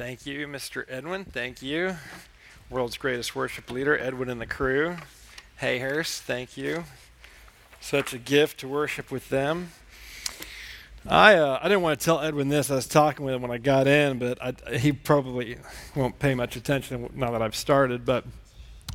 Thank 0.00 0.24
you, 0.24 0.46
Mr. 0.46 0.86
Edwin. 0.88 1.26
Thank 1.26 1.60
you. 1.60 1.94
World's 2.70 2.96
greatest 2.96 3.36
worship 3.36 3.70
leader, 3.70 3.98
Edwin 3.98 4.30
and 4.30 4.40
the 4.40 4.46
crew. 4.46 4.96
Hey, 5.58 5.78
Harris, 5.78 6.18
thank 6.22 6.56
you. 6.56 6.84
Such 7.82 8.14
a 8.14 8.18
gift 8.18 8.60
to 8.60 8.68
worship 8.68 9.10
with 9.10 9.28
them. 9.28 9.72
I 11.06 11.34
uh, 11.34 11.58
I 11.60 11.64
didn't 11.68 11.82
want 11.82 12.00
to 12.00 12.02
tell 12.02 12.18
Edwin 12.18 12.48
this. 12.48 12.70
I 12.70 12.76
was 12.76 12.86
talking 12.86 13.26
with 13.26 13.34
him 13.34 13.42
when 13.42 13.50
I 13.50 13.58
got 13.58 13.86
in, 13.86 14.18
but 14.18 14.38
I, 14.42 14.78
he 14.78 14.92
probably 14.92 15.58
won't 15.94 16.18
pay 16.18 16.34
much 16.34 16.56
attention 16.56 17.10
now 17.14 17.32
that 17.32 17.42
I've 17.42 17.54
started. 17.54 18.06
But 18.06 18.24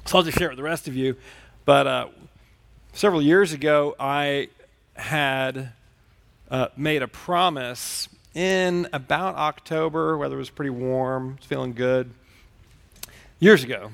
so 0.05 0.17
I'll 0.17 0.23
just 0.23 0.39
share 0.39 0.47
it 0.47 0.53
with 0.53 0.57
the 0.57 0.63
rest 0.63 0.87
of 0.87 0.95
you. 0.95 1.17
But 1.65 1.85
uh, 1.85 2.07
several 2.93 3.21
years 3.21 3.53
ago, 3.53 3.95
I 3.99 4.49
had 4.95 5.71
uh, 6.49 6.69
made 6.75 7.03
a 7.03 7.07
promise 7.07 8.09
in 8.35 8.87
about 8.93 9.35
October, 9.35 10.17
weather 10.17 10.37
was 10.37 10.49
pretty 10.49 10.69
warm, 10.69 11.37
was 11.37 11.45
feeling 11.45 11.73
good, 11.73 12.11
years 13.39 13.63
ago. 13.63 13.91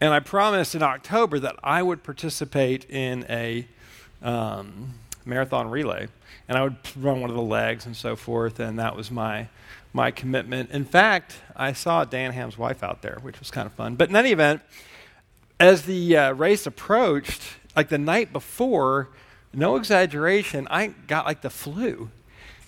And 0.00 0.14
I 0.14 0.20
promised 0.20 0.74
in 0.74 0.82
October 0.82 1.38
that 1.40 1.56
I 1.62 1.82
would 1.82 2.02
participate 2.02 2.88
in 2.88 3.26
a 3.28 3.66
um, 4.22 4.94
marathon 5.24 5.70
relay. 5.70 6.08
And 6.48 6.56
I 6.56 6.62
would 6.62 6.76
run 6.96 7.20
one 7.20 7.30
of 7.30 7.36
the 7.36 7.42
legs 7.42 7.86
and 7.86 7.96
so 7.96 8.16
forth, 8.16 8.60
and 8.60 8.78
that 8.78 8.96
was 8.96 9.10
my, 9.10 9.48
my 9.92 10.10
commitment. 10.10 10.70
In 10.70 10.84
fact, 10.84 11.36
I 11.56 11.72
saw 11.72 12.04
Dan 12.04 12.32
Ham's 12.32 12.58
wife 12.58 12.82
out 12.82 13.02
there, 13.02 13.18
which 13.22 13.40
was 13.40 13.50
kind 13.50 13.66
of 13.66 13.72
fun. 13.72 13.96
But 13.96 14.10
in 14.10 14.16
any 14.16 14.30
event, 14.30 14.60
as 15.58 15.82
the 15.82 16.16
uh, 16.16 16.32
race 16.32 16.66
approached, 16.66 17.42
like 17.74 17.88
the 17.88 17.98
night 17.98 18.32
before, 18.32 19.08
no 19.52 19.76
exaggeration, 19.76 20.68
I 20.70 20.88
got 20.88 21.24
like 21.24 21.40
the 21.40 21.50
flu. 21.50 22.10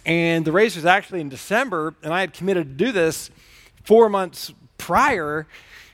And 0.06 0.44
the 0.44 0.52
race 0.52 0.76
was 0.76 0.86
actually 0.86 1.20
in 1.20 1.28
December, 1.28 1.94
and 2.02 2.14
I 2.14 2.20
had 2.20 2.32
committed 2.32 2.78
to 2.78 2.84
do 2.84 2.92
this 2.92 3.28
four 3.82 4.08
months 4.08 4.54
prior. 4.78 5.48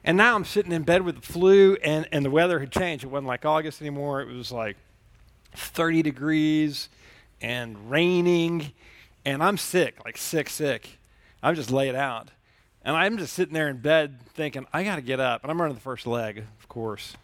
And 0.04 0.18
now 0.18 0.36
I'm 0.36 0.44
sitting 0.44 0.70
in 0.70 0.82
bed 0.82 1.02
with 1.02 1.16
the 1.16 1.22
flu, 1.22 1.76
and, 1.82 2.06
and 2.12 2.22
the 2.22 2.30
weather 2.30 2.60
had 2.60 2.70
changed. 2.70 3.04
It 3.04 3.08
wasn't 3.08 3.28
like 3.28 3.46
August 3.46 3.80
anymore. 3.80 4.20
It 4.20 4.28
was 4.28 4.52
like 4.52 4.76
30 5.54 6.02
degrees 6.02 6.90
and 7.40 7.90
raining, 7.90 8.72
and 9.24 9.42
I'm 9.42 9.56
sick, 9.56 10.04
like 10.04 10.18
sick, 10.18 10.50
sick. 10.50 10.98
I'm 11.42 11.54
just 11.54 11.70
laid 11.70 11.94
out. 11.94 12.28
And 12.84 12.94
I'm 12.94 13.16
just 13.16 13.32
sitting 13.32 13.54
there 13.54 13.68
in 13.68 13.78
bed 13.78 14.20
thinking, 14.34 14.66
I 14.74 14.84
got 14.84 14.96
to 14.96 15.02
get 15.02 15.20
up. 15.20 15.42
And 15.42 15.50
I'm 15.50 15.60
running 15.60 15.74
the 15.74 15.80
first 15.80 16.06
leg, 16.06 16.38
of 16.38 16.68
course. 16.68 17.16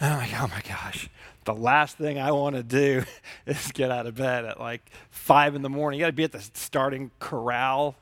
Oh 0.00 0.06
I'm 0.06 0.18
like, 0.18 0.40
oh 0.40 0.48
my 0.48 0.62
gosh, 0.62 1.08
the 1.48 1.54
last 1.54 1.96
thing 1.96 2.18
I 2.18 2.30
want 2.32 2.56
to 2.56 2.62
do 2.62 3.04
is 3.46 3.72
get 3.72 3.90
out 3.90 4.06
of 4.06 4.16
bed 4.16 4.44
at 4.44 4.60
like 4.60 4.90
five 5.10 5.54
in 5.54 5.62
the 5.62 5.70
morning. 5.70 5.98
You 5.98 6.04
got 6.04 6.08
to 6.08 6.12
be 6.12 6.24
at 6.24 6.32
the 6.32 6.42
starting 6.52 7.10
corral 7.20 7.96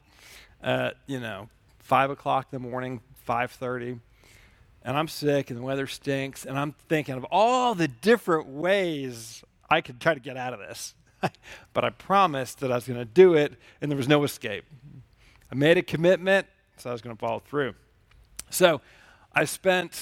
at, 0.60 0.96
you 1.06 1.20
know, 1.20 1.48
five 1.78 2.10
o'clock 2.10 2.48
in 2.50 2.60
the 2.60 2.68
morning, 2.68 3.00
5.30. 3.28 4.00
And 4.82 4.96
I'm 4.96 5.06
sick 5.06 5.50
and 5.50 5.58
the 5.60 5.62
weather 5.62 5.86
stinks. 5.86 6.44
And 6.44 6.58
I'm 6.58 6.72
thinking 6.88 7.14
of 7.14 7.24
all 7.30 7.76
the 7.76 7.86
different 7.86 8.48
ways 8.48 9.44
I 9.70 9.80
could 9.80 10.00
try 10.00 10.14
to 10.14 10.20
get 10.20 10.36
out 10.36 10.52
of 10.52 10.58
this. 10.58 10.96
but 11.72 11.84
I 11.84 11.90
promised 11.90 12.58
that 12.60 12.72
I 12.72 12.74
was 12.74 12.88
going 12.88 12.98
to 12.98 13.04
do 13.04 13.34
it 13.34 13.52
and 13.80 13.88
there 13.88 13.96
was 13.96 14.08
no 14.08 14.24
escape. 14.24 14.64
I 15.52 15.54
made 15.54 15.78
a 15.78 15.82
commitment, 15.82 16.48
so 16.78 16.90
I 16.90 16.92
was 16.92 17.00
going 17.00 17.14
to 17.14 17.20
follow 17.20 17.44
through. 17.48 17.76
So 18.50 18.80
I 19.32 19.44
spent 19.44 19.92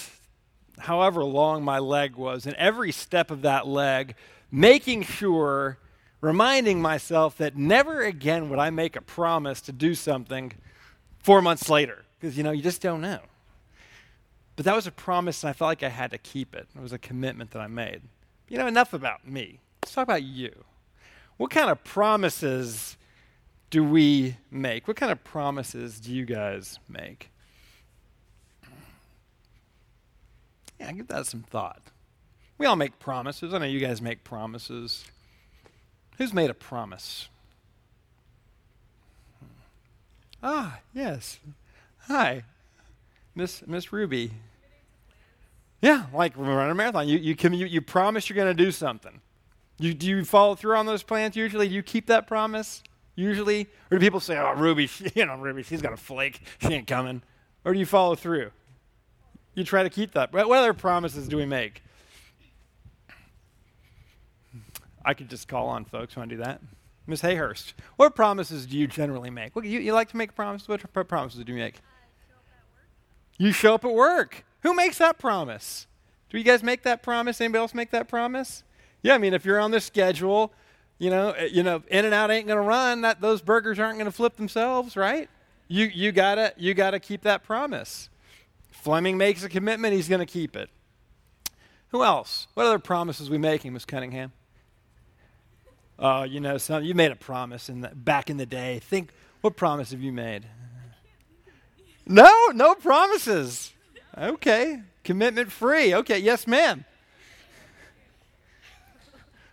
however 0.78 1.24
long 1.24 1.62
my 1.62 1.78
leg 1.78 2.16
was, 2.16 2.46
and 2.46 2.54
every 2.56 2.92
step 2.92 3.30
of 3.30 3.42
that 3.42 3.66
leg, 3.66 4.14
making 4.50 5.02
sure, 5.02 5.78
reminding 6.20 6.80
myself 6.80 7.36
that 7.38 7.56
never 7.56 8.02
again 8.02 8.48
would 8.50 8.58
I 8.58 8.70
make 8.70 8.96
a 8.96 9.00
promise 9.00 9.60
to 9.62 9.72
do 9.72 9.94
something 9.94 10.52
four 11.18 11.40
months 11.42 11.68
later, 11.68 12.04
because, 12.18 12.36
you 12.36 12.42
know, 12.42 12.50
you 12.50 12.62
just 12.62 12.82
don't 12.82 13.00
know. 13.00 13.20
But 14.56 14.64
that 14.66 14.74
was 14.74 14.86
a 14.86 14.92
promise, 14.92 15.42
and 15.42 15.50
I 15.50 15.52
felt 15.52 15.68
like 15.68 15.82
I 15.82 15.88
had 15.88 16.10
to 16.12 16.18
keep 16.18 16.54
it. 16.54 16.68
It 16.74 16.80
was 16.80 16.92
a 16.92 16.98
commitment 16.98 17.50
that 17.52 17.60
I 17.60 17.66
made. 17.66 18.02
You 18.48 18.58
know, 18.58 18.66
enough 18.66 18.92
about 18.92 19.26
me. 19.26 19.58
Let's 19.82 19.94
talk 19.94 20.04
about 20.04 20.22
you. 20.22 20.64
What 21.36 21.50
kind 21.50 21.70
of 21.70 21.82
promises 21.82 22.96
do 23.70 23.82
we 23.82 24.36
make? 24.50 24.86
What 24.86 24.96
kind 24.96 25.10
of 25.10 25.24
promises 25.24 25.98
do 25.98 26.14
you 26.14 26.24
guys 26.24 26.78
make? 26.88 27.30
Yeah, 30.78 30.92
give 30.92 31.08
that 31.08 31.26
some 31.26 31.42
thought. 31.42 31.82
We 32.58 32.66
all 32.66 32.76
make 32.76 32.98
promises. 32.98 33.52
I 33.52 33.58
know 33.58 33.64
you 33.64 33.80
guys 33.80 34.00
make 34.00 34.24
promises. 34.24 35.04
Who's 36.18 36.32
made 36.32 36.50
a 36.50 36.54
promise? 36.54 37.28
Ah, 40.42 40.80
yes. 40.94 41.38
Hi, 42.08 42.44
Miss 43.34 43.66
Miss 43.66 43.92
Ruby. 43.92 44.30
Yeah, 45.80 46.04
like 46.12 46.36
running 46.36 46.70
a 46.70 46.74
marathon. 46.74 47.08
You 47.08 47.18
you, 47.18 47.34
can, 47.34 47.52
you, 47.54 47.66
you 47.66 47.80
promise 47.80 48.28
you're 48.28 48.36
going 48.36 48.54
to 48.54 48.64
do 48.64 48.70
something. 48.70 49.20
You, 49.78 49.92
do 49.92 50.06
you 50.06 50.24
follow 50.24 50.54
through 50.54 50.76
on 50.76 50.86
those 50.86 51.02
plans 51.02 51.34
usually? 51.36 51.68
Do 51.68 51.74
you 51.74 51.82
keep 51.82 52.06
that 52.06 52.26
promise 52.26 52.82
usually? 53.16 53.68
Or 53.90 53.98
do 53.98 54.00
people 54.04 54.20
say, 54.20 54.38
oh, 54.38 54.54
Ruby, 54.54 54.86
she, 54.86 55.10
you 55.14 55.26
know, 55.26 55.36
Ruby, 55.36 55.62
she's 55.62 55.82
got 55.82 55.92
a 55.92 55.96
flake. 55.96 56.40
She 56.60 56.68
ain't 56.68 56.86
coming. 56.86 57.22
Or 57.64 57.72
do 57.72 57.78
you 57.78 57.86
follow 57.86 58.14
through? 58.14 58.50
You 59.54 59.64
try 59.64 59.82
to 59.82 59.90
keep 59.90 60.12
that. 60.12 60.32
What 60.32 60.50
other 60.50 60.74
promises 60.74 61.28
do 61.28 61.36
we 61.36 61.46
make? 61.46 61.82
I 65.04 65.14
could 65.14 65.28
just 65.28 65.48
call 65.48 65.68
on 65.68 65.84
folks. 65.84 66.16
Want 66.16 66.30
to 66.30 66.36
do 66.36 66.42
that? 66.42 66.60
Ms. 67.06 67.20
Hayhurst, 67.22 67.74
what 67.96 68.14
promises 68.14 68.64
do 68.64 68.78
you 68.78 68.86
generally 68.86 69.28
make? 69.28 69.54
What, 69.54 69.66
you, 69.66 69.78
you 69.78 69.92
like 69.92 70.08
to 70.10 70.16
make 70.16 70.34
promises? 70.34 70.66
What 70.66 71.08
promises 71.08 71.44
do 71.44 71.52
you 71.52 71.58
make? 71.58 71.76
Uh, 71.76 71.80
you 73.36 73.52
show 73.52 73.74
up 73.74 73.84
at 73.84 73.92
work. 73.92 74.44
Who 74.62 74.74
makes 74.74 74.98
that 74.98 75.18
promise? 75.18 75.86
Do 76.30 76.38
you 76.38 76.44
guys 76.44 76.62
make 76.62 76.82
that 76.84 77.02
promise? 77.02 77.40
Anybody 77.40 77.60
else 77.60 77.74
make 77.74 77.90
that 77.90 78.08
promise? 78.08 78.64
Yeah, 79.02 79.14
I 79.14 79.18
mean, 79.18 79.34
if 79.34 79.44
you're 79.44 79.60
on 79.60 79.70
the 79.70 79.80
schedule, 79.80 80.52
you 80.98 81.10
know, 81.10 81.32
eh, 81.32 81.50
you 81.52 81.62
know, 81.62 81.82
In-N-Out 81.88 82.30
ain't 82.30 82.46
going 82.46 82.60
to 82.60 82.66
run. 82.66 83.02
That 83.02 83.20
those 83.20 83.42
burgers 83.42 83.78
aren't 83.78 83.98
going 83.98 84.06
to 84.06 84.12
flip 84.12 84.36
themselves, 84.36 84.96
right? 84.96 85.28
You 85.68 85.86
you 85.86 86.12
gotta 86.12 86.52
you 86.56 86.74
gotta 86.74 87.00
keep 87.00 87.22
that 87.22 87.42
promise. 87.42 88.10
Fleming 88.74 89.16
makes 89.16 89.42
a 89.42 89.48
commitment, 89.48 89.94
he's 89.94 90.08
going 90.08 90.20
to 90.20 90.26
keep 90.26 90.56
it. 90.56 90.68
Who 91.88 92.04
else? 92.04 92.48
What 92.54 92.66
other 92.66 92.78
promises 92.78 93.30
we 93.30 93.38
making, 93.38 93.72
Miss 93.72 93.84
Cunningham? 93.84 94.32
Oh, 95.98 96.08
uh, 96.08 96.24
you 96.24 96.40
know, 96.40 96.58
some, 96.58 96.82
you 96.82 96.92
made 96.92 97.12
a 97.12 97.16
promise 97.16 97.68
in 97.68 97.80
the, 97.80 97.88
back 97.88 98.28
in 98.28 98.36
the 98.36 98.44
day. 98.44 98.80
Think, 98.80 99.12
what 99.40 99.56
promise 99.56 99.92
have 99.92 100.02
you 100.02 100.12
made? 100.12 100.44
No, 102.04 102.48
no 102.52 102.74
promises. 102.74 103.72
Okay, 104.18 104.82
commitment 105.04 105.50
free. 105.52 105.94
Okay, 105.94 106.18
yes, 106.18 106.46
ma'am. 106.46 106.84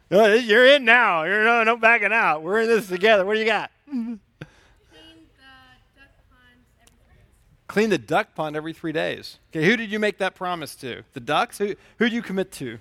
Oh, 0.10 0.34
you're 0.34 0.66
in 0.66 0.84
now. 0.84 1.24
You're 1.24 1.46
no, 1.46 1.64
no 1.64 1.78
backing 1.78 2.12
out. 2.12 2.42
We're 2.42 2.62
in 2.62 2.68
this 2.68 2.88
together. 2.88 3.24
What 3.24 3.36
do 3.36 3.40
you 3.40 3.46
got? 3.46 3.72
Clean 7.72 7.90
the 7.90 7.98
duck 7.98 8.36
pond 8.36 8.58
every 8.58 8.74
three 8.74 8.92
days. 8.92 9.40
Okay, 9.50 9.66
who 9.66 9.78
did 9.78 9.90
you 9.90 9.98
make 9.98 10.18
that 10.18 10.36
promise 10.36 10.76
to? 10.76 11.04
The 11.14 11.22
ducks? 11.22 11.58
Who 11.58 11.76
who 12.00 12.09
do 12.09 12.14
you 12.14 12.22
commit 12.22 12.52
to? 12.54 12.78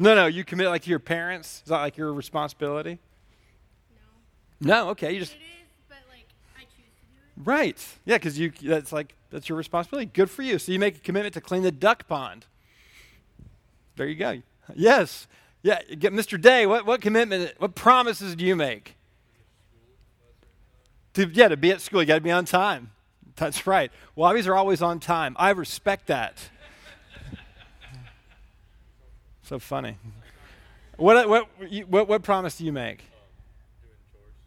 No, 0.00 0.16
no, 0.16 0.26
you 0.26 0.42
commit 0.42 0.66
like 0.66 0.82
to 0.82 0.90
your 0.90 0.98
parents. 0.98 1.62
Is 1.62 1.68
that 1.68 1.78
like 1.78 1.96
your 1.96 2.12
responsibility? 2.12 2.98
No. 4.60 4.74
No, 4.74 4.88
okay, 4.90 5.12
you 5.12 5.20
just. 5.20 5.34
It 5.34 5.36
is, 5.36 5.68
but 5.88 5.98
like 6.10 6.26
I 6.58 6.62
choose 6.62 6.90
to 6.96 7.06
do 7.06 7.42
it. 7.42 7.48
Right. 7.48 7.86
Yeah, 8.04 8.16
because 8.16 8.36
you 8.36 8.50
that's 8.60 8.92
like 8.92 9.14
that's 9.30 9.48
your 9.48 9.56
responsibility. 9.56 10.10
Good 10.12 10.30
for 10.30 10.42
you. 10.42 10.58
So 10.58 10.72
you 10.72 10.80
make 10.80 10.96
a 10.96 11.00
commitment 11.00 11.34
to 11.34 11.40
clean 11.40 11.62
the 11.62 11.70
duck 11.70 12.08
pond. 12.08 12.44
There 13.94 14.08
you 14.08 14.16
go. 14.16 14.42
Yes. 14.74 15.28
Yeah, 15.62 15.80
Mr. 15.82 16.40
Day, 16.40 16.66
what, 16.66 16.86
what 16.86 17.00
commitment, 17.00 17.52
what 17.58 17.76
promises 17.76 18.34
do 18.34 18.44
you 18.44 18.56
make? 18.56 18.96
To, 21.14 21.28
yeah, 21.32 21.46
to 21.48 21.56
be 21.56 21.70
at 21.70 21.80
school, 21.80 22.02
you 22.02 22.06
got 22.06 22.16
to 22.16 22.20
be 22.20 22.32
on 22.32 22.44
time. 22.44 22.90
That's 23.38 23.66
right. 23.66 23.90
Wahbys 24.16 24.46
are 24.46 24.56
always 24.56 24.82
on 24.82 24.98
time. 24.98 25.36
I 25.38 25.50
respect 25.50 26.06
that. 26.06 26.50
so 29.42 29.58
funny. 29.58 29.98
What, 30.96 31.28
what, 31.28 31.48
what, 31.88 32.08
what 32.08 32.22
promise 32.22 32.56
do 32.56 32.64
you 32.64 32.72
make? 32.72 33.04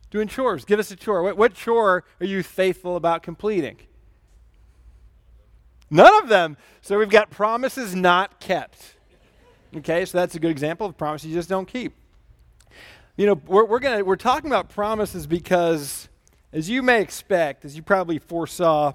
Doing 0.10 0.28
chores. 0.28 0.66
Give 0.66 0.80
us 0.80 0.90
a 0.90 0.96
chore. 0.96 1.22
What, 1.22 1.38
what 1.38 1.54
chore 1.54 2.04
are 2.20 2.26
you 2.26 2.42
faithful 2.42 2.96
about 2.96 3.22
completing? 3.22 3.78
None 5.92 6.24
of 6.24 6.30
them. 6.30 6.58
So 6.82 6.98
we've 6.98 7.10
got 7.10 7.30
promises 7.30 7.94
not 7.94 8.40
kept. 8.40 8.96
Okay, 9.78 10.06
so 10.06 10.18
that's 10.18 10.34
a 10.34 10.40
good 10.40 10.50
example 10.50 10.88
of 10.88 10.98
promises 10.98 11.30
you 11.30 11.36
just 11.36 11.50
don't 11.50 11.68
keep. 11.68 11.94
You 13.18 13.28
know, 13.28 13.42
we're, 13.46 13.66
we're, 13.66 13.80
gonna, 13.80 14.04
we're 14.04 14.16
talking 14.16 14.50
about 14.50 14.70
promises 14.70 15.28
because 15.28 16.09
as 16.52 16.70
you 16.70 16.82
may 16.82 17.02
expect, 17.02 17.66
as 17.66 17.76
you 17.76 17.84
probably 17.84 18.20
foresaw, 18.20 18.94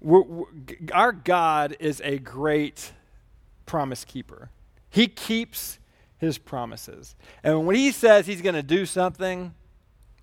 we're, 0.00 0.22
we're, 0.22 0.46
our 0.92 1.12
God 1.12 1.76
is 1.78 2.00
a 2.04 2.18
great 2.18 2.92
promise 3.66 4.04
keeper. 4.04 4.50
He 4.88 5.06
keeps 5.06 5.78
his 6.18 6.38
promises. 6.38 7.14
And 7.42 7.66
when 7.66 7.76
he 7.76 7.92
says 7.92 8.26
he's 8.26 8.42
going 8.42 8.54
to 8.54 8.62
do 8.62 8.86
something, 8.86 9.54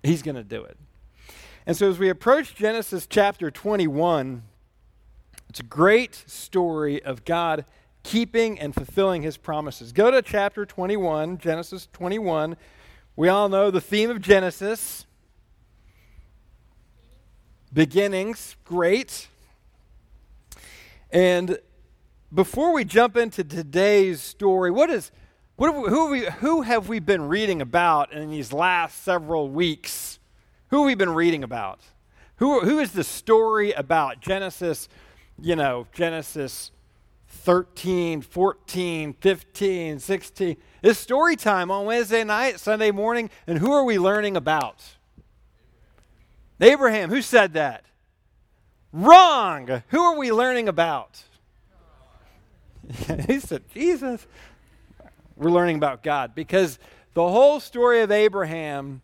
he's 0.02 0.22
going 0.22 0.36
to 0.36 0.44
do 0.44 0.62
it. 0.64 0.76
And 1.66 1.76
so 1.76 1.88
as 1.88 1.98
we 1.98 2.08
approach 2.08 2.54
Genesis 2.54 3.06
chapter 3.06 3.50
21, 3.50 4.42
it's 5.48 5.60
a 5.60 5.64
great 5.64 6.14
story 6.26 7.02
of 7.02 7.24
God 7.24 7.64
keeping 8.02 8.58
and 8.58 8.74
fulfilling 8.74 9.22
his 9.22 9.36
promises. 9.36 9.92
Go 9.92 10.10
to 10.10 10.22
chapter 10.22 10.64
21, 10.64 11.38
Genesis 11.38 11.88
21. 11.92 12.56
We 13.16 13.28
all 13.28 13.48
know 13.48 13.70
the 13.70 13.80
theme 13.80 14.10
of 14.10 14.20
Genesis 14.20 15.04
beginnings, 17.72 18.56
great. 18.64 19.28
And 21.10 21.58
before 22.32 22.72
we 22.72 22.84
jump 22.84 23.16
into 23.16 23.44
today's 23.44 24.20
story, 24.20 24.70
what 24.70 24.90
is 24.90 25.10
what 25.56 25.74
have 25.74 25.82
we, 25.82 25.88
who, 25.88 26.02
have 26.02 26.10
we, 26.10 26.38
who 26.38 26.62
have 26.62 26.88
we 26.88 27.00
been 27.00 27.26
reading 27.26 27.60
about 27.60 28.12
in 28.12 28.30
these 28.30 28.52
last 28.52 29.02
several 29.02 29.48
weeks? 29.48 30.20
Who 30.68 30.78
have 30.78 30.86
we 30.86 30.94
been 30.94 31.14
reading 31.14 31.42
about? 31.42 31.80
Who, 32.36 32.60
who 32.60 32.78
is 32.78 32.92
the 32.92 33.02
story 33.02 33.72
about? 33.72 34.20
Genesis, 34.20 34.88
you 35.40 35.56
know, 35.56 35.88
Genesis 35.92 36.70
13, 37.28 38.22
14, 38.22 39.14
15, 39.14 39.98
16. 39.98 40.56
It's 40.82 40.98
story 41.00 41.34
time 41.34 41.72
on 41.72 41.86
Wednesday 41.86 42.22
night, 42.22 42.60
Sunday 42.60 42.92
morning, 42.92 43.28
and 43.48 43.58
who 43.58 43.72
are 43.72 43.82
we 43.82 43.98
learning 43.98 44.36
about? 44.36 44.84
Abraham. 46.60 47.10
Who 47.10 47.22
said 47.22 47.54
that? 47.54 47.84
Wrong. 48.92 49.82
Who 49.88 50.00
are 50.00 50.16
we 50.16 50.32
learning 50.32 50.68
about? 50.68 51.22
he 53.26 53.40
said, 53.40 53.62
Jesus. 53.72 54.26
We're 55.36 55.50
learning 55.50 55.76
about 55.76 56.02
God 56.02 56.34
because 56.34 56.78
the 57.14 57.28
whole 57.28 57.60
story 57.60 58.00
of 58.00 58.10
Abraham, 58.10 59.02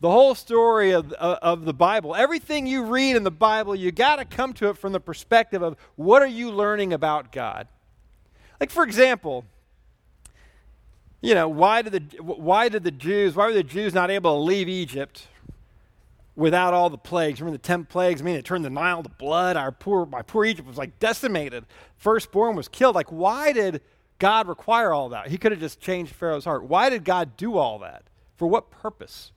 the 0.00 0.10
whole 0.10 0.34
story 0.34 0.92
of, 0.92 1.12
of, 1.14 1.38
of 1.42 1.64
the 1.64 1.74
Bible, 1.74 2.14
everything 2.14 2.66
you 2.66 2.84
read 2.84 3.16
in 3.16 3.24
the 3.24 3.32
Bible, 3.32 3.74
you 3.74 3.90
got 3.90 4.16
to 4.16 4.24
come 4.24 4.52
to 4.54 4.68
it 4.68 4.76
from 4.76 4.92
the 4.92 5.00
perspective 5.00 5.62
of 5.62 5.76
what 5.96 6.22
are 6.22 6.28
you 6.28 6.52
learning 6.52 6.92
about 6.92 7.32
God? 7.32 7.66
Like, 8.60 8.70
for 8.70 8.84
example, 8.84 9.44
you 11.20 11.34
know, 11.34 11.48
why 11.48 11.82
did 11.82 11.92
the, 11.92 12.22
why 12.22 12.68
did 12.68 12.84
the 12.84 12.90
Jews, 12.92 13.34
why 13.34 13.46
were 13.46 13.52
the 13.52 13.64
Jews 13.64 13.92
not 13.92 14.10
able 14.10 14.36
to 14.36 14.40
leave 14.40 14.68
Egypt 14.68 15.26
without 16.34 16.74
all 16.74 16.90
the 16.90 16.98
plagues? 16.98 17.40
Remember 17.40 17.58
the 17.58 17.62
10 17.62 17.84
plagues? 17.84 18.20
I 18.20 18.24
mean, 18.24 18.36
it 18.36 18.44
turned 18.44 18.64
the 18.64 18.70
Nile 18.70 19.02
to 19.02 19.08
blood. 19.08 19.56
Our 19.56 19.72
poor, 19.72 20.06
my 20.06 20.22
poor 20.22 20.44
Egypt 20.44 20.66
was 20.66 20.78
like 20.78 20.98
decimated. 20.98 21.64
Firstborn 21.96 22.56
was 22.56 22.68
killed. 22.68 22.94
Like, 22.94 23.10
why 23.10 23.52
did 23.52 23.80
God 24.18 24.48
require 24.48 24.92
all 24.92 25.10
that? 25.10 25.28
He 25.28 25.38
could 25.38 25.52
have 25.52 25.60
just 25.60 25.80
changed 25.80 26.14
Pharaoh's 26.14 26.44
heart. 26.44 26.64
Why 26.64 26.88
did 26.88 27.04
God 27.04 27.36
do 27.36 27.56
all 27.56 27.78
that? 27.80 28.04
For 28.36 28.46
what 28.46 28.70
purpose? 28.70 29.32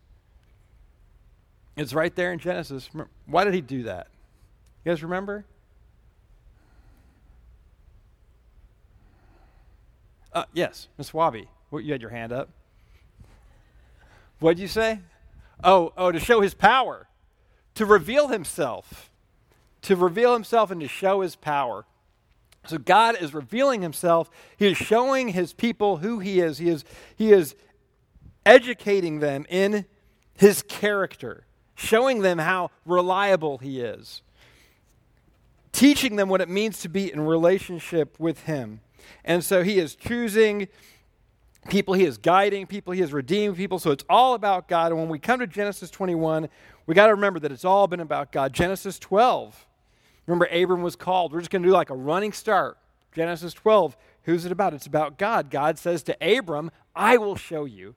It's 1.75 1.94
right 1.94 2.15
there 2.15 2.31
in 2.31 2.39
Genesis. 2.39 2.89
Why 3.25 3.44
did 3.44 3.53
he 3.53 3.62
do 3.62 3.83
that? 3.83 4.07
You 4.83 4.91
guys 4.91 5.03
remember? 5.03 5.45
Uh, 10.31 10.45
yes, 10.53 10.88
Miss 10.98 11.12
Wahby. 11.12 11.48
You 11.71 11.91
had 11.91 12.01
your 12.01 12.12
hand 12.12 12.31
up. 12.31 12.50
What'd 14.39 14.59
you 14.59 14.68
say? 14.68 15.00
Oh, 15.63 15.93
oh, 15.97 16.11
to 16.11 16.19
show 16.19 16.41
his 16.41 16.53
power, 16.53 17.07
to 17.75 17.85
reveal 17.85 18.27
himself, 18.27 19.11
to 19.83 19.95
reveal 19.95 20.33
himself 20.33 20.71
and 20.71 20.81
to 20.81 20.87
show 20.87 21.21
his 21.21 21.35
power. 21.35 21.85
So 22.67 22.77
God 22.77 23.15
is 23.21 23.33
revealing 23.33 23.81
himself. 23.81 24.29
He 24.57 24.67
is 24.67 24.77
showing 24.77 25.29
his 25.29 25.53
people 25.53 25.97
who 25.97 26.19
he 26.19 26.39
is. 26.39 26.57
He 26.57 26.69
is, 26.69 26.83
he 27.15 27.31
is 27.31 27.55
educating 28.45 29.19
them 29.19 29.45
in 29.49 29.85
his 30.35 30.61
character, 30.63 31.45
showing 31.75 32.21
them 32.21 32.39
how 32.39 32.71
reliable 32.85 33.59
he 33.59 33.81
is, 33.81 34.21
teaching 35.71 36.15
them 36.15 36.29
what 36.29 36.41
it 36.41 36.49
means 36.49 36.79
to 36.81 36.89
be 36.89 37.11
in 37.11 37.21
relationship 37.21 38.19
with 38.19 38.41
him. 38.41 38.81
And 39.23 39.43
so 39.43 39.63
he 39.63 39.77
is 39.79 39.95
choosing 39.95 40.67
people, 41.69 41.94
he 41.94 42.06
is 42.06 42.17
guiding 42.17 42.67
people, 42.67 42.94
he 42.94 43.01
is 43.01 43.13
redeeming 43.13 43.56
people. 43.56 43.79
So 43.79 43.91
it's 43.91 44.06
all 44.09 44.33
about 44.33 44.67
God. 44.67 44.91
And 44.91 45.00
when 45.00 45.09
we 45.09 45.19
come 45.19 45.39
to 45.39 45.47
Genesis 45.47 45.89
21, 45.89 46.50
we 46.85 46.95
got 46.95 47.07
to 47.07 47.13
remember 47.13 47.39
that 47.39 47.51
it's 47.51 47.65
all 47.65 47.88
been 47.88 48.00
about 48.00 48.31
God. 48.31 48.53
Genesis 48.53 49.00
12, 49.00 49.65
remember 50.27 50.47
Abram 50.51 50.81
was 50.83 50.95
called. 50.95 51.33
We're 51.33 51.39
just 51.39 51.51
going 51.51 51.63
to 51.63 51.67
do 51.67 51.73
like 51.73 51.89
a 51.89 51.95
running 51.95 52.33
start. 52.33 52.77
Genesis 53.13 53.53
12, 53.53 53.95
who's 54.23 54.45
it 54.45 54.51
about? 54.51 54.73
It's 54.73 54.85
about 54.85 55.17
God. 55.17 55.50
God 55.50 55.79
says 55.79 56.03
to 56.03 56.17
Abram, 56.21 56.71
I 56.95 57.17
will 57.17 57.35
show 57.35 57.65
you. 57.65 57.95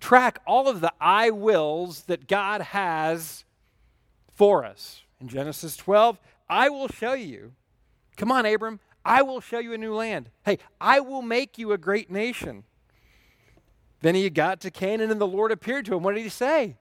Track 0.00 0.40
all 0.46 0.68
of 0.68 0.80
the 0.80 0.92
I 1.00 1.30
wills 1.30 2.02
that 2.02 2.28
God 2.28 2.60
has 2.60 3.44
for 4.32 4.64
us. 4.64 5.02
In 5.20 5.28
Genesis 5.28 5.76
12, 5.76 6.18
I 6.48 6.68
will 6.68 6.88
show 6.88 7.14
you. 7.14 7.52
Come 8.16 8.30
on, 8.30 8.44
Abram, 8.44 8.80
I 9.04 9.22
will 9.22 9.40
show 9.40 9.58
you 9.58 9.72
a 9.72 9.78
new 9.78 9.94
land. 9.94 10.30
Hey, 10.44 10.58
I 10.80 11.00
will 11.00 11.22
make 11.22 11.56
you 11.58 11.72
a 11.72 11.78
great 11.78 12.10
nation. 12.10 12.64
Then 14.04 14.14
he 14.14 14.28
got 14.28 14.60
to 14.60 14.70
Canaan, 14.70 15.10
and 15.10 15.18
the 15.18 15.26
Lord 15.26 15.50
appeared 15.50 15.86
to 15.86 15.94
him. 15.94 16.02
What 16.02 16.14
did 16.14 16.24
he 16.24 16.28
say? 16.28 16.76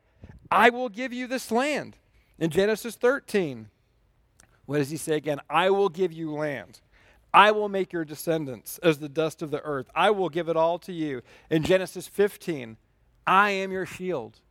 I 0.51 0.69
will 0.69 0.89
give 0.89 1.13
you 1.13 1.25
this 1.25 1.53
land. 1.53 1.95
In 2.37 2.49
Genesis 2.49 2.97
13, 2.97 3.69
what 4.65 4.79
does 4.79 4.89
he 4.89 4.97
say 4.97 5.15
again? 5.15 5.39
I 5.49 5.69
will 5.69 5.87
give 5.87 6.11
you 6.11 6.33
land. 6.33 6.81
I 7.33 7.51
will 7.51 7.69
make 7.69 7.93
your 7.93 8.03
descendants 8.03 8.77
as 8.79 8.99
the 8.99 9.07
dust 9.07 9.41
of 9.41 9.51
the 9.51 9.61
earth. 9.63 9.89
I 9.95 10.11
will 10.11 10.27
give 10.27 10.49
it 10.49 10.57
all 10.57 10.77
to 10.79 10.91
you. 10.91 11.21
In 11.49 11.63
Genesis 11.63 12.09
15, 12.09 12.75
I 13.25 13.51
am 13.51 13.71
your 13.71 13.85
shield. 13.85 14.41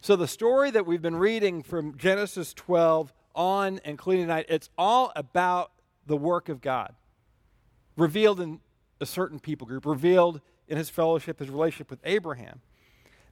So 0.00 0.16
the 0.16 0.26
story 0.26 0.70
that 0.70 0.86
we've 0.86 1.02
been 1.02 1.16
reading 1.16 1.62
from 1.62 1.98
Genesis 1.98 2.54
12 2.54 3.12
on, 3.34 3.78
including 3.84 4.24
tonight, 4.24 4.46
it's 4.48 4.70
all 4.78 5.12
about 5.14 5.70
the 6.06 6.16
work 6.16 6.48
of 6.48 6.62
God 6.62 6.94
revealed 7.94 8.40
in 8.40 8.60
a 9.02 9.04
certain 9.04 9.38
people 9.38 9.66
group, 9.66 9.84
revealed 9.84 10.40
in 10.68 10.76
his 10.76 10.90
fellowship, 10.90 11.38
his 11.38 11.50
relationship 11.50 11.90
with 11.90 12.00
Abraham. 12.04 12.60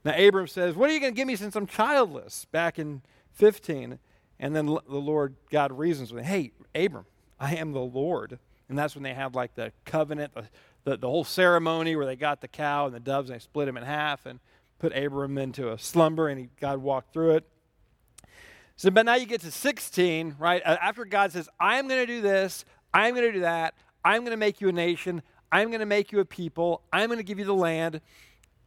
Now, 0.03 0.15
Abram 0.17 0.47
says, 0.47 0.75
What 0.75 0.89
are 0.89 0.93
you 0.93 0.99
going 0.99 1.13
to 1.13 1.17
give 1.17 1.27
me 1.27 1.35
since 1.35 1.55
I'm 1.55 1.67
childless? 1.67 2.45
Back 2.51 2.79
in 2.79 3.01
15. 3.33 3.99
And 4.39 4.55
then 4.55 4.65
the 4.65 4.81
Lord, 4.87 5.35
God 5.49 5.77
reasons 5.77 6.13
with 6.13 6.25
him, 6.25 6.51
Hey, 6.73 6.85
Abram, 6.85 7.05
I 7.39 7.55
am 7.55 7.71
the 7.71 7.79
Lord. 7.79 8.37
And 8.69 8.77
that's 8.77 8.95
when 8.95 9.03
they 9.03 9.13
have 9.13 9.35
like 9.35 9.55
the 9.55 9.71
covenant, 9.85 10.33
the, 10.33 10.45
the, 10.83 10.97
the 10.97 11.07
whole 11.07 11.23
ceremony 11.23 11.95
where 11.95 12.05
they 12.05 12.15
got 12.15 12.41
the 12.41 12.47
cow 12.47 12.85
and 12.85 12.95
the 12.95 12.99
doves 12.99 13.29
and 13.29 13.39
they 13.39 13.43
split 13.43 13.67
him 13.67 13.77
in 13.77 13.83
half 13.83 14.25
and 14.25 14.39
put 14.79 14.95
Abram 14.95 15.37
into 15.37 15.71
a 15.71 15.77
slumber 15.77 16.27
and 16.29 16.39
he, 16.39 16.49
God 16.59 16.79
walked 16.79 17.13
through 17.13 17.35
it. 17.35 17.47
So, 18.77 18.91
but 18.91 19.05
now 19.05 19.15
you 19.15 19.25
get 19.25 19.41
to 19.41 19.51
16, 19.51 20.35
right? 20.37 20.61
After 20.65 21.05
God 21.05 21.31
says, 21.31 21.47
I 21.59 21.77
am 21.77 21.87
going 21.87 22.01
to 22.01 22.05
do 22.05 22.21
this, 22.21 22.65
I 22.93 23.07
am 23.07 23.15
going 23.15 23.25
to 23.25 23.31
do 23.31 23.39
that, 23.41 23.73
I'm 24.03 24.21
going 24.21 24.31
to 24.31 24.37
make 24.37 24.59
you 24.59 24.69
a 24.69 24.73
nation. 24.73 25.21
I'm 25.51 25.69
going 25.69 25.79
to 25.79 25.85
make 25.85 26.11
you 26.11 26.19
a 26.19 26.25
people. 26.25 26.81
I'm 26.91 27.07
going 27.07 27.17
to 27.17 27.23
give 27.23 27.39
you 27.39 27.45
the 27.45 27.53
land. 27.53 28.01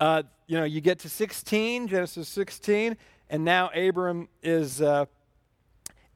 Uh, 0.01 0.23
you 0.47 0.57
know, 0.59 0.65
you 0.65 0.81
get 0.81 1.01
to 1.01 1.09
16, 1.09 1.89
Genesis 1.89 2.29
16, 2.29 2.97
and 3.31 3.45
now 3.45 3.71
Abram 3.75 4.29
is 4.43 4.81
uh, 4.81 5.07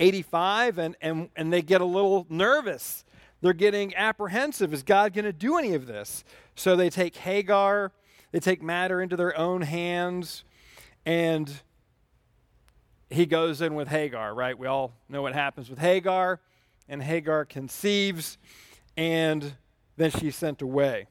85, 0.00 0.78
and, 0.78 0.96
and, 1.00 1.28
and 1.36 1.52
they 1.52 1.62
get 1.62 1.80
a 1.80 1.84
little 1.84 2.26
nervous. 2.28 3.04
They're 3.40 3.52
getting 3.52 3.94
apprehensive. 3.96 4.72
Is 4.72 4.82
God 4.82 5.12
going 5.12 5.24
to 5.24 5.32
do 5.32 5.58
any 5.58 5.74
of 5.74 5.86
this? 5.86 6.24
So 6.54 6.76
they 6.76 6.90
take 6.90 7.16
Hagar, 7.16 7.92
they 8.30 8.40
take 8.40 8.62
matter 8.62 9.02
into 9.02 9.16
their 9.16 9.36
own 9.36 9.62
hands, 9.62 10.44
and 11.04 11.52
he 13.10 13.26
goes 13.26 13.60
in 13.60 13.74
with 13.74 13.88
Hagar, 13.88 14.34
right? 14.34 14.56
We 14.56 14.66
all 14.66 14.94
know 15.08 15.22
what 15.22 15.34
happens 15.34 15.68
with 15.68 15.78
Hagar, 15.78 16.40
and 16.88 17.02
Hagar 17.02 17.44
conceives 17.44 18.38
and 18.96 19.56
then 20.02 20.10
she's 20.10 20.36
sent 20.36 20.62
away. 20.62 21.06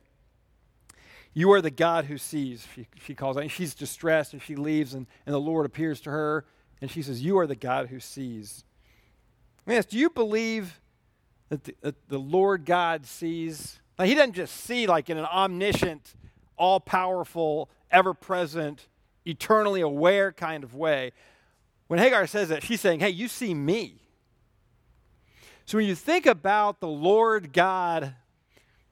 You 1.33 1.51
are 1.53 1.61
the 1.61 1.71
God 1.71 2.05
who 2.05 2.17
sees, 2.17 2.67
she, 2.75 2.87
she 3.01 3.15
calls 3.15 3.37
out. 3.37 3.43
And 3.43 3.51
she's 3.51 3.73
distressed 3.73 4.33
and 4.33 4.41
she 4.41 4.55
leaves, 4.55 4.93
and, 4.93 5.07
and 5.25 5.33
the 5.33 5.39
Lord 5.39 5.65
appears 5.65 6.01
to 6.01 6.09
her, 6.09 6.45
and 6.81 6.91
she 6.91 7.01
says, 7.01 7.23
You 7.23 7.37
are 7.39 7.47
the 7.47 7.55
God 7.55 7.87
who 7.87 7.99
sees. 7.99 8.65
Yes, 9.65 9.85
do 9.85 9.97
you 9.97 10.09
believe 10.09 10.81
that 11.49 11.63
the, 11.63 11.75
that 11.81 12.09
the 12.09 12.17
Lord 12.17 12.65
God 12.65 13.05
sees? 13.05 13.79
Now, 13.97 14.05
he 14.05 14.15
doesn't 14.15 14.33
just 14.33 14.57
see 14.57 14.87
like 14.87 15.09
in 15.09 15.17
an 15.17 15.25
omniscient, 15.25 16.15
all 16.57 16.79
powerful, 16.79 17.69
ever 17.89 18.13
present, 18.13 18.87
eternally 19.25 19.81
aware 19.81 20.31
kind 20.33 20.63
of 20.63 20.75
way. 20.75 21.11
When 21.87 21.99
Hagar 21.99 22.27
says 22.27 22.49
that, 22.49 22.63
she's 22.63 22.81
saying, 22.81 22.99
Hey, 22.99 23.11
you 23.11 23.27
see 23.27 23.53
me. 23.53 24.01
So 25.65 25.77
when 25.77 25.87
you 25.87 25.95
think 25.95 26.25
about 26.25 26.81
the 26.81 26.87
Lord 26.87 27.53
God 27.53 28.15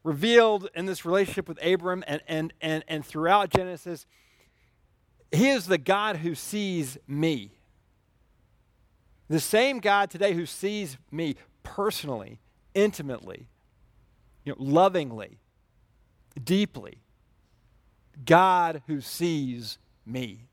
revealed 0.03 0.69
in 0.75 0.85
this 0.85 1.05
relationship 1.05 1.47
with 1.47 1.63
Abram 1.63 2.03
and, 2.07 2.21
and, 2.27 2.53
and, 2.61 2.83
and 2.87 3.05
throughout 3.05 3.49
Genesis, 3.49 4.05
he 5.31 5.49
is 5.49 5.67
the 5.67 5.77
God 5.77 6.17
who 6.17 6.35
sees 6.35 6.97
me. 7.07 7.51
The 9.27 9.39
same 9.39 9.79
God 9.79 10.09
today 10.09 10.33
who 10.33 10.45
sees 10.45 10.97
me 11.11 11.35
personally, 11.61 12.39
intimately, 12.73 13.47
you 14.43 14.53
know, 14.53 14.57
lovingly, 14.59 15.37
deeply. 16.43 16.99
God 18.25 18.81
who 18.87 19.01
sees 19.01 19.77
me. 20.05 20.45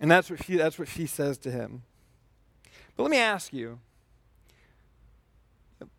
And 0.00 0.10
that's 0.10 0.28
what 0.28 0.44
she, 0.44 0.56
that's 0.56 0.78
what 0.78 0.88
she 0.88 1.06
says 1.06 1.38
to 1.38 1.50
him. 1.50 1.82
But 2.96 3.04
let 3.04 3.10
me 3.10 3.18
ask 3.18 3.52
you 3.52 3.78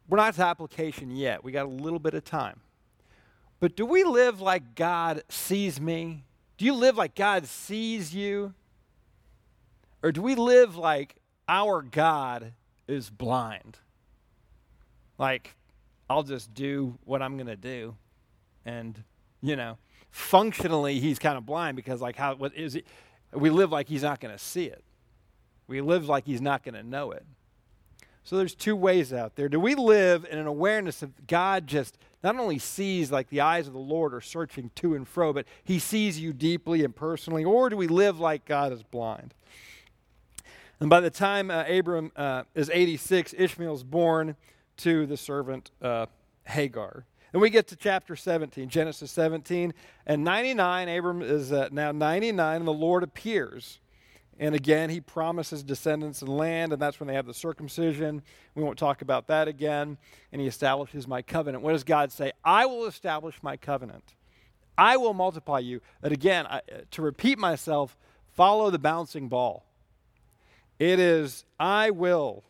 we're 0.08 0.18
not 0.18 0.36
to 0.36 0.44
application 0.44 1.16
yet. 1.16 1.44
We 1.44 1.52
got 1.52 1.66
a 1.66 1.70
little 1.70 2.00
bit 2.00 2.14
of 2.14 2.24
time. 2.24 2.60
But 3.60 3.76
do 3.76 3.86
we 3.86 4.04
live 4.04 4.42
like 4.42 4.76
God 4.76 5.24
sees 5.30 5.80
me? 5.80 6.24
Do 6.58 6.66
you 6.66 6.74
live 6.74 6.98
like 6.98 7.16
God 7.16 7.48
sees 7.48 8.14
you? 8.14 8.54
Or 10.04 10.12
do 10.12 10.22
we 10.22 10.36
live 10.36 10.76
like 10.76 11.16
our 11.48 11.82
God 11.82 12.54
is 12.88 13.10
blind? 13.10 13.80
Like, 15.18 15.56
I'll 16.10 16.24
just 16.24 16.54
do 16.54 16.98
what 17.06 17.22
I'm 17.22 17.38
going 17.38 17.48
to 17.48 17.56
do. 17.56 17.96
And, 18.66 19.04
you 19.42 19.56
know, 19.56 19.78
functionally, 20.12 21.00
he's 21.00 21.18
kind 21.18 21.38
of 21.38 21.46
blind 21.46 21.76
because, 21.76 22.02
like, 22.02 22.16
how, 22.16 22.36
what 22.36 22.54
is 22.56 22.76
it? 22.76 22.86
We 23.34 23.50
live 23.50 23.72
like 23.72 23.88
he's 23.88 24.04
not 24.04 24.20
going 24.20 24.34
to 24.34 24.44
see 24.44 24.66
it. 24.66 24.84
We 25.68 25.82
live 25.82 26.08
like 26.08 26.26
he's 26.26 26.42
not 26.42 26.64
going 26.64 26.76
to 26.76 26.84
know 26.84 27.12
it. 27.12 27.26
So 28.26 28.38
there's 28.38 28.56
two 28.56 28.76
ways 28.76 29.14
out 29.14 29.36
there. 29.36 29.48
Do 29.48 29.60
we 29.60 29.76
live 29.76 30.26
in 30.30 30.40
an 30.40 30.48
awareness 30.48 31.04
of 31.04 31.28
God 31.28 31.68
just 31.68 31.96
not 32.24 32.36
only 32.38 32.58
sees 32.58 33.12
like 33.12 33.30
the 33.30 33.42
eyes 33.42 33.68
of 33.68 33.74
the 33.74 33.80
Lord 33.80 34.16
are 34.16 34.22
searching 34.22 34.72
to 34.76 34.96
and 34.96 35.08
fro, 35.08 35.32
but 35.32 35.46
he 35.64 35.78
sees 35.78 36.20
you 36.20 36.34
deeply 36.34 36.84
and 36.84 36.96
personally, 36.96 37.46
or 37.46 37.70
do 37.70 37.78
we 37.78 37.86
live 37.86 38.20
like 38.20 38.44
God 38.44 38.74
is 38.74 38.82
blind? 38.82 39.36
And 40.80 40.90
by 40.90 41.02
the 41.02 41.12
time 41.12 41.52
uh, 41.52 41.66
Abram 41.70 42.12
uh, 42.16 42.44
is 42.56 42.72
86, 42.74 43.36
Ishmael 43.38 43.76
is 43.76 43.84
born 43.84 44.36
to 44.78 45.06
the 45.06 45.18
servant 45.18 45.70
uh, 45.80 46.08
Hagar. 46.46 47.06
And 47.32 47.44
we 47.44 47.52
get 47.52 47.68
to 47.68 47.76
chapter 47.76 48.16
17, 48.16 48.70
Genesis 48.70 49.12
17, 49.12 49.72
and 50.08 50.24
99. 50.24 50.90
Abram 50.90 51.22
is 51.22 51.52
uh, 51.52 51.70
now 51.72 51.92
99, 51.92 52.56
and 52.56 52.68
the 52.68 52.74
Lord 52.74 53.04
appears 53.04 53.80
and 54.38 54.54
again, 54.54 54.90
he 54.90 55.00
promises 55.00 55.64
descendants 55.64 56.22
and 56.22 56.30
land, 56.30 56.74
and 56.74 56.82
that's 56.82 57.00
when 57.00 57.08
they 57.08 57.14
have 57.14 57.26
the 57.26 57.34
circumcision. 57.34 58.22
We 58.54 58.64
won't 58.64 58.78
talk 58.78 59.02
about 59.02 59.28
that 59.28 59.48
again. 59.48 59.98
And 60.32 60.42
he 60.42 60.48
establishes 60.48 61.08
my 61.08 61.22
covenant. 61.22 61.64
What 61.64 61.72
does 61.72 61.86
God 61.86 62.12
say? 62.12 62.34
I 62.44 62.66
will 62.66 62.86
establish 62.86 63.42
my 63.42 63.56
covenant. 63.56 64.14
I 64.78 64.98
will 64.98 65.14
multiply 65.14 65.60
you. 65.60 65.80
And 66.04 66.12
again, 66.12 66.46
I, 66.48 66.62
to 66.92 67.02
repeat 67.02 67.40
myself, 67.40 67.96
follow 68.34 68.70
the 68.70 68.80
bouncing 68.80 69.30
ball. 69.30 69.66
It 70.80 71.00
is, 71.00 71.46
I 71.58 71.92
will. 71.92 72.44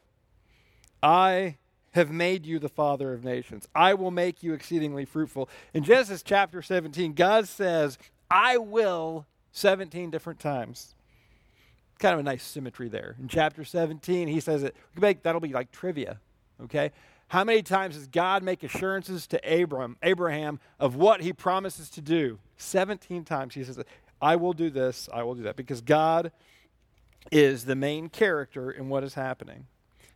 I 1.03 1.57
have 1.91 2.09
made 2.09 2.47
you 2.47 2.57
the 2.57 2.67
father 2.67 3.13
of 3.13 3.23
nations. 3.23 3.67
I 3.75 3.93
will 3.93 4.09
make 4.09 4.41
you 4.41 4.53
exceedingly 4.53 5.05
fruitful. 5.05 5.49
In 5.71 5.83
Genesis 5.83 6.23
chapter 6.23 6.63
17, 6.63 7.13
God 7.13 7.47
says, 7.47 7.99
I 8.31 8.57
will 8.57 9.27
17 9.51 10.09
different 10.09 10.39
times 10.39 10.95
kind 11.99 12.13
of 12.13 12.19
a 12.19 12.23
nice 12.23 12.43
symmetry 12.43 12.89
there. 12.89 13.15
In 13.19 13.27
chapter 13.27 13.63
17, 13.63 14.27
he 14.27 14.39
says. 14.39 14.69
Make, 14.99 15.23
that'll 15.23 15.41
be 15.41 15.53
like 15.53 15.71
trivia, 15.71 16.19
okay? 16.63 16.91
How 17.27 17.43
many 17.43 17.63
times 17.63 17.95
does 17.95 18.07
God 18.07 18.43
make 18.43 18.63
assurances 18.63 19.27
to 19.27 19.61
Abram, 19.61 19.97
Abraham 20.03 20.59
of 20.79 20.95
what 20.95 21.21
he 21.21 21.33
promises 21.33 21.89
to 21.91 22.01
do? 22.01 22.39
17 22.57 23.23
times 23.23 23.55
he 23.55 23.63
says, 23.63 23.79
I 24.21 24.35
will 24.35 24.53
do 24.53 24.69
this, 24.69 25.09
I 25.11 25.23
will 25.23 25.35
do 25.35 25.43
that. 25.43 25.55
Because 25.55 25.81
God 25.81 26.31
is 27.31 27.65
the 27.65 27.75
main 27.75 28.09
character 28.09 28.69
in 28.69 28.89
what 28.89 29.03
is 29.03 29.15
happening. 29.15 29.65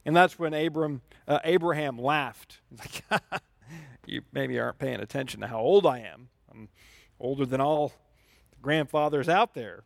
And 0.05 0.15
that's 0.15 0.37
when 0.39 0.53
Abram, 0.53 1.01
uh, 1.27 1.39
Abraham 1.43 1.97
laughed. 1.97 2.59
Like, 2.77 3.41
you 4.05 4.23
maybe 4.31 4.59
aren't 4.59 4.79
paying 4.79 4.99
attention 5.01 5.41
to 5.41 5.47
how 5.47 5.59
old 5.59 5.85
I 5.85 5.99
am. 5.99 6.29
I'm 6.51 6.69
older 7.19 7.45
than 7.45 7.61
all 7.61 7.89
the 8.49 8.57
grandfathers 8.59 9.29
out 9.29 9.53
there. 9.53 9.83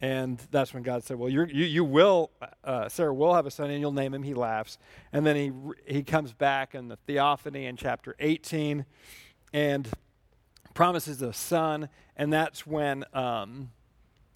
And 0.00 0.40
that's 0.50 0.72
when 0.72 0.82
God 0.82 1.04
said, 1.04 1.18
"Well, 1.18 1.28
you 1.28 1.44
you 1.44 1.84
will, 1.84 2.30
uh, 2.64 2.88
Sarah 2.88 3.12
will 3.12 3.34
have 3.34 3.44
a 3.44 3.50
son, 3.50 3.70
and 3.70 3.80
you'll 3.80 3.92
name 3.92 4.14
him." 4.14 4.22
He 4.22 4.32
laughs, 4.32 4.78
and 5.12 5.26
then 5.26 5.36
he 5.36 5.52
he 5.84 6.02
comes 6.02 6.32
back 6.32 6.74
in 6.74 6.88
the 6.88 6.96
theophany 6.96 7.66
in 7.66 7.76
chapter 7.76 8.16
18, 8.18 8.86
and 9.52 9.88
promises 10.72 11.20
a 11.20 11.34
son, 11.34 11.90
and 12.16 12.32
that's 12.32 12.66
when 12.66 13.04
um, 13.12 13.72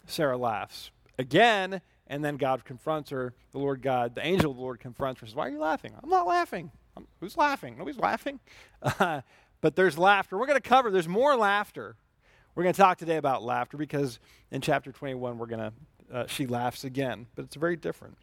Sarah 0.07 0.37
laughs 0.37 0.91
again, 1.19 1.81
and 2.09 2.23
then 2.23 2.37
God 2.37 2.67
confronts 2.67 3.09
her. 3.09 3.33
The 3.53 3.59
Lord 3.59 3.81
God, 3.81 4.15
the 4.15 4.27
angel 4.27 4.51
of 4.51 4.59
the 4.59 4.63
Lord 4.63 4.81
confronts 4.81 5.23
her. 5.23 5.27
Says, 5.27 5.35
"Why 5.35 5.47
are 5.47 5.51
you 5.51 5.61
laughing? 5.61 5.95
I'm 6.03 6.11
not 6.11 6.27
laughing. 6.27 6.73
I'm, 6.95 7.07
who's 7.21 7.39
laughing? 7.39 7.79
Nobody's 7.79 7.99
laughing." 7.99 8.39
Uh, 8.83 9.23
but 9.63 9.77
there's 9.77 9.97
laughter. 9.97 10.37
We're 10.37 10.47
going 10.47 10.61
to 10.61 10.69
cover. 10.69 10.91
There's 10.91 11.09
more 11.09 11.37
laughter 11.37 11.97
we're 12.55 12.63
going 12.63 12.75
to 12.75 12.81
talk 12.81 12.99
today 12.99 13.17
about 13.17 13.43
laughter 13.43 13.77
because 13.77 14.19
in 14.51 14.61
chapter 14.61 14.93
21, 14.93 15.39
we're 15.39 15.47
going 15.47 15.61
to, 15.61 15.73
uh, 16.13 16.27
she 16.27 16.47
laughs 16.47 16.85
again, 16.85 17.27
but 17.35 17.45
it's 17.45 17.57
very 17.57 17.77
different. 17.77 18.17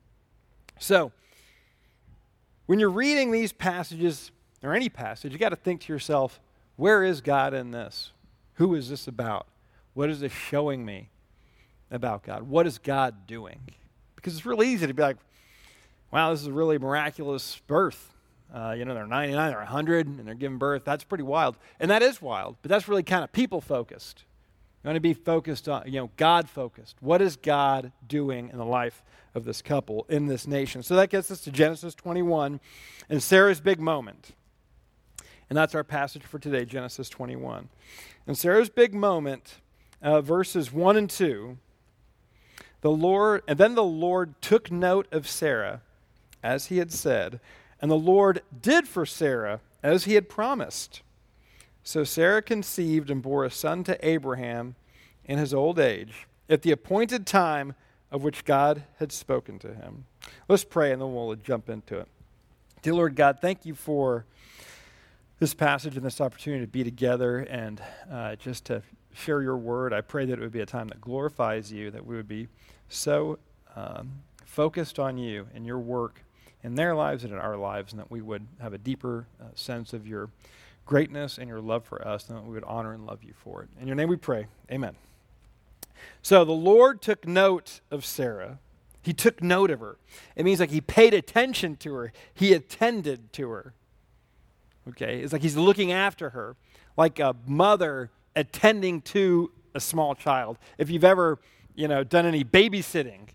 So, 0.80 1.12
when 2.66 2.80
you're 2.80 2.90
reading 2.90 3.32
these 3.32 3.52
passages, 3.52 4.32
or 4.64 4.74
any 4.74 4.90
passage, 4.90 5.34
you 5.34 5.40
got 5.40 5.50
to 5.50 5.56
think 5.56 5.82
to 5.82 5.94
yourself, 5.94 6.40
where 6.76 7.04
is 7.04 7.22
God 7.22 7.54
in 7.54 7.72
this? 7.72 8.12
Who 8.56 8.76
is 8.76 8.90
this 8.90 9.08
about? 9.08 9.48
What 9.94 10.10
is 10.10 10.20
this 10.20 10.32
showing 10.32 10.86
me 10.86 11.10
about 11.90 12.24
God? 12.24 12.44
What 12.44 12.68
is 12.68 12.78
God 12.78 13.28
doing? 13.28 13.60
Because 14.16 14.36
it's 14.36 14.46
really 14.46 14.70
easy 14.70 14.88
to 14.88 14.94
be 14.94 15.02
like, 15.02 15.18
wow, 16.12 16.32
this 16.32 16.42
is 16.42 16.48
a 16.48 16.54
really 16.54 16.78
miraculous 16.78 17.60
birth. 17.68 18.14
Uh, 18.54 18.76
you 18.78 18.84
know, 18.84 18.94
they're 18.94 19.08
99 19.08 19.54
or 19.54 19.58
100 19.60 20.08
and 20.08 20.28
they're 20.28 20.36
giving 20.36 20.58
birth. 20.58 20.84
That's 20.84 21.04
pretty 21.04 21.24
wild. 21.24 21.56
And 21.80 21.90
that 21.90 22.02
is 22.02 22.22
wild, 22.22 22.58
but 22.62 22.70
that's 22.70 22.88
really 22.88 23.04
kind 23.04 23.24
of 23.24 23.32
people 23.32 23.62
focused. 23.62 24.26
You 24.84 24.88
want 24.88 24.96
to 24.96 25.02
be 25.02 25.14
focused 25.14 25.70
on, 25.70 25.84
you 25.86 26.00
know, 26.00 26.10
God 26.18 26.50
focused. 26.50 26.98
What 27.02 27.22
is 27.22 27.36
God 27.36 27.92
doing 28.08 28.50
in 28.50 28.58
the 28.58 28.66
life 28.66 29.04
of 29.36 29.46
this 29.46 29.62
couple 29.62 30.06
in 30.10 30.26
this 30.26 30.48
nation? 30.48 30.84
So 30.84 30.96
that 30.96 31.10
gets 31.10 31.30
us 31.30 31.42
to 31.42 31.52
Genesis 31.52 31.94
21 31.96 32.60
and 33.08 33.22
Sarah's 33.22 33.62
big 33.62 33.80
moment. 33.80 34.32
And 35.50 35.58
that's 35.58 35.76
our 35.76 35.84
passage 35.84 36.24
for 36.24 36.40
today, 36.40 36.66
Genesis 36.66 37.10
21. 37.10 37.70
And 38.26 38.38
Sarah's 38.38 38.70
big 38.70 38.94
moment, 38.94 39.56
uh, 40.02 40.22
verses 40.22 40.72
1 40.74 40.98
and 40.98 41.10
2, 41.10 41.58
the 42.82 42.90
Lord, 42.92 43.44
and 43.48 43.58
then 43.58 43.76
the 43.76 43.84
Lord 43.84 44.42
took 44.42 44.72
note 44.72 45.08
of 45.12 45.28
Sarah, 45.28 45.82
as 46.42 46.68
he 46.68 46.78
had 46.78 46.92
said, 46.92 47.40
and 47.82 47.90
the 47.90 47.96
Lord 47.96 48.42
did 48.62 48.88
for 48.88 49.06
Sarah 49.06 49.60
as 49.82 50.06
he 50.06 50.14
had 50.14 50.30
promised. 50.30 51.02
So 51.84 52.04
Sarah 52.04 52.42
conceived 52.42 53.10
and 53.10 53.22
bore 53.22 53.44
a 53.44 53.52
son 53.52 53.84
to 53.86 54.08
Abraham 54.08 54.76
in 55.26 55.40
his 55.40 55.54
old 55.54 55.80
age, 55.80 56.28
at 56.50 56.62
the 56.62 56.72
appointed 56.72 57.26
time 57.26 57.74
of 58.12 58.24
which 58.24 58.46
God 58.46 58.84
had 59.00 59.12
spoken 59.12 59.58
to 59.60 59.74
him. 59.74 60.06
Let's 60.48 60.64
pray 60.64 60.92
and 60.92 61.02
then 61.02 61.14
we'll 61.14 61.36
jump 61.36 61.70
into 61.70 61.98
it. 61.98 62.08
Dear 62.82 62.94
Lord 62.94 63.16
God, 63.16 63.40
thank 63.42 63.66
you 63.66 63.74
for 63.74 64.26
this 65.40 65.54
passage 65.54 65.96
and 65.96 66.06
this 66.06 66.22
opportunity 66.22 66.64
to 66.64 66.72
be 66.72 66.84
together 66.84 67.40
and 67.40 67.82
uh, 68.12 68.36
just 68.36 68.66
to 68.66 68.84
share 69.14 69.42
your 69.42 69.58
word. 69.58 69.94
I 69.94 70.02
pray 70.02 70.26
that 70.26 70.34
it 70.34 70.40
would 70.40 70.52
be 70.52 70.60
a 70.62 70.66
time 70.66 70.88
that 70.90 71.02
glorifies 71.02 71.72
you, 71.72 71.90
that 71.92 72.06
we 72.06 72.16
would 72.16 72.28
be 72.28 72.48
so 72.90 73.40
um, 73.76 74.12
focused 74.46 75.00
on 75.00 75.18
you 75.18 75.48
and 75.56 75.66
your 75.66 75.80
work 75.80 76.24
in 76.64 76.76
their 76.76 76.96
lives 76.96 77.24
and 77.24 77.34
in 77.34 77.40
our 77.40 77.58
lives, 77.58 77.94
and 77.94 78.00
that 78.00 78.12
we 78.12 78.22
would 78.22 78.46
have 78.60 78.74
a 78.74 78.78
deeper 78.78 79.26
uh, 79.42 79.46
sense 79.56 79.94
of 79.94 80.08
your 80.08 80.30
greatness 80.86 81.38
and 81.38 81.48
your 81.48 81.62
love 81.62 81.84
for 81.86 82.06
us, 82.08 82.28
and 82.28 82.38
that 82.38 82.44
we 82.44 82.54
would 82.54 82.64
honor 82.66 82.94
and 82.94 83.06
love 83.06 83.24
you 83.24 83.34
for 83.34 83.64
it. 83.64 83.70
In 83.80 83.88
your 83.88 83.96
name 83.96 84.10
we 84.10 84.18
pray. 84.18 84.48
Amen. 84.72 84.96
So 86.22 86.44
the 86.46 86.52
Lord 86.52 87.02
took 87.02 87.28
note 87.28 87.82
of 87.90 88.06
Sarah. 88.06 88.60
He 89.02 89.14
took 89.14 89.42
note 89.42 89.72
of 89.72 89.80
her. 89.80 89.98
It 90.36 90.46
means 90.46 90.60
like 90.60 90.70
he 90.70 90.82
paid 90.82 91.14
attention 91.14 91.76
to 91.78 91.94
her, 91.94 92.14
he 92.34 92.54
attended 92.54 93.34
to 93.34 93.50
her. 93.50 93.74
Okay? 94.90 95.20
It's 95.20 95.34
like 95.34 95.42
he's 95.42 95.58
looking 95.58 95.92
after 95.92 96.32
her, 96.32 96.56
like 96.98 97.20
a 97.20 97.36
mother 97.48 98.12
attending 98.36 99.02
to 99.02 99.52
a 99.74 99.80
small 99.80 100.16
child. 100.16 100.58
If 100.78 100.90
you've 100.90 101.04
ever, 101.04 101.40
you 101.76 101.88
know, 101.88 102.04
done 102.04 102.26
any 102.26 102.44
babysitting, 102.44 103.30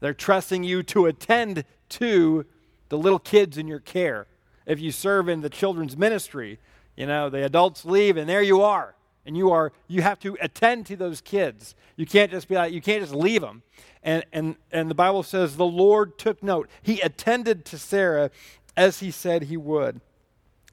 they're 0.00 0.14
trusting 0.14 0.64
you 0.64 0.82
to 0.84 1.06
attend 1.06 1.64
to 1.90 2.46
the 2.92 2.98
little 2.98 3.18
kids 3.18 3.56
in 3.56 3.66
your 3.66 3.80
care. 3.80 4.26
If 4.66 4.78
you 4.78 4.92
serve 4.92 5.26
in 5.26 5.40
the 5.40 5.48
children's 5.48 5.96
ministry, 5.96 6.58
you 6.94 7.06
know, 7.06 7.30
the 7.30 7.42
adults 7.42 7.86
leave 7.86 8.18
and 8.18 8.28
there 8.28 8.42
you 8.42 8.60
are. 8.60 8.94
And 9.24 9.34
you 9.34 9.50
are 9.50 9.72
you 9.88 10.02
have 10.02 10.18
to 10.20 10.36
attend 10.42 10.84
to 10.86 10.96
those 10.96 11.22
kids. 11.22 11.74
You 11.96 12.04
can't 12.04 12.30
just 12.30 12.48
be 12.48 12.54
like 12.54 12.70
you 12.70 12.82
can't 12.82 13.00
just 13.00 13.14
leave 13.14 13.40
them. 13.40 13.62
And 14.02 14.26
and 14.30 14.56
and 14.70 14.90
the 14.90 14.94
Bible 14.94 15.22
says 15.22 15.56
the 15.56 15.64
Lord 15.64 16.18
took 16.18 16.42
note. 16.42 16.68
He 16.82 17.00
attended 17.00 17.64
to 17.66 17.78
Sarah 17.78 18.30
as 18.76 19.00
he 19.00 19.10
said 19.10 19.44
he 19.44 19.56
would. 19.56 20.02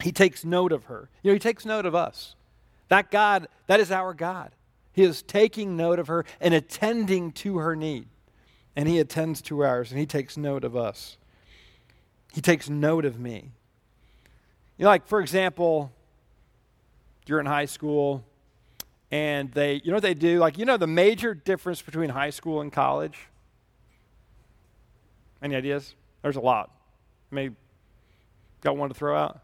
He 0.03 0.11
takes 0.11 0.43
note 0.43 0.73
of 0.73 0.85
her. 0.85 1.09
You 1.23 1.31
know, 1.31 1.35
he 1.35 1.39
takes 1.39 1.65
note 1.65 1.85
of 1.85 1.95
us. 1.95 2.35
That 2.89 3.11
God, 3.11 3.47
that 3.67 3.79
is 3.79 3.91
our 3.91 4.13
God. 4.13 4.51
He 4.91 5.03
is 5.03 5.21
taking 5.21 5.77
note 5.77 5.99
of 5.99 6.07
her 6.07 6.25
and 6.41 6.53
attending 6.53 7.31
to 7.33 7.59
her 7.59 7.77
need. 7.77 8.07
And 8.75 8.89
he 8.89 8.99
attends 8.99 9.41
to 9.43 9.63
ours 9.63 9.91
and 9.91 9.99
he 9.99 10.05
takes 10.05 10.35
note 10.35 10.65
of 10.65 10.75
us. 10.75 11.17
He 12.33 12.41
takes 12.41 12.69
note 12.69 13.05
of 13.05 13.19
me. 13.19 13.51
You 14.77 14.83
know, 14.83 14.89
like, 14.89 15.07
for 15.07 15.19
example, 15.19 15.91
you're 17.25 17.39
in 17.39 17.45
high 17.45 17.65
school 17.65 18.23
and 19.11 19.51
they, 19.51 19.81
you 19.83 19.87
know 19.87 19.95
what 19.95 20.03
they 20.03 20.13
do? 20.13 20.39
Like, 20.39 20.57
you 20.57 20.65
know 20.65 20.77
the 20.77 20.87
major 20.87 21.33
difference 21.33 21.81
between 21.81 22.09
high 22.09 22.29
school 22.29 22.61
and 22.61 22.71
college? 22.71 23.17
Any 25.41 25.55
ideas? 25.55 25.95
There's 26.21 26.35
a 26.35 26.41
lot. 26.41 26.71
Maybe 27.31 27.55
got 28.61 28.77
one 28.77 28.89
to 28.89 28.95
throw 28.95 29.17
out? 29.17 29.39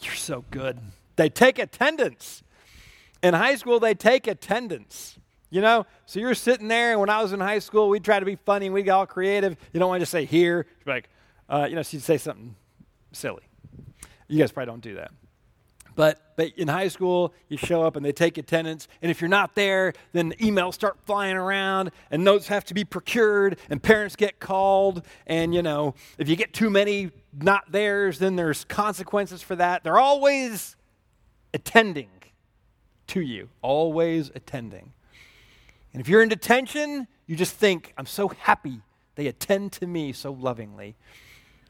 You're 0.00 0.14
so 0.14 0.44
good. 0.50 0.78
They 1.16 1.28
take 1.28 1.58
attendance. 1.58 2.42
In 3.22 3.34
high 3.34 3.56
school, 3.56 3.80
they 3.80 3.94
take 3.94 4.26
attendance. 4.26 5.18
You 5.56 5.62
know, 5.62 5.86
so 6.04 6.20
you're 6.20 6.34
sitting 6.34 6.68
there, 6.68 6.90
and 6.90 7.00
when 7.00 7.08
I 7.08 7.22
was 7.22 7.32
in 7.32 7.40
high 7.40 7.60
school, 7.60 7.88
we'd 7.88 8.04
try 8.04 8.20
to 8.20 8.26
be 8.26 8.36
funny 8.36 8.66
and 8.66 8.74
we'd 8.74 8.82
get 8.82 8.90
all 8.90 9.06
creative. 9.06 9.56
You 9.72 9.80
don't 9.80 9.88
want 9.88 10.00
to 10.00 10.02
just 10.02 10.12
say 10.12 10.26
here, 10.26 10.66
like, 10.84 11.08
uh, 11.48 11.66
you 11.66 11.76
know, 11.76 11.82
you'd 11.88 12.02
say 12.02 12.18
something 12.18 12.54
silly. 13.12 13.44
You 14.28 14.38
guys 14.38 14.52
probably 14.52 14.70
don't 14.70 14.82
do 14.82 14.96
that. 14.96 15.12
But, 15.94 16.34
but 16.36 16.48
in 16.58 16.68
high 16.68 16.88
school, 16.88 17.32
you 17.48 17.56
show 17.56 17.82
up 17.84 17.96
and 17.96 18.04
they 18.04 18.12
take 18.12 18.36
attendance. 18.36 18.86
And 19.00 19.10
if 19.10 19.22
you're 19.22 19.30
not 19.30 19.54
there, 19.54 19.94
then 20.12 20.32
emails 20.32 20.74
start 20.74 20.98
flying 21.06 21.38
around 21.38 21.90
and 22.10 22.22
notes 22.22 22.48
have 22.48 22.66
to 22.66 22.74
be 22.74 22.84
procured 22.84 23.58
and 23.70 23.82
parents 23.82 24.14
get 24.14 24.38
called. 24.38 25.06
And, 25.26 25.54
you 25.54 25.62
know, 25.62 25.94
if 26.18 26.28
you 26.28 26.36
get 26.36 26.52
too 26.52 26.68
many 26.68 27.12
not 27.32 27.72
theirs, 27.72 28.18
then 28.18 28.36
there's 28.36 28.66
consequences 28.66 29.40
for 29.40 29.56
that. 29.56 29.84
They're 29.84 29.98
always 29.98 30.76
attending 31.54 32.10
to 33.06 33.22
you, 33.22 33.48
always 33.62 34.30
attending. 34.34 34.92
And 35.96 36.02
if 36.02 36.10
you're 36.10 36.22
in 36.22 36.28
detention, 36.28 37.06
you 37.26 37.36
just 37.36 37.54
think, 37.54 37.94
I'm 37.96 38.04
so 38.04 38.28
happy 38.28 38.82
they 39.14 39.28
attend 39.28 39.72
to 39.72 39.86
me 39.86 40.12
so 40.12 40.30
lovingly 40.30 40.94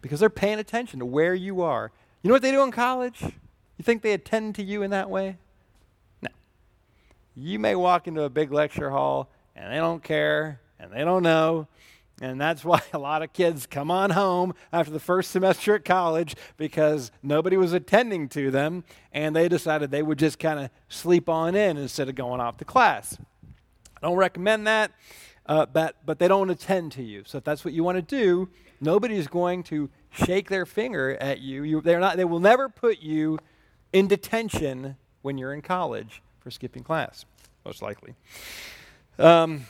because 0.03 0.19
they're 0.19 0.29
paying 0.29 0.59
attention 0.59 0.99
to 0.99 1.07
where 1.07 1.33
you 1.33 1.63
are. 1.63 1.93
You 2.23 2.29
know 2.29 2.35
what 2.35 2.43
they 2.43 2.51
do 2.51 2.65
in 2.65 2.73
college? 2.73 3.23
You 3.23 3.85
think 3.85 4.03
they 4.03 4.15
attend 4.15 4.57
to 4.57 4.65
you 4.65 4.83
in 4.83 4.91
that 4.91 5.09
way? 5.09 5.37
No. 6.23 6.31
You 7.37 7.61
may 7.61 7.77
walk 7.77 8.09
into 8.09 8.25
a 8.25 8.29
big 8.29 8.51
lecture 8.51 8.91
hall 8.91 9.31
and 9.55 9.73
they 9.73 9.77
don't 9.77 10.03
care 10.03 10.59
and 10.81 10.93
they 10.93 11.05
don't 11.05 11.23
know. 11.23 11.69
And 12.21 12.41
that's 12.41 12.65
why 12.65 12.83
a 12.93 12.99
lot 12.99 13.23
of 13.23 13.33
kids 13.33 13.65
come 13.65 13.93
on 13.93 14.11
home 14.11 14.55
after 14.73 14.91
the 14.91 14.99
first 14.99 15.31
semester 15.31 15.77
at 15.77 15.85
college 15.85 16.35
because 16.57 17.13
nobody 17.23 17.57
was 17.57 17.73
attending 17.73 18.29
to 18.31 18.51
them 18.51 18.83
and 19.13 19.37
they 19.37 19.49
decided 19.49 19.93
they 19.93 20.03
would 20.03 20.19
just 20.19 20.41
kind 20.41 20.59
of 20.59 20.71
sleep 20.89 21.29
on 21.29 21.55
in 21.55 21.77
instead 21.77 22.09
of 22.09 22.17
going 22.17 22.41
off 22.41 22.57
to 22.57 22.65
class. 22.65 23.19
I 23.97 24.07
don't 24.07 24.17
recommend 24.17 24.67
that, 24.67 24.93
uh, 25.47 25.67
but, 25.67 25.97
but 26.05 26.19
they 26.19 26.29
don't 26.29 26.51
attend 26.51 26.93
to 26.93 27.03
you. 27.03 27.23
So 27.27 27.39
if 27.39 27.45
that's 27.45 27.65
what 27.65 27.73
you 27.73 27.83
want 27.83 27.97
to 27.97 28.03
do, 28.03 28.49
nobody's 28.81 29.27
going 29.27 29.63
to 29.65 29.89
shake 30.11 30.49
their 30.49 30.67
finger 30.67 31.17
at 31.21 31.41
you. 31.41 31.63
you 31.63 31.81
they're 31.81 32.01
not, 32.01 32.17
they 32.17 32.25
will 32.25 32.41
never 32.41 32.69
put 32.69 33.01
you 33.01 33.39
in 33.93 34.09
detention 34.09 34.97
when 35.23 35.39
you're 35.39 35.55
in 35.55 35.63
college 35.63 36.23
for 36.41 36.51
skipping 36.51 36.83
class, 36.83 37.25
most 37.65 37.83
likely. 37.83 38.15
Um, 39.19 39.67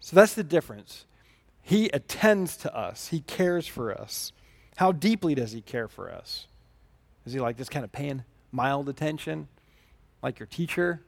so 0.00 0.16
that's 0.16 0.34
the 0.34 0.44
difference. 0.44 1.06
He 1.62 1.88
attends 1.88 2.56
to 2.58 2.76
us, 2.76 3.08
He 3.08 3.20
cares 3.20 3.66
for 3.66 3.92
us. 3.92 4.32
How 4.76 4.92
deeply 4.92 5.34
does 5.34 5.52
He 5.52 5.60
care 5.60 5.88
for 5.88 6.10
us? 6.10 6.46
Is 7.26 7.32
He 7.32 7.40
like 7.40 7.56
just 7.56 7.70
kind 7.70 7.84
of 7.84 7.92
paying 7.92 8.24
mild 8.52 8.88
attention, 8.88 9.48
like 10.22 10.38
your 10.38 10.46
teacher? 10.46 11.00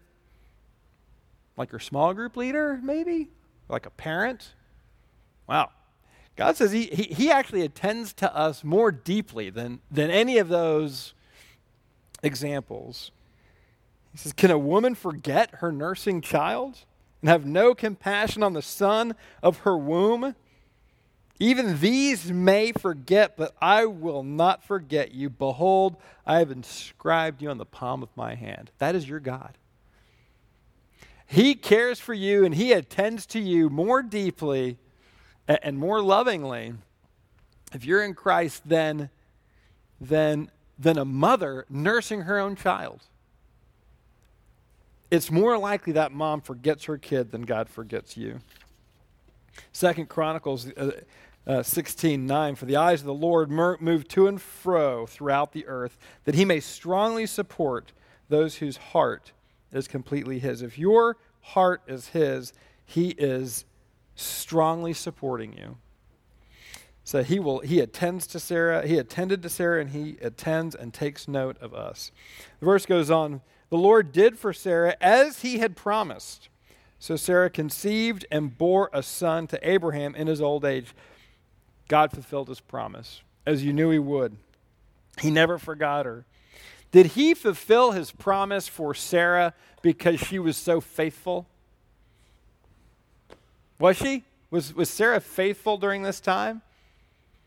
Like 1.56 1.73
your 1.73 1.80
small 1.80 2.14
group 2.14 2.37
leader, 2.37 2.80
maybe? 2.82 3.30
Like 3.68 3.87
a 3.87 3.90
parent? 3.90 4.54
Wow. 5.49 5.71
God 6.37 6.56
says 6.56 6.73
he, 6.73 6.87
he, 6.87 7.02
he 7.14 7.30
actually 7.30 7.62
attends 7.62 8.12
to 8.14 8.35
us 8.35 8.64
more 8.64 8.90
deeply 8.90 9.50
than, 9.50 9.80
than 9.90 10.11
any 10.11 10.38
of 10.38 10.49
those 10.49 11.14
examples. 12.23 13.11
He 14.12 14.18
says, 14.18 14.32
Can 14.32 14.50
a 14.50 14.59
woman 14.59 14.94
forget 14.94 15.56
her 15.56 15.71
nursing 15.71 16.21
child 16.21 16.78
and 17.21 17.28
have 17.28 17.45
no 17.45 17.75
compassion 17.75 18.43
on 18.43 18.54
the 18.54 18.62
son 18.62 19.15
of 19.43 19.58
her 19.58 19.76
womb? 19.76 20.34
Even 21.38 21.80
these 21.80 22.30
may 22.30 22.73
forget, 22.73 23.36
but 23.36 23.54
I 23.60 23.84
will 23.86 24.23
not 24.23 24.62
forget 24.62 25.12
you. 25.12 25.28
Behold, 25.28 25.97
I 26.25 26.38
have 26.38 26.50
inscribed 26.50 27.43
you 27.43 27.50
on 27.50 27.58
the 27.58 27.67
palm 27.67 28.02
of 28.02 28.10
my 28.17 28.36
hand. 28.36 28.71
That 28.78 28.95
is 28.95 29.08
your 29.08 29.19
God. 29.19 29.58
He 31.32 31.54
cares 31.54 31.99
for 31.99 32.12
you 32.12 32.45
and 32.45 32.54
he 32.54 32.73
attends 32.73 33.25
to 33.28 33.40
you 33.40 33.71
more 33.71 34.02
deeply 34.02 34.76
and 35.49 35.78
more 35.78 36.02
lovingly 36.02 36.75
if 37.73 37.86
you're 37.86 38.04
in 38.04 38.12
Christ 38.12 38.68
than, 38.68 39.08
than 39.99 40.50
than 40.78 40.99
a 40.99 41.06
mother 41.06 41.64
nursing 41.71 42.23
her 42.23 42.38
own 42.38 42.54
child. 42.54 43.00
It's 45.10 45.30
more 45.30 45.56
likely 45.56 45.95
that 45.95 46.12
mom 46.12 46.42
forgets 46.42 46.84
her 46.84 46.99
kid 46.99 47.30
than 47.30 47.42
God 47.42 47.71
forgets 47.71 48.14
you. 48.14 48.40
Second 49.73 50.10
Chronicles 50.10 50.71
uh, 50.73 50.90
uh, 51.47 51.62
16 51.62 52.26
9 52.26 52.54
For 52.56 52.66
the 52.66 52.76
eyes 52.76 53.00
of 53.00 53.06
the 53.06 53.14
Lord 53.14 53.50
move 53.50 54.06
to 54.08 54.26
and 54.26 54.38
fro 54.38 55.06
throughout 55.06 55.52
the 55.52 55.66
earth, 55.66 55.97
that 56.25 56.34
he 56.34 56.45
may 56.45 56.60
strongly 56.60 57.25
support 57.25 57.92
those 58.28 58.56
whose 58.56 58.76
heart 58.76 59.32
is 59.73 59.89
completely 59.89 60.39
his. 60.39 60.63
If 60.63 60.78
your 60.78 61.17
heart 61.41 61.82
is 61.87 62.08
his, 62.08 62.52
he 62.85 63.11
is 63.11 63.65
strongly 64.15 64.93
supporting 64.93 65.56
you. 65.56 65.76
So 67.04 67.23
he 67.23 67.41
will 67.41 67.61
he 67.61 67.80
attends 67.80 68.26
to 68.28 68.39
Sarah, 68.39 68.87
he 68.87 68.97
attended 68.99 69.43
to 69.43 69.49
Sarah 69.49 69.80
and 69.80 69.91
he 69.91 70.17
attends 70.21 70.75
and 70.75 70.95
takes 70.95 71.26
note 71.26 71.56
of 71.61 71.75
us. 71.75 72.13
The 72.61 72.67
verse 72.67 72.87
goes 72.87 73.11
on, 73.11 73.41
the 73.71 73.76
Lord 73.76 74.13
did 74.13 74.39
for 74.39 74.52
Sarah 74.52 74.97
as 75.00 75.43
he 75.43 75.58
had 75.58 75.76
promised. 75.76 76.49
So 76.99 77.17
Sarah 77.17 77.50
conceived 77.50 78.25
and 78.30 78.56
bore 78.56 78.89
a 78.93 79.02
son 79.02 79.49
to 79.49 79.69
Abraham 79.69 80.15
in 80.15 80.28
his 80.28 80.41
old 80.41 80.65
age. 80.65 80.95
God 81.89 82.13
fulfilled 82.13 82.49
his 82.49 82.61
promise, 82.61 83.23
as 83.45 83.65
you 83.65 83.73
knew 83.73 83.91
he 83.91 83.99
would. 83.99 84.37
He 85.21 85.30
never 85.30 85.58
forgot 85.58 86.06
her. 86.06 86.25
Did 86.93 87.07
he 87.07 87.35
fulfill 87.35 87.93
his 87.93 88.13
promise 88.13 88.69
for 88.69 88.95
Sarah 88.95 89.55
because 89.81 90.21
she 90.21 90.39
was 90.39 90.57
so 90.57 90.81
faithful? 90.81 91.49
Was 93.78 93.97
she? 93.97 94.25
Was, 94.50 94.75
was 94.75 94.91
Sarah 94.91 95.21
faithful 95.21 95.78
during 95.78 96.02
this 96.02 96.21
time? 96.21 96.61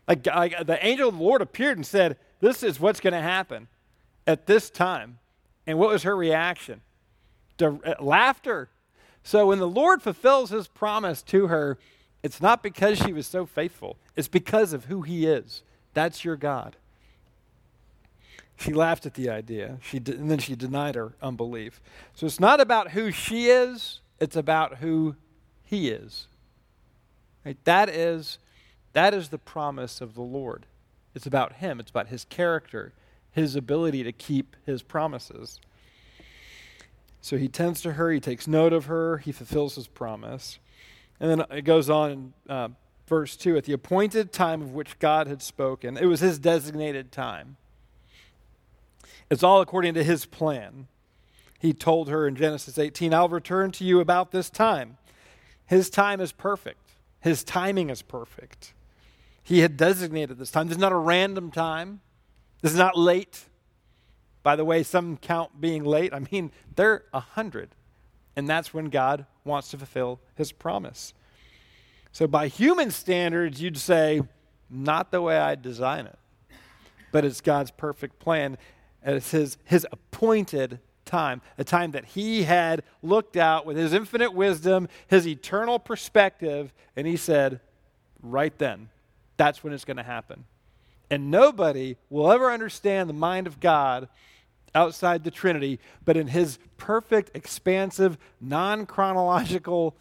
Like, 0.08 0.26
like 0.26 0.66
the 0.66 0.84
angel 0.84 1.08
of 1.08 1.16
the 1.16 1.22
Lord 1.22 1.40
appeared 1.40 1.78
and 1.78 1.86
said, 1.86 2.18
This 2.40 2.62
is 2.64 2.80
what's 2.80 3.00
going 3.00 3.14
to 3.14 3.22
happen 3.22 3.68
at 4.26 4.46
this 4.46 4.68
time. 4.68 5.18
And 5.66 5.78
what 5.78 5.90
was 5.90 6.02
her 6.02 6.16
reaction? 6.16 6.82
Uh, 7.60 7.76
laughter. 8.00 8.68
So 9.22 9.46
when 9.46 9.60
the 9.60 9.68
Lord 9.68 10.02
fulfills 10.02 10.50
his 10.50 10.68
promise 10.68 11.22
to 11.24 11.46
her, 11.46 11.78
it's 12.22 12.40
not 12.40 12.62
because 12.62 12.98
she 12.98 13.12
was 13.12 13.26
so 13.26 13.46
faithful, 13.46 13.96
it's 14.16 14.28
because 14.28 14.72
of 14.72 14.86
who 14.86 15.02
he 15.02 15.26
is. 15.26 15.62
That's 15.94 16.24
your 16.24 16.36
God. 16.36 16.76
She 18.56 18.72
laughed 18.72 19.04
at 19.04 19.14
the 19.14 19.28
idea, 19.28 19.78
she 19.82 19.98
de- 19.98 20.12
and 20.12 20.30
then 20.30 20.38
she 20.38 20.56
denied 20.56 20.94
her 20.94 21.14
unbelief. 21.20 21.80
So 22.14 22.26
it's 22.26 22.40
not 22.40 22.60
about 22.60 22.92
who 22.92 23.10
she 23.10 23.46
is, 23.48 24.00
it's 24.18 24.36
about 24.36 24.76
who 24.78 25.16
he 25.62 25.90
is. 25.90 26.26
Right? 27.44 27.58
That 27.64 27.88
is 27.88 28.38
that 28.94 29.12
is 29.12 29.28
the 29.28 29.38
promise 29.38 30.00
of 30.00 30.14
the 30.14 30.22
Lord. 30.22 30.64
It's 31.14 31.26
about 31.26 31.56
Him, 31.56 31.80
it's 31.80 31.90
about 31.90 32.08
His 32.08 32.24
character, 32.24 32.94
His 33.30 33.54
ability 33.56 34.02
to 34.04 34.12
keep 34.12 34.56
His 34.64 34.82
promises. 34.82 35.60
So 37.26 37.36
he 37.36 37.48
tends 37.48 37.80
to 37.80 37.94
her, 37.94 38.12
he 38.12 38.20
takes 38.20 38.46
note 38.46 38.72
of 38.72 38.84
her, 38.84 39.18
he 39.18 39.32
fulfills 39.32 39.74
his 39.74 39.88
promise. 39.88 40.60
And 41.18 41.28
then 41.28 41.44
it 41.50 41.62
goes 41.62 41.90
on 41.90 42.10
in 42.12 42.32
uh, 42.48 42.68
verse 43.08 43.36
2 43.36 43.56
at 43.56 43.64
the 43.64 43.72
appointed 43.72 44.32
time 44.32 44.62
of 44.62 44.74
which 44.74 44.96
God 45.00 45.26
had 45.26 45.42
spoken, 45.42 45.96
it 45.96 46.06
was 46.06 46.20
his 46.20 46.38
designated 46.38 47.10
time. 47.10 47.56
It's 49.30 49.42
all 49.42 49.60
according 49.60 49.94
to 49.94 50.04
his 50.04 50.26
plan. 50.26 50.86
He 51.58 51.72
told 51.72 52.08
her 52.08 52.28
in 52.28 52.36
Genesis 52.36 52.78
18, 52.78 53.12
I'll 53.12 53.28
return 53.28 53.70
to 53.72 53.84
you 53.84 54.00
about 54.00 54.30
this 54.30 54.50
time. 54.50 54.98
His 55.66 55.90
time 55.90 56.20
is 56.20 56.32
perfect, 56.32 56.92
his 57.20 57.42
timing 57.42 57.90
is 57.90 58.02
perfect. 58.02 58.72
He 59.42 59.60
had 59.60 59.76
designated 59.76 60.38
this 60.38 60.50
time. 60.50 60.66
This 60.66 60.76
is 60.76 60.80
not 60.80 60.90
a 60.90 60.96
random 60.96 61.52
time. 61.52 62.00
This 62.62 62.72
is 62.72 62.78
not 62.78 62.98
late. 62.98 63.44
By 64.42 64.56
the 64.56 64.64
way, 64.64 64.82
some 64.82 65.16
count 65.16 65.60
being 65.60 65.84
late. 65.84 66.12
I 66.12 66.18
mean, 66.32 66.50
they're 66.74 67.04
a 67.12 67.20
hundred. 67.20 67.70
And 68.34 68.48
that's 68.48 68.74
when 68.74 68.86
God 68.86 69.24
wants 69.44 69.68
to 69.68 69.78
fulfill 69.78 70.18
his 70.34 70.50
promise. 70.50 71.14
So 72.10 72.26
by 72.26 72.48
human 72.48 72.90
standards, 72.90 73.62
you'd 73.62 73.78
say, 73.78 74.22
not 74.68 75.12
the 75.12 75.22
way 75.22 75.38
I 75.38 75.54
design 75.54 76.06
it. 76.06 76.18
But 77.12 77.24
it's 77.24 77.40
God's 77.40 77.70
perfect 77.70 78.18
plan. 78.18 78.58
It's 79.14 79.30
his, 79.30 79.56
his 79.64 79.86
appointed 79.92 80.80
time, 81.04 81.40
a 81.56 81.64
time 81.64 81.92
that 81.92 82.04
he 82.04 82.42
had 82.42 82.82
looked 83.02 83.36
out 83.36 83.64
with 83.64 83.76
his 83.76 83.92
infinite 83.92 84.34
wisdom, 84.34 84.88
his 85.06 85.26
eternal 85.26 85.78
perspective, 85.78 86.72
and 86.96 87.06
he 87.06 87.16
said, 87.16 87.60
right 88.22 88.56
then, 88.58 88.88
that's 89.36 89.62
when 89.62 89.72
it's 89.72 89.84
going 89.84 89.96
to 89.96 90.02
happen. 90.02 90.44
And 91.08 91.30
nobody 91.30 91.96
will 92.10 92.32
ever 92.32 92.50
understand 92.50 93.08
the 93.08 93.14
mind 93.14 93.46
of 93.46 93.60
God 93.60 94.08
outside 94.74 95.22
the 95.22 95.30
Trinity, 95.30 95.78
but 96.04 96.16
in 96.16 96.26
his 96.26 96.58
perfect, 96.76 97.30
expansive, 97.34 98.18
non 98.40 98.86
chronological, 98.86 99.94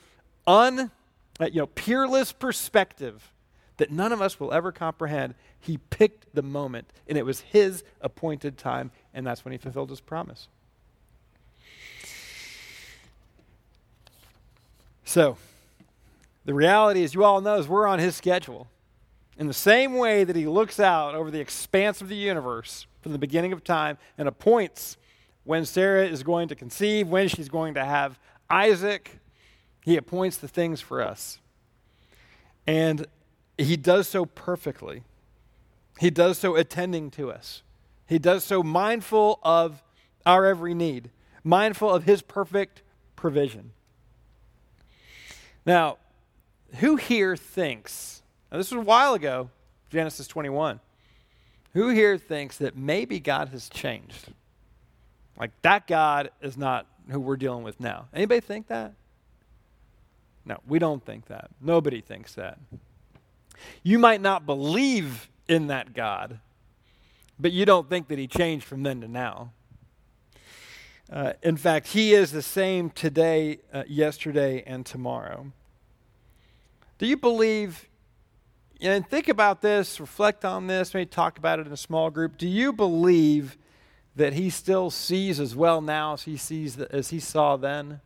un, 0.47 0.91
uh, 1.39 1.45
you 1.45 1.59
know, 1.59 1.67
peerless 1.67 2.31
perspective 2.31 3.31
that 3.77 3.91
none 3.91 4.11
of 4.11 4.21
us 4.21 4.39
will 4.39 4.53
ever 4.53 4.71
comprehend, 4.71 5.35
he 5.59 5.77
picked 5.77 6.33
the 6.33 6.41
moment, 6.41 6.89
and 7.07 7.17
it 7.17 7.25
was 7.25 7.41
his 7.41 7.83
appointed 8.01 8.57
time, 8.57 8.91
and 9.13 9.25
that's 9.25 9.43
when 9.43 9.51
he 9.51 9.57
fulfilled 9.57 9.89
his 9.89 10.01
promise. 10.01 10.47
So, 15.03 15.37
the 16.45 16.53
reality 16.53 17.03
as 17.03 17.13
you 17.13 17.23
all 17.23 17.41
know, 17.41 17.57
is 17.57 17.67
we're 17.67 17.87
on 17.87 17.99
his 17.99 18.15
schedule. 18.15 18.67
In 19.37 19.47
the 19.47 19.53
same 19.53 19.95
way 19.95 20.23
that 20.23 20.35
he 20.35 20.47
looks 20.47 20.79
out 20.79 21.15
over 21.15 21.29
the 21.29 21.39
expanse 21.39 22.01
of 22.01 22.07
the 22.07 22.15
universe 22.15 22.85
from 23.01 23.11
the 23.11 23.17
beginning 23.17 23.51
of 23.51 23.63
time 23.63 23.97
and 24.17 24.27
appoints 24.27 24.97
when 25.43 25.65
Sarah 25.65 26.05
is 26.05 26.23
going 26.23 26.47
to 26.47 26.55
conceive, 26.55 27.07
when 27.07 27.27
she's 27.27 27.49
going 27.49 27.73
to 27.75 27.83
have 27.85 28.17
Isaac, 28.49 29.19
he 29.81 29.97
appoints 29.97 30.37
the 30.37 30.47
things 30.47 30.81
for 30.81 31.01
us. 31.01 31.39
And 32.65 33.05
he 33.57 33.77
does 33.77 34.07
so 34.07 34.25
perfectly. 34.25 35.03
He 35.99 36.09
does 36.09 36.37
so 36.37 36.55
attending 36.55 37.09
to 37.11 37.31
us. 37.31 37.63
He 38.07 38.19
does 38.19 38.43
so 38.43 38.61
mindful 38.61 39.39
of 39.43 39.81
our 40.25 40.45
every 40.45 40.73
need, 40.73 41.09
mindful 41.43 41.89
of 41.89 42.03
his 42.03 42.21
perfect 42.21 42.81
provision. 43.15 43.71
Now, 45.65 45.97
who 46.75 46.97
here 46.97 47.35
thinks, 47.35 48.21
now 48.51 48.57
this 48.57 48.71
was 48.71 48.79
a 48.79 48.85
while 48.85 49.13
ago, 49.13 49.49
Genesis 49.89 50.27
21, 50.27 50.79
who 51.73 51.89
here 51.89 52.17
thinks 52.17 52.57
that 52.57 52.75
maybe 52.75 53.19
God 53.19 53.49
has 53.49 53.69
changed? 53.69 54.33
Like 55.39 55.51
that 55.61 55.87
God 55.87 56.31
is 56.41 56.57
not 56.57 56.85
who 57.09 57.19
we're 57.19 57.37
dealing 57.37 57.63
with 57.63 57.79
now. 57.79 58.07
Anybody 58.13 58.41
think 58.41 58.67
that? 58.67 58.93
No, 60.45 60.59
we 60.67 60.79
don't 60.79 61.03
think 61.03 61.25
that. 61.27 61.49
Nobody 61.61 62.01
thinks 62.01 62.35
that. 62.35 62.59
You 63.83 63.99
might 63.99 64.21
not 64.21 64.45
believe 64.45 65.29
in 65.47 65.67
that 65.67 65.93
God, 65.93 66.39
but 67.39 67.51
you 67.51 67.65
don't 67.65 67.89
think 67.89 68.07
that 68.07 68.17
he 68.17 68.27
changed 68.27 68.65
from 68.65 68.83
then 68.83 69.01
to 69.01 69.07
now. 69.07 69.51
Uh, 71.11 71.33
in 71.43 71.55
fact, 71.55 71.87
he 71.87 72.13
is 72.13 72.31
the 72.31 72.41
same 72.41 72.89
today, 72.89 73.59
uh, 73.71 73.83
yesterday, 73.87 74.63
and 74.65 74.85
tomorrow. 74.85 75.51
Do 76.97 77.05
you 77.05 77.17
believe, 77.17 77.87
and 78.81 79.07
think 79.07 79.27
about 79.27 79.61
this, 79.61 79.99
reflect 79.99 80.43
on 80.43 80.67
this, 80.67 80.93
maybe 80.93 81.05
talk 81.05 81.37
about 81.37 81.59
it 81.59 81.67
in 81.67 81.73
a 81.73 81.77
small 81.77 82.09
group. 82.09 82.37
Do 82.37 82.47
you 82.47 82.73
believe 82.73 83.57
that 84.15 84.33
he 84.33 84.49
still 84.49 84.89
sees 84.89 85.39
as 85.39 85.55
well 85.55 85.81
now 85.81 86.13
as 86.13 86.23
he 86.23 86.37
sees 86.37 86.77
the, 86.77 86.91
as 86.91 87.09
he 87.09 87.19
saw 87.19 87.57
then? 87.57 87.99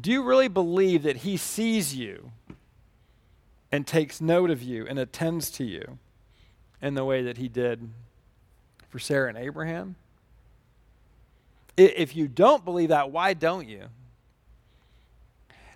Do 0.00 0.10
you 0.10 0.22
really 0.22 0.48
believe 0.48 1.02
that 1.02 1.18
he 1.18 1.36
sees 1.36 1.94
you 1.94 2.30
and 3.72 3.86
takes 3.86 4.20
note 4.20 4.50
of 4.50 4.62
you 4.62 4.86
and 4.86 4.98
attends 4.98 5.50
to 5.52 5.64
you 5.64 5.98
in 6.80 6.94
the 6.94 7.04
way 7.04 7.22
that 7.22 7.38
he 7.38 7.48
did 7.48 7.88
for 8.90 8.98
Sarah 8.98 9.30
and 9.30 9.38
Abraham? 9.38 9.96
If 11.76 12.14
you 12.14 12.28
don't 12.28 12.64
believe 12.64 12.90
that, 12.90 13.10
why 13.10 13.32
don't 13.32 13.66
you? 13.66 13.84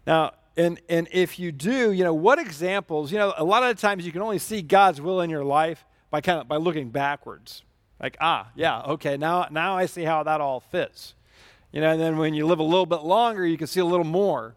Now, 0.07 0.35
and, 0.57 0.81
and 0.89 1.09
if 1.11 1.39
you 1.39 1.51
do, 1.51 1.91
you 1.91 2.05
know, 2.05 2.15
what 2.15 2.39
examples, 2.39 3.11
you 3.11 3.19
know, 3.19 3.33
a 3.37 3.45
lot 3.45 3.63
of 3.63 3.79
times 3.81 4.05
you 4.05 4.13
can 4.13 4.23
only 4.23 4.39
see 4.39 4.61
God's 4.63 5.01
will 5.01 5.23
in 5.23 5.31
your 5.31 5.45
life 5.45 5.85
by 6.11 6.21
kind 6.21 6.41
of 6.41 6.47
by 6.47 6.57
looking 6.57 6.91
backwards. 6.91 7.63
Like, 8.01 8.17
ah, 8.21 8.51
yeah, 8.55 8.83
okay, 8.83 9.17
now, 9.17 9.49
now 9.51 9.77
I 9.77 9.87
see 9.87 10.05
how 10.05 10.23
that 10.23 10.41
all 10.41 10.61
fits. 10.61 11.15
You 11.73 11.81
know, 11.81 11.93
and 11.93 12.01
then 12.01 12.19
when 12.19 12.35
you 12.35 12.47
live 12.47 12.59
a 12.59 12.63
little 12.63 12.87
bit 12.87 13.03
longer, 13.03 13.47
you 13.47 13.57
can 13.57 13.67
see 13.67 13.81
a 13.81 13.85
little 13.85 14.05
more. 14.05 14.55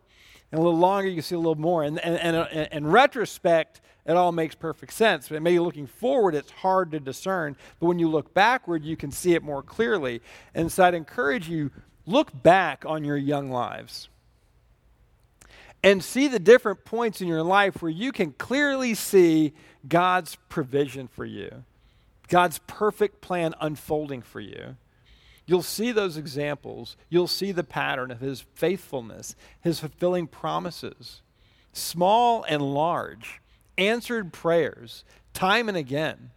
And 0.51 0.59
a 0.59 0.63
little 0.63 0.79
longer, 0.79 1.09
you 1.09 1.21
see 1.21 1.35
a 1.35 1.39
little 1.39 1.55
more. 1.55 1.83
And, 1.83 1.99
and, 1.99 2.17
and, 2.17 2.35
and 2.35 2.67
in 2.71 2.87
retrospect, 2.87 3.81
it 4.05 4.15
all 4.15 4.31
makes 4.31 4.55
perfect 4.55 4.93
sense. 4.93 5.29
But 5.29 5.41
maybe 5.41 5.59
looking 5.59 5.85
forward, 5.85 6.33
it's 6.33 6.51
hard 6.51 6.91
to 6.91 6.99
discern. 6.99 7.55
But 7.79 7.85
when 7.85 7.99
you 7.99 8.09
look 8.09 8.33
backward, 8.33 8.83
you 8.83 8.97
can 8.97 9.11
see 9.11 9.35
it 9.35 9.43
more 9.43 9.61
clearly. 9.61 10.21
And 10.55 10.71
so 10.71 10.85
I'd 10.85 10.95
encourage 10.95 11.47
you, 11.47 11.69
look 12.05 12.31
back 12.41 12.83
on 12.87 13.03
your 13.03 13.17
young 13.17 13.51
lives 13.51 14.09
and 15.83 16.03
see 16.03 16.27
the 16.27 16.39
different 16.39 16.83
points 16.83 17.21
in 17.21 17.27
your 17.27 17.43
life 17.43 17.81
where 17.81 17.91
you 17.91 18.11
can 18.11 18.31
clearly 18.33 18.93
see 18.93 19.53
God's 19.87 20.35
provision 20.49 21.07
for 21.07 21.25
you, 21.25 21.63
God's 22.27 22.59
perfect 22.67 23.21
plan 23.21 23.53
unfolding 23.61 24.21
for 24.21 24.39
you. 24.39 24.75
You'll 25.49 25.63
see 25.63 25.91
those 25.91 26.15
examples. 26.15 26.95
You'll 27.09 27.25
see 27.25 27.51
the 27.51 27.63
pattern 27.63 28.11
of 28.11 28.19
His 28.19 28.41
faithfulness, 28.53 29.35
His 29.59 29.79
fulfilling 29.79 30.27
promises, 30.27 31.23
small 31.73 32.43
and 32.43 32.61
large, 32.61 33.41
answered 33.75 34.31
prayers, 34.31 35.03
time 35.33 35.67
and 35.67 35.75
again. 35.75 36.29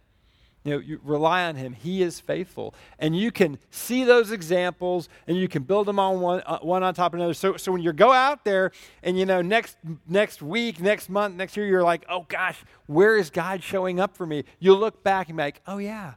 You 0.63 0.71
know, 0.71 0.79
you 0.79 0.99
rely 1.03 1.43
on 1.43 1.57
him. 1.57 1.73
He 1.73 2.01
is 2.01 2.21
faithful. 2.21 2.73
And 2.97 3.15
you 3.15 3.31
can 3.31 3.59
see 3.69 4.03
those 4.03 4.31
examples 4.31 5.09
and 5.27 5.37
you 5.37 5.47
can 5.49 5.61
build 5.61 5.87
them 5.87 5.99
on 5.99 6.21
one, 6.21 6.41
uh, 6.45 6.59
one 6.59 6.81
on 6.81 6.93
top 6.93 7.13
of 7.13 7.19
another. 7.19 7.33
So, 7.33 7.57
so 7.57 7.71
when 7.71 7.81
you 7.81 7.91
go 7.91 8.13
out 8.13 8.45
there 8.45 8.71
and, 9.03 9.19
you 9.19 9.25
know, 9.25 9.41
next, 9.41 9.75
next 10.07 10.41
week, 10.41 10.79
next 10.79 11.09
month, 11.09 11.35
next 11.35 11.57
year, 11.57 11.67
you're 11.67 11.83
like, 11.83 12.05
oh 12.09 12.25
gosh, 12.29 12.63
where 12.87 13.17
is 13.17 13.29
God 13.29 13.61
showing 13.61 13.99
up 13.99 14.15
for 14.15 14.25
me? 14.25 14.45
You 14.57 14.73
look 14.73 15.03
back 15.03 15.27
and 15.27 15.35
be 15.35 15.43
like, 15.43 15.61
oh 15.67 15.79
yeah, 15.79 16.13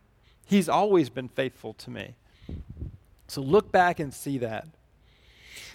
he's 0.46 0.68
always 0.68 1.10
been 1.10 1.28
faithful 1.28 1.74
to 1.74 1.90
me. 1.90 2.14
So 3.26 3.40
look 3.40 3.72
back 3.72 4.00
and 4.00 4.12
see 4.12 4.38
that. 4.38 4.66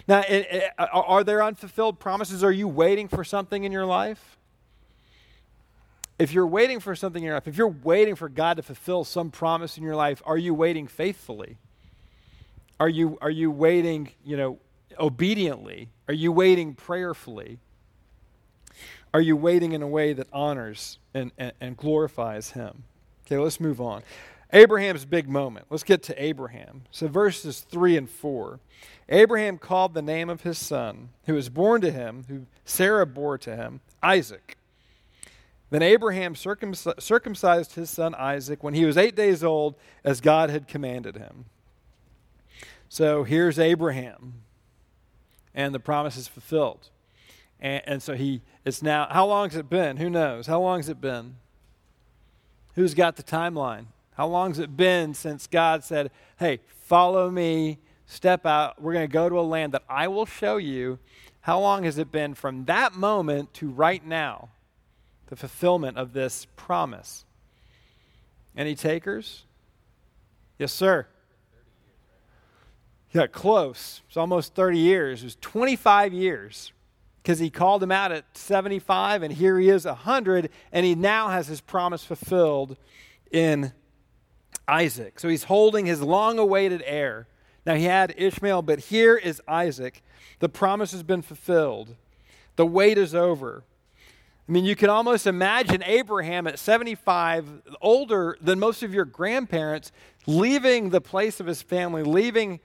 Now, 0.08 0.20
it, 0.20 0.46
it, 0.50 0.70
are 0.78 1.22
there 1.22 1.42
unfulfilled 1.42 2.00
promises? 2.00 2.42
Are 2.42 2.52
you 2.52 2.66
waiting 2.66 3.08
for 3.08 3.22
something 3.22 3.64
in 3.64 3.72
your 3.72 3.86
life? 3.86 4.38
if 6.22 6.32
you're 6.32 6.46
waiting 6.46 6.78
for 6.78 6.94
something 6.94 7.22
in 7.22 7.26
your 7.26 7.34
life, 7.34 7.48
if 7.48 7.56
you're 7.56 7.66
waiting 7.66 8.14
for 8.14 8.28
God 8.28 8.56
to 8.56 8.62
fulfill 8.62 9.02
some 9.02 9.30
promise 9.30 9.76
in 9.76 9.82
your 9.82 9.96
life, 9.96 10.22
are 10.24 10.38
you 10.38 10.54
waiting 10.54 10.86
faithfully? 10.86 11.58
Are 12.78 12.88
you, 12.88 13.18
are 13.20 13.30
you 13.30 13.50
waiting, 13.50 14.12
you 14.24 14.36
know, 14.36 14.58
obediently? 14.98 15.88
Are 16.06 16.14
you 16.14 16.30
waiting 16.30 16.74
prayerfully? 16.74 17.58
Are 19.12 19.20
you 19.20 19.36
waiting 19.36 19.72
in 19.72 19.82
a 19.82 19.88
way 19.88 20.12
that 20.12 20.28
honors 20.32 20.98
and, 21.12 21.32
and, 21.38 21.52
and 21.60 21.76
glorifies 21.76 22.50
Him? 22.50 22.84
Okay, 23.26 23.38
let's 23.38 23.60
move 23.60 23.80
on. 23.80 24.02
Abraham's 24.52 25.04
big 25.04 25.28
moment. 25.28 25.66
Let's 25.70 25.82
get 25.82 26.02
to 26.04 26.22
Abraham. 26.22 26.82
So, 26.90 27.08
verses 27.08 27.60
3 27.60 27.96
and 27.96 28.10
4. 28.10 28.60
Abraham 29.08 29.58
called 29.58 29.94
the 29.94 30.02
name 30.02 30.28
of 30.28 30.42
his 30.42 30.58
son, 30.58 31.08
who 31.24 31.34
was 31.34 31.48
born 31.48 31.80
to 31.80 31.90
him, 31.90 32.24
who 32.28 32.46
Sarah 32.64 33.06
bore 33.06 33.38
to 33.38 33.56
him, 33.56 33.80
Isaac. 34.02 34.56
Then 35.70 35.80
Abraham 35.80 36.34
circumcised 36.34 37.74
his 37.74 37.88
son 37.88 38.14
Isaac 38.14 38.62
when 38.62 38.74
he 38.74 38.84
was 38.84 38.98
eight 38.98 39.16
days 39.16 39.42
old, 39.42 39.74
as 40.04 40.20
God 40.20 40.50
had 40.50 40.68
commanded 40.68 41.16
him. 41.16 41.46
So 42.90 43.24
here's 43.24 43.58
Abraham, 43.58 44.42
and 45.54 45.74
the 45.74 45.80
promise 45.80 46.18
is 46.18 46.28
fulfilled. 46.28 46.90
And, 47.58 47.82
and 47.86 48.02
so 48.02 48.14
he, 48.14 48.42
it's 48.66 48.82
now, 48.82 49.06
how 49.10 49.24
long 49.24 49.48
has 49.48 49.56
it 49.56 49.70
been? 49.70 49.96
Who 49.96 50.10
knows? 50.10 50.46
How 50.46 50.60
long 50.60 50.78
has 50.78 50.90
it 50.90 51.00
been? 51.00 51.36
Who's 52.74 52.92
got 52.92 53.16
the 53.16 53.22
timeline? 53.22 53.86
How 54.14 54.26
long 54.26 54.50
has 54.50 54.58
it 54.58 54.76
been 54.76 55.14
since 55.14 55.46
God 55.46 55.84
said, 55.84 56.10
hey, 56.38 56.60
follow 56.84 57.30
me, 57.30 57.78
step 58.06 58.44
out, 58.46 58.80
we're 58.80 58.92
going 58.92 59.08
to 59.08 59.12
go 59.12 59.28
to 59.28 59.38
a 59.38 59.42
land 59.42 59.72
that 59.72 59.84
I 59.88 60.08
will 60.08 60.26
show 60.26 60.58
you? 60.58 60.98
How 61.40 61.58
long 61.58 61.84
has 61.84 61.98
it 61.98 62.12
been 62.12 62.34
from 62.34 62.66
that 62.66 62.94
moment 62.94 63.54
to 63.54 63.70
right 63.70 64.04
now? 64.04 64.50
the 65.32 65.36
fulfillment 65.36 65.96
of 65.96 66.12
this 66.12 66.46
promise. 66.56 67.24
Any 68.54 68.74
takers? 68.74 69.46
Yes, 70.58 70.74
sir. 70.74 71.06
Yeah, 73.12 73.28
close. 73.28 74.02
It's 74.08 74.18
almost 74.18 74.54
30 74.54 74.76
years. 74.76 75.22
It 75.22 75.24
was 75.24 75.36
25 75.40 76.12
years 76.12 76.72
because 77.22 77.38
he 77.38 77.48
called 77.48 77.82
him 77.82 77.90
out 77.90 78.12
at 78.12 78.26
75, 78.36 79.22
and 79.22 79.32
here 79.32 79.58
he 79.58 79.70
is 79.70 79.86
100, 79.86 80.50
and 80.70 80.84
he 80.84 80.94
now 80.94 81.28
has 81.28 81.46
his 81.46 81.62
promise 81.62 82.04
fulfilled 82.04 82.76
in 83.30 83.72
Isaac. 84.68 85.20
So 85.20 85.28
he's 85.28 85.44
holding 85.44 85.86
his 85.86 86.02
long 86.02 86.38
awaited 86.38 86.82
heir. 86.84 87.26
Now 87.64 87.74
he 87.74 87.84
had 87.84 88.14
Ishmael, 88.16 88.62
but 88.62 88.78
here 88.80 89.16
is 89.16 89.40
Isaac. 89.46 90.02
The 90.40 90.48
promise 90.48 90.92
has 90.92 91.02
been 91.02 91.22
fulfilled, 91.22 91.96
the 92.56 92.66
wait 92.66 92.98
is 92.98 93.14
over. 93.14 93.64
I 94.48 94.52
mean, 94.52 94.64
you 94.64 94.74
can 94.74 94.90
almost 94.90 95.28
imagine 95.28 95.84
Abraham 95.84 96.48
at 96.48 96.58
75, 96.58 97.62
older 97.80 98.36
than 98.40 98.58
most 98.58 98.82
of 98.82 98.92
your 98.92 99.04
grandparents, 99.04 99.92
leaving 100.26 100.90
the 100.90 101.00
place 101.00 101.38
of 101.38 101.46
his 101.46 101.62
family, 101.62 102.02
leaving 102.02 102.58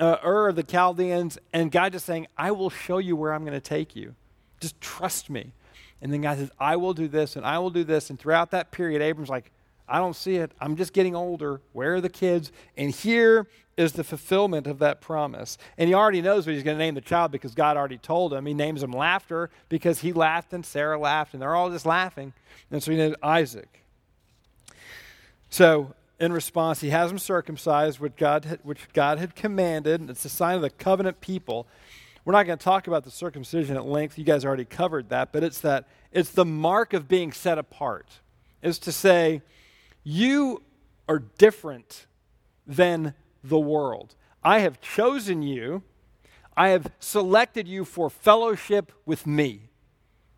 uh, 0.00 0.16
Ur 0.24 0.48
of 0.48 0.56
the 0.56 0.64
Chaldeans, 0.64 1.38
and 1.52 1.70
God 1.70 1.92
just 1.92 2.06
saying, 2.06 2.26
I 2.36 2.50
will 2.50 2.70
show 2.70 2.98
you 2.98 3.14
where 3.14 3.32
I'm 3.32 3.44
going 3.44 3.52
to 3.52 3.60
take 3.60 3.94
you. 3.94 4.16
Just 4.60 4.80
trust 4.80 5.30
me. 5.30 5.52
And 6.00 6.12
then 6.12 6.22
God 6.22 6.38
says, 6.38 6.50
I 6.58 6.76
will 6.76 6.94
do 6.94 7.06
this 7.06 7.36
and 7.36 7.46
I 7.46 7.58
will 7.60 7.70
do 7.70 7.84
this. 7.84 8.10
And 8.10 8.18
throughout 8.18 8.50
that 8.50 8.72
period, 8.72 9.00
Abram's 9.00 9.28
like, 9.28 9.52
I 9.88 9.98
don't 9.98 10.16
see 10.16 10.36
it. 10.36 10.52
I'm 10.60 10.76
just 10.76 10.92
getting 10.92 11.14
older. 11.14 11.60
Where 11.72 11.94
are 11.94 12.00
the 12.00 12.08
kids? 12.08 12.52
And 12.76 12.90
here 12.90 13.46
is 13.76 13.92
the 13.92 14.04
fulfillment 14.04 14.66
of 14.66 14.78
that 14.78 15.00
promise. 15.00 15.58
And 15.78 15.88
he 15.88 15.94
already 15.94 16.20
knows 16.20 16.46
what 16.46 16.54
he's 16.54 16.62
going 16.62 16.76
to 16.76 16.84
name 16.84 16.94
the 16.94 17.00
child 17.00 17.32
because 17.32 17.54
God 17.54 17.76
already 17.76 17.98
told 17.98 18.32
him. 18.32 18.46
He 18.46 18.54
names 18.54 18.82
him 18.82 18.92
Laughter 18.92 19.50
because 19.68 20.00
he 20.00 20.12
laughed 20.12 20.52
and 20.52 20.64
Sarah 20.64 20.98
laughed, 20.98 21.32
and 21.32 21.42
they're 21.42 21.54
all 21.54 21.70
just 21.70 21.86
laughing. 21.86 22.32
And 22.70 22.82
so 22.82 22.90
he 22.90 22.96
named 22.96 23.16
Isaac. 23.22 23.82
So, 25.50 25.94
in 26.18 26.32
response, 26.32 26.80
he 26.80 26.90
has 26.90 27.10
him 27.10 27.18
circumcised, 27.18 27.98
which 27.98 28.16
God 28.16 28.44
had, 28.44 28.60
which 28.62 28.88
God 28.92 29.18
had 29.18 29.34
commanded. 29.34 30.08
It's 30.08 30.24
a 30.24 30.28
sign 30.28 30.56
of 30.56 30.62
the 30.62 30.70
covenant 30.70 31.20
people. 31.20 31.66
We're 32.24 32.32
not 32.32 32.46
going 32.46 32.58
to 32.58 32.64
talk 32.64 32.86
about 32.86 33.02
the 33.02 33.10
circumcision 33.10 33.76
at 33.76 33.84
length. 33.84 34.16
You 34.16 34.24
guys 34.24 34.44
already 34.44 34.64
covered 34.64 35.08
that, 35.08 35.32
but 35.32 35.42
it's 35.42 35.60
that 35.60 35.88
it's 36.12 36.30
the 36.30 36.44
mark 36.44 36.92
of 36.92 37.08
being 37.08 37.32
set 37.32 37.58
apart. 37.58 38.20
Is 38.62 38.78
to 38.80 38.92
say, 38.92 39.42
you 40.04 40.62
are 41.08 41.18
different 41.18 42.06
than 42.66 43.14
the 43.42 43.58
world. 43.58 44.14
I 44.42 44.60
have 44.60 44.80
chosen 44.80 45.42
you. 45.42 45.82
I 46.56 46.68
have 46.68 46.90
selected 46.98 47.66
you 47.66 47.84
for 47.84 48.10
fellowship 48.10 48.92
with 49.06 49.26
me, 49.26 49.70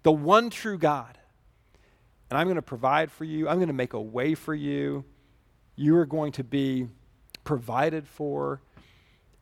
the 0.02 0.12
one 0.12 0.50
true 0.50 0.78
God. 0.78 1.18
And 2.30 2.38
I'm 2.38 2.46
going 2.46 2.56
to 2.56 2.62
provide 2.62 3.10
for 3.10 3.24
you. 3.24 3.48
I'm 3.48 3.56
going 3.56 3.68
to 3.68 3.74
make 3.74 3.92
a 3.92 4.00
way 4.00 4.34
for 4.34 4.54
you. 4.54 5.04
You 5.76 5.96
are 5.96 6.06
going 6.06 6.32
to 6.32 6.44
be 6.44 6.88
provided 7.42 8.06
for. 8.06 8.60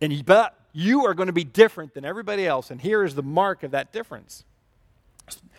And 0.00 0.12
you, 0.12 0.24
but 0.24 0.58
you 0.72 1.06
are 1.06 1.14
going 1.14 1.28
to 1.28 1.32
be 1.32 1.44
different 1.44 1.94
than 1.94 2.04
everybody 2.04 2.46
else. 2.46 2.70
And 2.70 2.80
here 2.80 3.04
is 3.04 3.14
the 3.14 3.22
mark 3.22 3.62
of 3.62 3.70
that 3.72 3.92
difference 3.92 4.44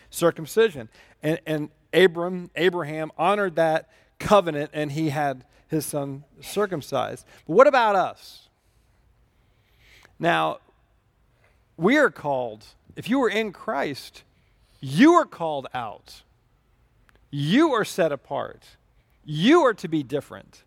circumcision. 0.10 0.90
And, 1.22 1.40
and 1.46 1.70
Abram, 1.94 2.52
Abraham 2.56 3.12
honored 3.18 3.56
that 3.56 3.90
covenant 4.24 4.72
and 4.74 4.92
he 4.92 5.10
had 5.10 5.46
his 5.68 5.86
son 5.86 6.24
circumcised. 6.42 7.26
But 7.48 7.54
what 7.54 7.68
about 7.68 7.96
us? 7.96 8.50
Now, 10.18 10.60
we 11.78 11.98
are 11.98 12.10
called, 12.10 12.66
if 12.96 13.10
you 13.10 13.22
are 13.24 13.30
in 13.30 13.52
Christ, 13.52 14.24
you 14.80 15.14
are 15.14 15.26
called 15.26 15.68
out. 15.74 16.24
You 17.30 17.74
are 17.74 17.86
set 17.86 18.12
apart. 18.12 18.64
You 19.26 19.62
are 19.62 19.74
to 19.74 19.88
be 19.88 20.04
different. 20.04 20.64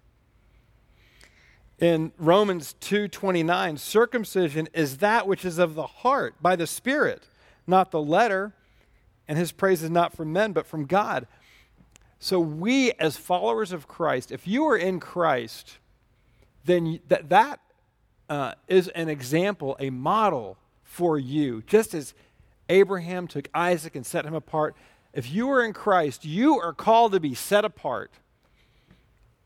In 1.78 2.12
Romans 2.18 2.74
2:29, 2.80 3.78
circumcision 3.78 4.68
is 4.72 4.98
that 4.98 5.26
which 5.26 5.44
is 5.44 5.58
of 5.58 5.74
the 5.74 5.86
heart 5.86 6.34
by 6.40 6.56
the 6.56 6.66
spirit, 6.66 7.28
not 7.66 7.90
the 7.90 8.00
letter, 8.00 8.54
and 9.28 9.36
his 9.36 9.52
praise 9.52 9.82
is 9.82 9.90
not 9.90 10.14
from 10.14 10.32
men 10.32 10.52
but 10.52 10.66
from 10.66 10.86
God. 10.86 11.26
So, 12.18 12.40
we 12.40 12.92
as 12.92 13.16
followers 13.16 13.72
of 13.72 13.86
Christ, 13.86 14.32
if 14.32 14.46
you 14.46 14.66
are 14.66 14.76
in 14.76 15.00
Christ, 15.00 15.78
then 16.64 17.00
that, 17.08 17.28
that 17.28 17.60
uh, 18.28 18.52
is 18.68 18.88
an 18.88 19.08
example, 19.08 19.76
a 19.78 19.90
model 19.90 20.56
for 20.82 21.18
you. 21.18 21.62
Just 21.66 21.94
as 21.94 22.14
Abraham 22.68 23.28
took 23.28 23.48
Isaac 23.54 23.94
and 23.94 24.04
set 24.04 24.24
him 24.24 24.34
apart, 24.34 24.74
if 25.12 25.30
you 25.30 25.50
are 25.50 25.64
in 25.64 25.72
Christ, 25.72 26.24
you 26.24 26.58
are 26.58 26.72
called 26.72 27.12
to 27.12 27.20
be 27.20 27.34
set 27.34 27.64
apart, 27.64 28.10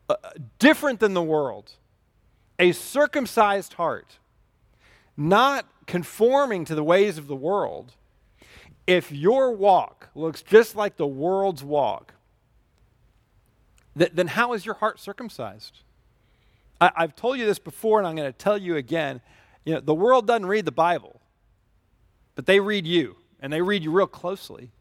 uh, 0.09 0.15
different 0.59 0.99
than 0.99 1.13
the 1.13 1.21
world, 1.21 1.73
a 2.59 2.71
circumcised 2.71 3.73
heart, 3.73 4.17
not 5.15 5.65
conforming 5.85 6.65
to 6.65 6.75
the 6.75 6.83
ways 6.83 7.17
of 7.17 7.27
the 7.27 7.35
world. 7.35 7.93
If 8.87 9.11
your 9.11 9.51
walk 9.51 10.09
looks 10.15 10.41
just 10.41 10.75
like 10.75 10.97
the 10.97 11.07
world's 11.07 11.63
walk, 11.63 12.13
th- 13.97 14.11
then 14.13 14.27
how 14.27 14.53
is 14.53 14.65
your 14.65 14.75
heart 14.75 14.99
circumcised? 14.99 15.79
I- 16.79 16.91
I've 16.95 17.15
told 17.15 17.37
you 17.37 17.45
this 17.45 17.59
before, 17.59 17.99
and 17.99 18.07
I'm 18.07 18.15
going 18.15 18.31
to 18.31 18.37
tell 18.37 18.57
you 18.57 18.75
again. 18.75 19.21
You 19.65 19.75
know, 19.75 19.79
the 19.79 19.93
world 19.93 20.25
doesn't 20.25 20.47
read 20.47 20.65
the 20.65 20.71
Bible, 20.71 21.21
but 22.35 22.45
they 22.45 22.59
read 22.59 22.87
you, 22.87 23.17
and 23.39 23.53
they 23.53 23.61
read 23.61 23.83
you 23.83 23.91
real 23.91 24.07
closely. 24.07 24.71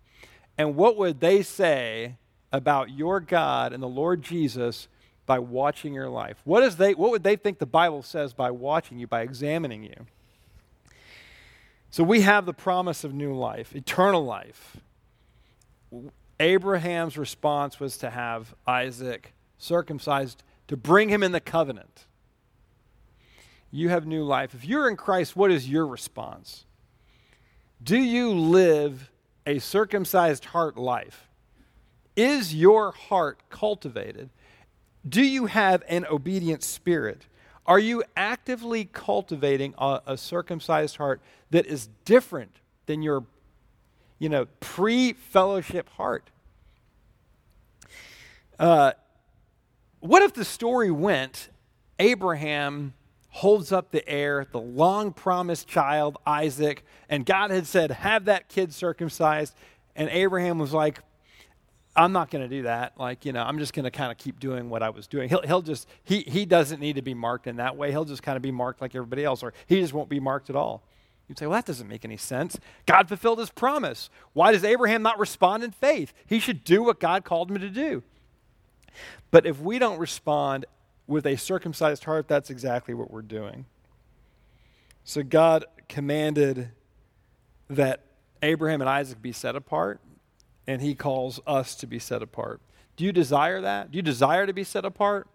And 0.56 0.76
what 0.76 0.96
would 0.96 1.20
they 1.20 1.42
say 1.42 2.16
about 2.52 2.90
your 2.90 3.20
God 3.20 3.72
and 3.72 3.82
the 3.82 3.88
Lord 3.88 4.22
Jesus 4.22 4.88
by 5.26 5.38
watching 5.38 5.94
your 5.94 6.08
life? 6.08 6.38
What, 6.44 6.62
is 6.62 6.76
they, 6.76 6.94
what 6.94 7.10
would 7.10 7.22
they 7.22 7.36
think 7.36 7.58
the 7.58 7.66
Bible 7.66 8.02
says 8.02 8.32
by 8.32 8.50
watching 8.50 8.98
you, 8.98 9.06
by 9.06 9.22
examining 9.22 9.84
you? 9.84 10.06
So 11.90 12.04
we 12.04 12.20
have 12.22 12.46
the 12.46 12.52
promise 12.54 13.04
of 13.04 13.12
new 13.12 13.34
life, 13.34 13.74
eternal 13.74 14.24
life. 14.24 14.76
Abraham's 16.40 17.18
response 17.18 17.78
was 17.78 17.98
to 17.98 18.10
have 18.10 18.54
Isaac 18.66 19.34
circumcised 19.58 20.42
to 20.68 20.76
bring 20.76 21.10
him 21.10 21.22
in 21.22 21.32
the 21.32 21.40
covenant. 21.40 22.06
You 23.70 23.90
have 23.90 24.06
new 24.06 24.24
life. 24.24 24.54
If 24.54 24.64
you're 24.64 24.88
in 24.88 24.96
Christ, 24.96 25.36
what 25.36 25.50
is 25.50 25.68
your 25.68 25.86
response? 25.86 26.64
Do 27.82 27.98
you 27.98 28.30
live 28.30 29.10
a 29.46 29.58
circumcised 29.58 30.46
heart 30.46 30.76
life? 30.76 31.28
Is 32.16 32.54
your 32.54 32.92
heart 32.92 33.38
cultivated? 33.50 34.30
Do 35.08 35.22
you 35.22 35.46
have 35.46 35.82
an 35.88 36.06
obedient 36.06 36.62
spirit? 36.62 37.26
Are 37.66 37.78
you 37.78 38.02
actively 38.16 38.86
cultivating 38.86 39.74
a, 39.78 40.00
a 40.06 40.16
circumcised 40.16 40.96
heart 40.96 41.20
that 41.50 41.66
is 41.66 41.88
different 42.04 42.56
than 42.86 43.02
your 43.02 43.24
you 44.20 44.28
know, 44.28 44.46
pre 44.60 45.14
fellowship 45.14 45.88
heart. 45.90 46.30
Uh, 48.60 48.92
what 49.98 50.22
if 50.22 50.32
the 50.32 50.44
story 50.44 50.92
went 50.92 51.48
Abraham 52.00 52.94
holds 53.28 53.70
up 53.70 53.92
the 53.92 54.06
heir, 54.08 54.46
the 54.50 54.60
long 54.60 55.12
promised 55.12 55.68
child, 55.68 56.16
Isaac, 56.26 56.82
and 57.08 57.24
God 57.24 57.50
had 57.50 57.66
said, 57.66 57.90
Have 57.90 58.24
that 58.24 58.48
kid 58.48 58.72
circumcised. 58.72 59.54
And 59.94 60.08
Abraham 60.08 60.58
was 60.58 60.72
like, 60.72 61.00
I'm 61.94 62.12
not 62.12 62.30
going 62.30 62.48
to 62.48 62.48
do 62.48 62.62
that. 62.62 62.98
Like, 62.98 63.26
you 63.26 63.32
know, 63.32 63.42
I'm 63.42 63.58
just 63.58 63.74
going 63.74 63.84
to 63.84 63.90
kind 63.90 64.10
of 64.10 64.16
keep 64.16 64.40
doing 64.40 64.70
what 64.70 64.82
I 64.82 64.90
was 64.90 65.06
doing. 65.06 65.28
He'll, 65.28 65.42
he'll 65.42 65.62
just, 65.62 65.86
he, 66.04 66.20
he 66.20 66.46
doesn't 66.46 66.80
need 66.80 66.96
to 66.96 67.02
be 67.02 67.14
marked 67.14 67.46
in 67.46 67.56
that 67.56 67.76
way. 67.76 67.90
He'll 67.90 68.04
just 68.04 68.22
kind 68.22 68.36
of 68.36 68.42
be 68.42 68.52
marked 68.52 68.80
like 68.80 68.94
everybody 68.94 69.24
else, 69.24 69.42
or 69.42 69.52
he 69.66 69.80
just 69.80 69.92
won't 69.92 70.08
be 70.08 70.20
marked 70.20 70.48
at 70.48 70.56
all. 70.56 70.82
You'd 71.30 71.38
say, 71.38 71.46
well, 71.46 71.58
that 71.58 71.66
doesn't 71.66 71.86
make 71.86 72.04
any 72.04 72.16
sense. 72.16 72.58
God 72.86 73.06
fulfilled 73.06 73.38
his 73.38 73.50
promise. 73.50 74.10
Why 74.32 74.50
does 74.50 74.64
Abraham 74.64 75.00
not 75.00 75.16
respond 75.16 75.62
in 75.62 75.70
faith? 75.70 76.12
He 76.26 76.40
should 76.40 76.64
do 76.64 76.82
what 76.82 76.98
God 76.98 77.24
called 77.24 77.52
him 77.52 77.58
to 77.60 77.70
do. 77.70 78.02
But 79.30 79.46
if 79.46 79.60
we 79.60 79.78
don't 79.78 80.00
respond 80.00 80.66
with 81.06 81.24
a 81.26 81.36
circumcised 81.36 82.02
heart, 82.02 82.26
that's 82.26 82.50
exactly 82.50 82.94
what 82.94 83.12
we're 83.12 83.22
doing. 83.22 83.66
So 85.04 85.22
God 85.22 85.66
commanded 85.88 86.72
that 87.68 88.06
Abraham 88.42 88.80
and 88.80 88.90
Isaac 88.90 89.22
be 89.22 89.30
set 89.30 89.54
apart, 89.54 90.00
and 90.66 90.82
he 90.82 90.96
calls 90.96 91.38
us 91.46 91.76
to 91.76 91.86
be 91.86 92.00
set 92.00 92.22
apart. 92.22 92.60
Do 92.96 93.04
you 93.04 93.12
desire 93.12 93.60
that? 93.60 93.92
Do 93.92 93.98
you 93.98 94.02
desire 94.02 94.46
to 94.46 94.52
be 94.52 94.64
set 94.64 94.84
apart? 94.84 95.28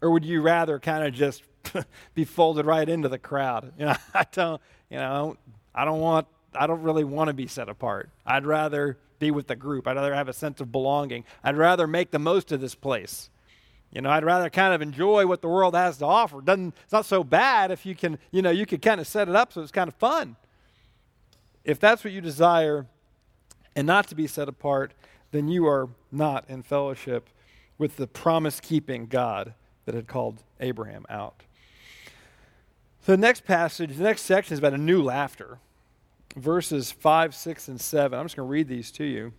Or 0.00 0.10
would 0.10 0.24
you 0.24 0.40
rather 0.40 0.78
kind 0.78 1.06
of 1.06 1.12
just 1.12 1.42
be 2.14 2.24
folded 2.24 2.64
right 2.64 2.88
into 2.88 3.10
the 3.10 3.18
crowd? 3.18 3.74
You 3.78 3.84
know, 3.84 3.96
I 4.14 4.24
don't 4.32 4.62
you 4.94 5.00
know, 5.00 5.36
I 5.74 5.84
don't 5.84 5.98
want, 5.98 6.28
I 6.54 6.68
don't 6.68 6.82
really 6.82 7.02
want 7.02 7.26
to 7.26 7.34
be 7.34 7.48
set 7.48 7.68
apart. 7.68 8.10
I'd 8.24 8.46
rather 8.46 8.96
be 9.18 9.32
with 9.32 9.48
the 9.48 9.56
group. 9.56 9.88
I'd 9.88 9.96
rather 9.96 10.14
have 10.14 10.28
a 10.28 10.32
sense 10.32 10.60
of 10.60 10.70
belonging. 10.70 11.24
I'd 11.42 11.56
rather 11.56 11.88
make 11.88 12.12
the 12.12 12.20
most 12.20 12.52
of 12.52 12.60
this 12.60 12.76
place. 12.76 13.28
You 13.90 14.02
know, 14.02 14.08
I'd 14.08 14.24
rather 14.24 14.48
kind 14.50 14.72
of 14.72 14.80
enjoy 14.82 15.26
what 15.26 15.42
the 15.42 15.48
world 15.48 15.74
has 15.74 15.98
to 15.98 16.06
offer. 16.06 16.40
Doesn't, 16.40 16.76
it's 16.84 16.92
not 16.92 17.06
so 17.06 17.24
bad 17.24 17.72
if 17.72 17.84
you 17.84 17.96
can, 17.96 18.20
you 18.30 18.40
know, 18.40 18.52
you 18.52 18.66
could 18.66 18.82
kind 18.82 19.00
of 19.00 19.08
set 19.08 19.28
it 19.28 19.34
up 19.34 19.52
so 19.52 19.62
it's 19.62 19.72
kind 19.72 19.88
of 19.88 19.96
fun. 19.96 20.36
If 21.64 21.80
that's 21.80 22.04
what 22.04 22.12
you 22.12 22.20
desire 22.20 22.86
and 23.74 23.88
not 23.88 24.06
to 24.08 24.14
be 24.14 24.28
set 24.28 24.48
apart, 24.48 24.94
then 25.32 25.48
you 25.48 25.66
are 25.66 25.88
not 26.12 26.44
in 26.48 26.62
fellowship 26.62 27.30
with 27.78 27.96
the 27.96 28.06
promise 28.06 28.60
keeping 28.60 29.06
God 29.06 29.54
that 29.86 29.96
had 29.96 30.06
called 30.06 30.44
Abraham 30.60 31.04
out. 31.10 31.42
The 33.04 33.16
next 33.18 33.44
passage, 33.44 33.96
the 33.96 34.02
next 34.02 34.22
section 34.22 34.54
is 34.54 34.58
about 34.58 34.72
a 34.72 34.78
new 34.78 35.02
laughter. 35.02 35.58
Verses 36.36 36.90
5, 36.90 37.34
6, 37.34 37.68
and 37.68 37.80
7. 37.80 38.18
I'm 38.18 38.24
just 38.24 38.36
going 38.36 38.46
to 38.46 38.50
read 38.50 38.66
these 38.66 38.90
to 38.92 39.04
you. 39.04 39.32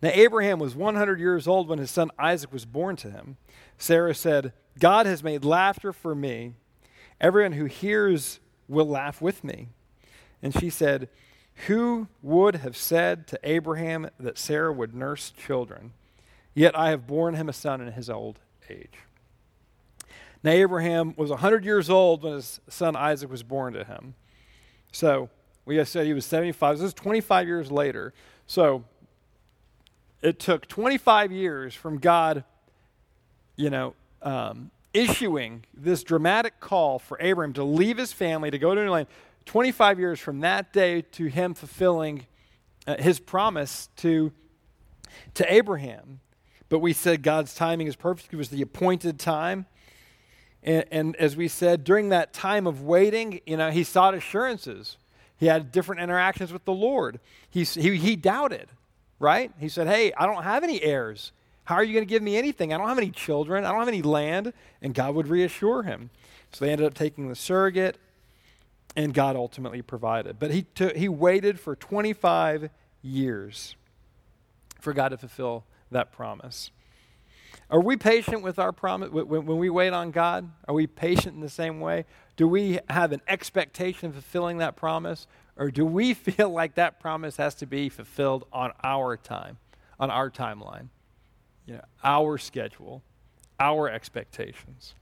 Now, 0.00 0.10
Abraham 0.12 0.58
was 0.58 0.74
100 0.74 1.18
years 1.18 1.48
old 1.48 1.68
when 1.68 1.78
his 1.78 1.90
son 1.90 2.10
Isaac 2.18 2.52
was 2.52 2.64
born 2.64 2.96
to 2.96 3.10
him. 3.10 3.36
Sarah 3.78 4.14
said, 4.14 4.52
God 4.78 5.06
has 5.06 5.22
made 5.22 5.44
laughter 5.44 5.92
for 5.92 6.14
me. 6.14 6.54
Everyone 7.20 7.52
who 7.52 7.66
hears 7.66 8.40
will 8.68 8.86
laugh 8.86 9.20
with 9.20 9.44
me. 9.44 9.68
And 10.40 10.58
she 10.58 10.70
said, 10.70 11.08
Who 11.66 12.08
would 12.22 12.56
have 12.56 12.76
said 12.76 13.26
to 13.28 13.40
Abraham 13.42 14.08
that 14.18 14.38
Sarah 14.38 14.72
would 14.72 14.94
nurse 14.94 15.30
children? 15.30 15.92
Yet 16.54 16.76
I 16.78 16.90
have 16.90 17.06
borne 17.06 17.34
him 17.34 17.48
a 17.48 17.52
son 17.52 17.80
in 17.80 17.92
his 17.92 18.08
old 18.08 18.38
age. 18.70 18.98
Now, 20.42 20.50
Abraham 20.52 21.14
was 21.16 21.30
100 21.30 21.64
years 21.64 21.88
old 21.88 22.22
when 22.22 22.34
his 22.34 22.60
son 22.68 22.96
Isaac 22.96 23.30
was 23.30 23.42
born 23.42 23.74
to 23.74 23.84
him. 23.84 24.14
So, 24.90 25.30
we 25.64 25.76
just 25.76 25.92
said 25.92 26.06
he 26.06 26.14
was 26.14 26.26
75. 26.26 26.78
This 26.78 26.88
is 26.88 26.94
25 26.94 27.46
years 27.46 27.70
later. 27.70 28.12
So, 28.46 28.84
it 30.20 30.38
took 30.38 30.66
25 30.66 31.32
years 31.32 31.74
from 31.74 31.98
God 31.98 32.44
you 33.56 33.70
know, 33.70 33.94
um, 34.22 34.70
issuing 34.94 35.64
this 35.74 36.02
dramatic 36.02 36.60
call 36.60 36.98
for 36.98 37.16
Abraham 37.20 37.52
to 37.54 37.64
leave 37.64 37.98
his 37.98 38.12
family 38.12 38.50
to 38.50 38.58
go 38.58 38.74
to 38.74 38.80
a 38.80 38.84
new 38.84 38.90
land, 38.90 39.08
25 39.46 39.98
years 39.98 40.20
from 40.20 40.40
that 40.40 40.72
day 40.72 41.02
to 41.02 41.26
him 41.26 41.54
fulfilling 41.54 42.26
uh, 42.86 42.96
his 42.98 43.18
promise 43.20 43.88
to, 43.96 44.32
to 45.34 45.52
Abraham. 45.52 46.20
But 46.68 46.78
we 46.78 46.92
said 46.92 47.22
God's 47.22 47.54
timing 47.54 47.86
is 47.86 47.96
perfect. 47.96 48.32
It 48.32 48.36
was 48.36 48.48
the 48.48 48.62
appointed 48.62 49.18
time. 49.18 49.66
And, 50.62 50.84
and, 50.90 51.16
as 51.16 51.36
we 51.36 51.48
said, 51.48 51.82
during 51.82 52.10
that 52.10 52.32
time 52.32 52.66
of 52.66 52.82
waiting, 52.82 53.40
you 53.46 53.56
know, 53.56 53.70
he 53.70 53.82
sought 53.82 54.14
assurances. 54.14 54.96
He 55.36 55.46
had 55.46 55.72
different 55.72 56.00
interactions 56.00 56.52
with 56.52 56.64
the 56.64 56.72
Lord. 56.72 57.18
He, 57.50 57.64
he, 57.64 57.96
he 57.96 58.14
doubted, 58.14 58.68
right? 59.18 59.50
He 59.58 59.68
said, 59.68 59.88
Hey, 59.88 60.12
I 60.12 60.26
don't 60.26 60.44
have 60.44 60.62
any 60.62 60.80
heirs. 60.82 61.32
How 61.64 61.76
are 61.76 61.84
you 61.84 61.92
going 61.92 62.04
to 62.04 62.08
give 62.08 62.22
me 62.22 62.36
anything? 62.36 62.72
I 62.72 62.78
don't 62.78 62.88
have 62.88 62.98
any 62.98 63.10
children. 63.10 63.64
I 63.64 63.70
don't 63.70 63.80
have 63.80 63.88
any 63.88 64.02
land. 64.02 64.52
And 64.80 64.94
God 64.94 65.14
would 65.14 65.28
reassure 65.28 65.82
him. 65.82 66.10
So 66.52 66.64
they 66.64 66.70
ended 66.70 66.86
up 66.86 66.94
taking 66.94 67.28
the 67.28 67.34
surrogate, 67.34 67.96
and 68.94 69.14
God 69.14 69.36
ultimately 69.36 69.80
provided. 69.80 70.38
But 70.38 70.50
he, 70.50 70.66
he 70.94 71.08
waited 71.08 71.58
for 71.58 71.74
25 71.74 72.68
years 73.00 73.74
for 74.80 74.92
God 74.92 75.08
to 75.10 75.16
fulfill 75.16 75.64
that 75.90 76.12
promise. 76.12 76.70
Are 77.72 77.80
we 77.80 77.96
patient 77.96 78.42
with 78.42 78.58
our 78.58 78.70
promise 78.70 79.08
when, 79.10 79.46
we 79.46 79.70
wait 79.70 79.94
on 79.94 80.10
God? 80.10 80.52
Are 80.68 80.74
we 80.74 80.86
patient 80.86 81.34
in 81.34 81.40
the 81.40 81.48
same 81.48 81.80
way? 81.80 82.04
Do 82.36 82.46
we 82.46 82.78
have 82.90 83.12
an 83.12 83.22
expectation 83.26 84.08
of 84.08 84.12
fulfilling 84.12 84.58
that 84.58 84.76
promise? 84.76 85.26
Or 85.56 85.70
do 85.70 85.86
we 85.86 86.12
feel 86.14 86.50
like 86.50 86.74
that 86.74 87.00
promise 87.00 87.38
has 87.38 87.54
to 87.56 87.66
be 87.66 87.88
fulfilled 87.88 88.44
on 88.52 88.72
our 88.84 89.16
time, 89.16 89.56
on 89.98 90.10
our 90.10 90.30
timeline, 90.30 90.88
you 91.64 91.76
know, 91.76 91.84
our 92.04 92.36
schedule, 92.36 93.02
our 93.58 93.88
expectations? 93.88 94.94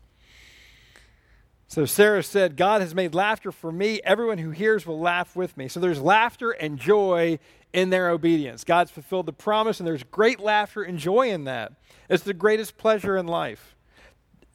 So 1.66 1.84
Sarah 1.86 2.22
said, 2.22 2.56
God 2.56 2.82
has 2.82 2.94
made 2.94 3.14
laughter 3.14 3.50
for 3.50 3.70
me. 3.70 4.00
Everyone 4.04 4.38
who 4.38 4.50
hears 4.50 4.86
will 4.86 4.98
laugh 4.98 5.34
with 5.34 5.56
me. 5.56 5.66
So 5.66 5.80
there's 5.80 6.00
laughter 6.00 6.50
and 6.50 6.78
joy 6.78 7.40
in 7.72 7.90
their 7.90 8.10
obedience. 8.10 8.64
God's 8.64 8.90
fulfilled 8.90 9.26
the 9.26 9.32
promise, 9.32 9.80
and 9.80 9.86
there's 9.86 10.02
great 10.02 10.40
laughter 10.40 10.82
and 10.82 10.98
joy 10.98 11.30
in 11.30 11.44
that. 11.44 11.72
It's 12.08 12.24
the 12.24 12.34
greatest 12.34 12.76
pleasure 12.76 13.16
in 13.16 13.26
life. 13.26 13.76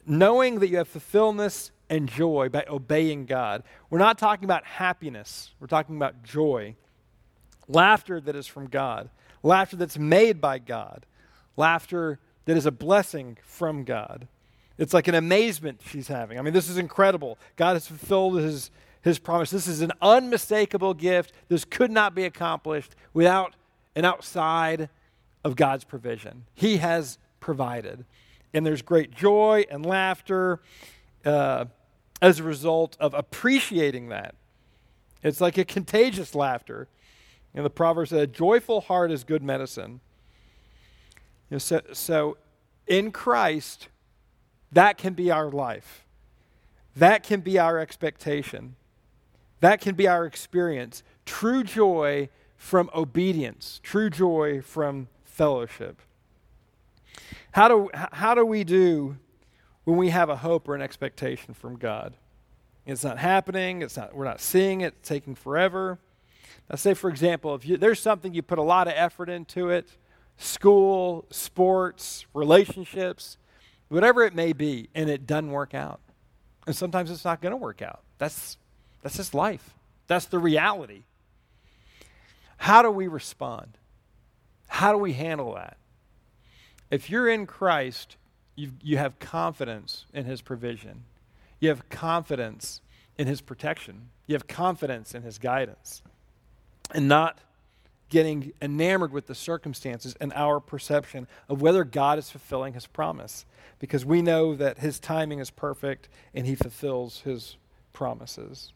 Knowing 0.06 0.60
that 0.60 0.68
you 0.68 0.76
have 0.76 0.88
fulfillment 0.88 1.70
and 1.88 2.08
joy 2.08 2.48
by 2.48 2.64
obeying 2.68 3.26
God. 3.26 3.62
We're 3.90 3.98
not 3.98 4.18
talking 4.18 4.44
about 4.44 4.64
happiness, 4.64 5.52
we're 5.60 5.66
talking 5.66 5.96
about 5.96 6.22
joy. 6.22 6.76
Laughter 7.68 8.20
that 8.20 8.36
is 8.36 8.46
from 8.46 8.68
God, 8.68 9.10
laughter 9.42 9.76
that's 9.76 9.98
made 9.98 10.40
by 10.40 10.58
God, 10.58 11.04
laughter 11.56 12.20
that 12.44 12.56
is 12.56 12.66
a 12.66 12.70
blessing 12.70 13.38
from 13.42 13.84
God. 13.84 14.28
It's 14.78 14.94
like 14.94 15.08
an 15.08 15.14
amazement 15.14 15.80
she's 15.84 16.08
having. 16.08 16.38
I 16.38 16.42
mean, 16.42 16.52
this 16.52 16.68
is 16.68 16.78
incredible. 16.78 17.38
God 17.56 17.72
has 17.72 17.86
fulfilled 17.86 18.38
his, 18.38 18.70
his 19.06 19.18
promise. 19.18 19.50
This 19.50 19.68
is 19.68 19.80
an 19.80 19.92
unmistakable 20.02 20.92
gift. 20.92 21.32
This 21.48 21.64
could 21.64 21.90
not 21.90 22.14
be 22.14 22.24
accomplished 22.24 22.94
without 23.14 23.54
and 23.94 24.04
outside 24.04 24.88
of 25.44 25.56
God's 25.56 25.84
provision. 25.84 26.44
He 26.54 26.78
has 26.78 27.18
provided. 27.40 28.04
And 28.52 28.66
there's 28.66 28.82
great 28.82 29.12
joy 29.12 29.64
and 29.70 29.86
laughter 29.86 30.60
uh, 31.24 31.66
as 32.20 32.40
a 32.40 32.42
result 32.42 32.96
of 32.98 33.14
appreciating 33.14 34.08
that. 34.08 34.34
It's 35.22 35.40
like 35.40 35.56
a 35.56 35.64
contagious 35.64 36.34
laughter. 36.34 36.88
And 37.54 37.64
the 37.64 37.70
proverb 37.70 38.08
said, 38.08 38.18
a 38.18 38.26
joyful 38.26 38.82
heart 38.82 39.10
is 39.10 39.24
good 39.24 39.42
medicine. 39.42 40.00
You 41.48 41.54
know, 41.54 41.58
so, 41.58 41.80
so 41.92 42.36
in 42.86 43.12
Christ, 43.12 43.88
that 44.72 44.98
can 44.98 45.14
be 45.14 45.30
our 45.30 45.50
life. 45.50 46.04
That 46.96 47.22
can 47.22 47.40
be 47.40 47.58
our 47.58 47.78
expectation. 47.78 48.74
That 49.60 49.80
can 49.80 49.94
be 49.94 50.06
our 50.06 50.26
experience. 50.26 51.02
True 51.24 51.64
joy 51.64 52.28
from 52.56 52.90
obedience, 52.94 53.80
true 53.82 54.10
joy 54.10 54.62
from 54.62 55.08
fellowship. 55.24 56.00
How 57.52 57.68
do, 57.68 57.90
how 57.94 58.34
do 58.34 58.44
we 58.44 58.64
do 58.64 59.16
when 59.84 59.96
we 59.96 60.10
have 60.10 60.28
a 60.28 60.36
hope 60.36 60.68
or 60.68 60.74
an 60.74 60.82
expectation 60.82 61.54
from 61.54 61.76
God? 61.76 62.14
It's 62.86 63.02
not 63.02 63.18
happening, 63.18 63.82
it's 63.82 63.96
not, 63.96 64.14
we're 64.14 64.24
not 64.24 64.40
seeing 64.40 64.80
it, 64.80 64.94
it's 64.98 65.08
taking 65.08 65.34
forever. 65.34 65.98
Now, 66.70 66.76
say, 66.76 66.94
for 66.94 67.10
example, 67.10 67.54
if 67.54 67.66
you, 67.66 67.76
there's 67.76 68.00
something 68.00 68.34
you 68.34 68.42
put 68.42 68.58
a 68.58 68.62
lot 68.62 68.88
of 68.88 68.94
effort 68.96 69.28
into 69.28 69.70
it 69.70 69.96
school, 70.38 71.24
sports, 71.30 72.26
relationships, 72.34 73.38
whatever 73.88 74.22
it 74.22 74.34
may 74.34 74.52
be, 74.52 74.88
and 74.94 75.08
it 75.08 75.26
doesn't 75.26 75.50
work 75.50 75.74
out. 75.74 76.00
And 76.66 76.76
sometimes 76.76 77.10
it's 77.10 77.24
not 77.24 77.40
going 77.40 77.52
to 77.52 77.56
work 77.56 77.80
out. 77.80 78.02
That's, 78.18 78.58
that's 79.02 79.16
just 79.16 79.34
life, 79.34 79.74
that's 80.06 80.26
the 80.26 80.38
reality. 80.38 81.02
How 82.58 82.82
do 82.82 82.90
we 82.90 83.06
respond? 83.06 83.78
How 84.68 84.92
do 84.92 84.98
we 84.98 85.12
handle 85.12 85.54
that? 85.54 85.76
If 86.90 87.10
you're 87.10 87.28
in 87.28 87.46
Christ, 87.46 88.16
you, 88.54 88.72
you 88.82 88.96
have 88.96 89.18
confidence 89.18 90.06
in 90.12 90.24
his 90.24 90.40
provision. 90.40 91.04
You 91.60 91.68
have 91.68 91.88
confidence 91.88 92.80
in 93.18 93.26
his 93.26 93.40
protection. 93.40 94.08
You 94.26 94.34
have 94.34 94.46
confidence 94.46 95.14
in 95.14 95.22
his 95.22 95.38
guidance. 95.38 96.02
And 96.92 97.08
not 97.08 97.38
getting 98.08 98.52
enamored 98.62 99.12
with 99.12 99.26
the 99.26 99.34
circumstances 99.34 100.14
and 100.20 100.32
our 100.34 100.60
perception 100.60 101.26
of 101.48 101.60
whether 101.60 101.82
God 101.84 102.18
is 102.18 102.30
fulfilling 102.30 102.74
his 102.74 102.86
promise. 102.86 103.44
Because 103.78 104.04
we 104.04 104.22
know 104.22 104.54
that 104.54 104.78
his 104.78 104.98
timing 105.00 105.40
is 105.40 105.50
perfect 105.50 106.08
and 106.34 106.46
he 106.46 106.54
fulfills 106.54 107.20
his 107.20 107.56
promises. 107.92 108.72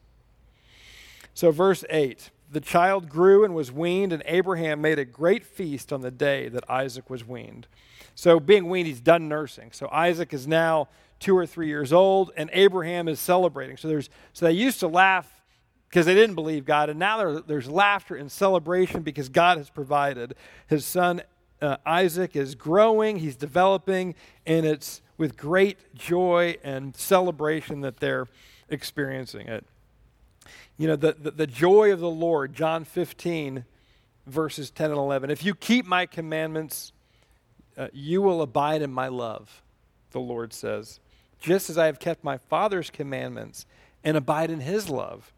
So, 1.33 1.51
verse 1.51 1.83
8 1.89 2.29
the 2.51 2.59
child 2.59 3.07
grew 3.07 3.45
and 3.45 3.55
was 3.55 3.71
weaned, 3.71 4.11
and 4.11 4.21
Abraham 4.25 4.81
made 4.81 4.99
a 4.99 5.05
great 5.05 5.45
feast 5.45 5.93
on 5.93 6.01
the 6.01 6.11
day 6.11 6.49
that 6.49 6.69
Isaac 6.69 7.09
was 7.09 7.25
weaned. 7.25 7.65
So, 8.13 8.39
being 8.39 8.67
weaned, 8.67 8.87
he's 8.87 8.99
done 8.99 9.29
nursing. 9.29 9.71
So, 9.71 9.87
Isaac 9.91 10.33
is 10.33 10.47
now 10.47 10.89
two 11.19 11.37
or 11.37 11.45
three 11.45 11.67
years 11.67 11.93
old, 11.93 12.31
and 12.35 12.49
Abraham 12.51 13.07
is 13.07 13.19
celebrating. 13.19 13.77
So, 13.77 13.87
there's, 13.87 14.09
so 14.33 14.45
they 14.45 14.51
used 14.51 14.81
to 14.81 14.87
laugh 14.87 15.41
because 15.87 16.05
they 16.05 16.15
didn't 16.15 16.35
believe 16.35 16.65
God, 16.65 16.89
and 16.89 16.99
now 16.99 17.17
there, 17.17 17.39
there's 17.41 17.69
laughter 17.69 18.15
and 18.15 18.31
celebration 18.31 19.01
because 19.01 19.29
God 19.29 19.57
has 19.57 19.69
provided. 19.69 20.35
His 20.67 20.85
son 20.85 21.21
uh, 21.61 21.77
Isaac 21.85 22.35
is 22.35 22.55
growing, 22.55 23.19
he's 23.19 23.35
developing, 23.35 24.15
and 24.45 24.65
it's 24.65 25.01
with 25.17 25.37
great 25.37 25.93
joy 25.93 26.57
and 26.63 26.95
celebration 26.95 27.81
that 27.81 27.97
they're 27.97 28.25
experiencing 28.69 29.47
it. 29.47 29.65
You 30.81 30.87
know, 30.87 30.95
the, 30.95 31.13
the, 31.13 31.29
the 31.29 31.45
joy 31.45 31.93
of 31.93 31.99
the 31.99 32.09
Lord, 32.09 32.55
John 32.55 32.85
15, 32.85 33.65
verses 34.25 34.71
10 34.71 34.89
and 34.89 34.97
11. 34.97 35.29
If 35.29 35.45
you 35.45 35.53
keep 35.53 35.85
my 35.85 36.07
commandments, 36.07 36.91
uh, 37.77 37.89
you 37.93 38.23
will 38.23 38.41
abide 38.41 38.81
in 38.81 38.91
my 38.91 39.07
love, 39.07 39.61
the 40.09 40.19
Lord 40.19 40.53
says, 40.53 40.99
just 41.39 41.69
as 41.69 41.77
I 41.77 41.85
have 41.85 41.99
kept 41.99 42.23
my 42.23 42.39
Father's 42.39 42.89
commandments 42.89 43.67
and 44.03 44.17
abide 44.17 44.49
in 44.49 44.61
his 44.61 44.89
love. 44.89 45.31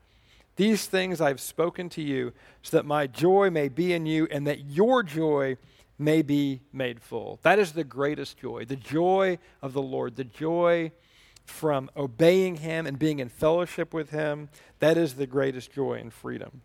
These 0.55 0.85
things 0.85 1.19
I've 1.19 1.41
spoken 1.41 1.89
to 1.89 2.01
you, 2.01 2.31
so 2.61 2.77
that 2.77 2.85
my 2.85 3.05
joy 3.05 3.49
may 3.49 3.67
be 3.67 3.91
in 3.91 4.05
you, 4.05 4.29
and 4.31 4.47
that 4.47 4.69
your 4.69 5.03
joy 5.03 5.57
may 5.99 6.21
be 6.21 6.61
made 6.71 7.01
full. 7.01 7.39
That 7.41 7.59
is 7.59 7.73
the 7.73 7.83
greatest 7.83 8.37
joy, 8.37 8.63
the 8.63 8.77
joy 8.77 9.39
of 9.61 9.73
the 9.73 9.81
Lord, 9.81 10.15
the 10.15 10.23
joy 10.23 10.93
from 11.45 11.89
obeying 11.95 12.57
Him 12.57 12.85
and 12.87 12.97
being 12.97 13.19
in 13.19 13.29
fellowship 13.29 13.93
with 13.93 14.09
Him. 14.09 14.49
That 14.79 14.97
is 14.97 15.15
the 15.15 15.27
greatest 15.27 15.71
joy 15.71 15.93
and 15.95 16.11
freedom. 16.11 16.61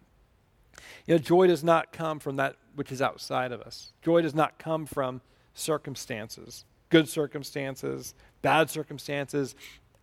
You 1.07 1.15
know, 1.15 1.19
joy 1.19 1.47
does 1.47 1.65
not 1.65 1.93
come 1.93 2.19
from 2.19 2.37
that 2.37 2.57
which 2.75 2.93
is 2.93 3.03
outside 3.03 3.51
of 3.53 3.61
us. 3.61 3.93
Joy 4.03 4.23
does 4.23 4.35
not 4.35 4.59
come 4.59 4.87
from 4.87 5.21
circumstances, 5.55 6.65
good 6.91 7.09
circumstances, 7.09 8.15
bad 8.43 8.71
circumstances. 8.71 9.55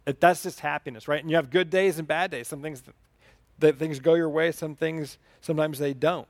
That's 0.05 0.43
just 0.43 0.59
happiness, 0.59 1.07
right? 1.07 1.21
And 1.21 1.30
you 1.30 1.38
have 1.38 1.49
good 1.49 1.69
days 1.69 1.99
and 1.99 2.07
bad 2.07 2.32
days. 2.32 2.47
Some 2.47 2.61
things 2.61 2.84
things 3.59 3.99
go 3.99 4.15
your 4.15 4.30
way, 4.30 4.51
some 4.51 4.76
things 4.76 5.17
sometimes 5.41 5.80
they 5.80 5.93
don't. 5.93 6.28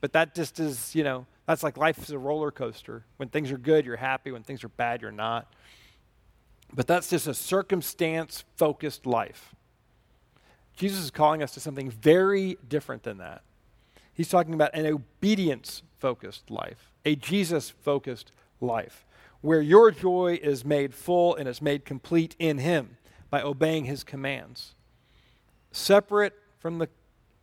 But 0.00 0.14
that 0.14 0.34
just 0.34 0.58
is, 0.58 0.94
you 0.94 1.04
know, 1.04 1.26
that's 1.46 1.62
like 1.62 1.76
life 1.76 1.98
is 1.98 2.10
a 2.10 2.18
roller 2.18 2.50
coaster. 2.50 3.04
When 3.18 3.28
things 3.28 3.50
are 3.52 3.58
good, 3.58 3.84
you're 3.84 3.96
happy. 3.96 4.32
When 4.32 4.42
things 4.42 4.64
are 4.64 4.68
bad, 4.68 5.02
you're 5.02 5.12
not. 5.12 5.52
But 6.74 6.86
that's 6.86 7.10
just 7.10 7.26
a 7.26 7.34
circumstance 7.34 8.44
focused 8.56 9.06
life. 9.06 9.54
Jesus 10.76 11.00
is 11.00 11.10
calling 11.10 11.42
us 11.42 11.52
to 11.52 11.60
something 11.60 11.90
very 11.90 12.56
different 12.68 13.02
than 13.02 13.18
that. 13.18 13.42
He's 14.14 14.28
talking 14.28 14.54
about 14.54 14.74
an 14.74 14.86
obedience 14.86 15.82
focused 15.98 16.50
life, 16.50 16.92
a 17.04 17.14
Jesus 17.14 17.70
focused 17.70 18.32
life, 18.60 19.04
where 19.40 19.60
your 19.60 19.90
joy 19.90 20.38
is 20.42 20.64
made 20.64 20.94
full 20.94 21.34
and 21.34 21.48
is 21.48 21.60
made 21.60 21.84
complete 21.84 22.34
in 22.38 22.58
Him 22.58 22.96
by 23.28 23.42
obeying 23.42 23.84
His 23.84 24.04
commands. 24.04 24.74
Separate 25.72 26.34
from 26.58 26.78
the 26.78 26.88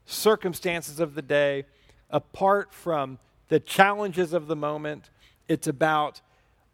circumstances 0.06 1.00
of 1.00 1.14
the 1.14 1.22
day, 1.22 1.66
apart 2.10 2.74
from 2.74 3.20
the 3.50 3.60
challenges 3.60 4.34
of 4.34 4.48
the 4.48 4.56
moment. 4.56 5.10
It's 5.48 5.68
about 5.68 6.22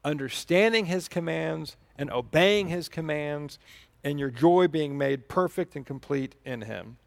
understanding 0.04 0.86
his 0.86 1.08
commands 1.08 1.76
and 1.98 2.12
obeying 2.12 2.68
his 2.68 2.90
commands, 2.90 3.60
and 4.04 4.20
your 4.20 4.30
joy 4.30 4.68
being 4.68 4.98
made 4.98 5.28
perfect 5.28 5.76
and 5.76 5.86
complete 5.86 6.36
in 6.46 6.62
him. 6.62 6.98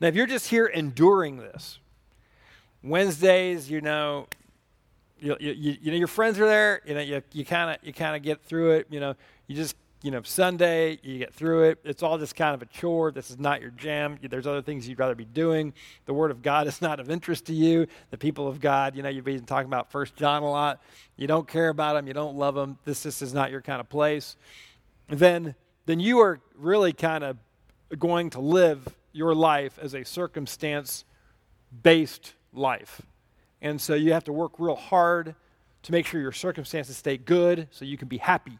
Now, 0.00 0.08
if 0.08 0.14
you're 0.14 0.26
just 0.26 0.48
here 0.48 0.66
enduring 0.66 1.38
this, 1.38 1.78
Wednesdays, 2.82 3.70
you 3.70 3.80
know, 3.80 4.26
you, 5.20 5.36
you, 5.40 5.76
you, 5.80 5.90
know 5.90 5.96
your 5.96 6.06
friends 6.06 6.38
are 6.38 6.46
there. 6.46 6.80
You 6.84 6.94
know, 6.94 7.00
you 7.00 7.22
you 7.32 7.44
kind 7.44 7.70
of 7.70 7.86
you 7.86 7.92
kind 7.92 8.14
of 8.14 8.22
get 8.22 8.42
through 8.42 8.72
it. 8.72 8.86
You 8.90 9.00
know, 9.00 9.14
you 9.46 9.56
just 9.56 9.74
you 10.02 10.10
know 10.10 10.22
Sunday 10.22 10.98
you 11.02 11.18
get 11.18 11.34
through 11.34 11.64
it. 11.64 11.78
It's 11.84 12.02
all 12.02 12.18
just 12.18 12.36
kind 12.36 12.54
of 12.54 12.62
a 12.62 12.66
chore. 12.66 13.10
This 13.10 13.30
is 13.30 13.38
not 13.38 13.60
your 13.60 13.70
jam. 13.70 14.18
There's 14.22 14.46
other 14.46 14.62
things 14.62 14.88
you'd 14.88 14.98
rather 14.98 15.14
be 15.14 15.24
doing. 15.24 15.72
The 16.06 16.14
Word 16.14 16.30
of 16.30 16.42
God 16.42 16.66
is 16.68 16.80
not 16.80 17.00
of 17.00 17.10
interest 17.10 17.46
to 17.46 17.54
you. 17.54 17.86
The 18.10 18.18
people 18.18 18.46
of 18.46 18.60
God, 18.60 18.96
you 18.96 19.02
know, 19.02 19.08
you've 19.08 19.24
been 19.24 19.44
talking 19.44 19.66
about 19.66 19.90
First 19.90 20.16
John 20.16 20.42
a 20.42 20.50
lot. 20.50 20.80
You 21.16 21.26
don't 21.26 21.48
care 21.48 21.68
about 21.68 21.94
them. 21.94 22.06
You 22.06 22.14
don't 22.14 22.36
love 22.36 22.54
them. 22.54 22.78
This 22.84 23.02
this 23.02 23.22
is 23.22 23.34
not 23.34 23.50
your 23.50 23.62
kind 23.62 23.80
of 23.80 23.88
place. 23.88 24.36
Then 25.08 25.54
then 25.86 26.00
you 26.00 26.20
are 26.20 26.40
really 26.54 26.92
kind 26.92 27.24
of 27.24 27.38
going 27.98 28.30
to 28.30 28.40
live 28.40 28.94
your 29.12 29.34
life 29.34 29.78
as 29.80 29.94
a 29.94 30.04
circumstance 30.04 31.04
based 31.82 32.34
life. 32.52 33.02
And 33.60 33.80
so 33.80 33.94
you 33.94 34.12
have 34.12 34.24
to 34.24 34.32
work 34.32 34.52
real 34.58 34.76
hard 34.76 35.34
to 35.82 35.92
make 35.92 36.06
sure 36.06 36.20
your 36.20 36.32
circumstances 36.32 36.96
stay 36.96 37.16
good 37.16 37.68
so 37.70 37.84
you 37.84 37.96
can 37.96 38.08
be 38.08 38.18
happy. 38.18 38.58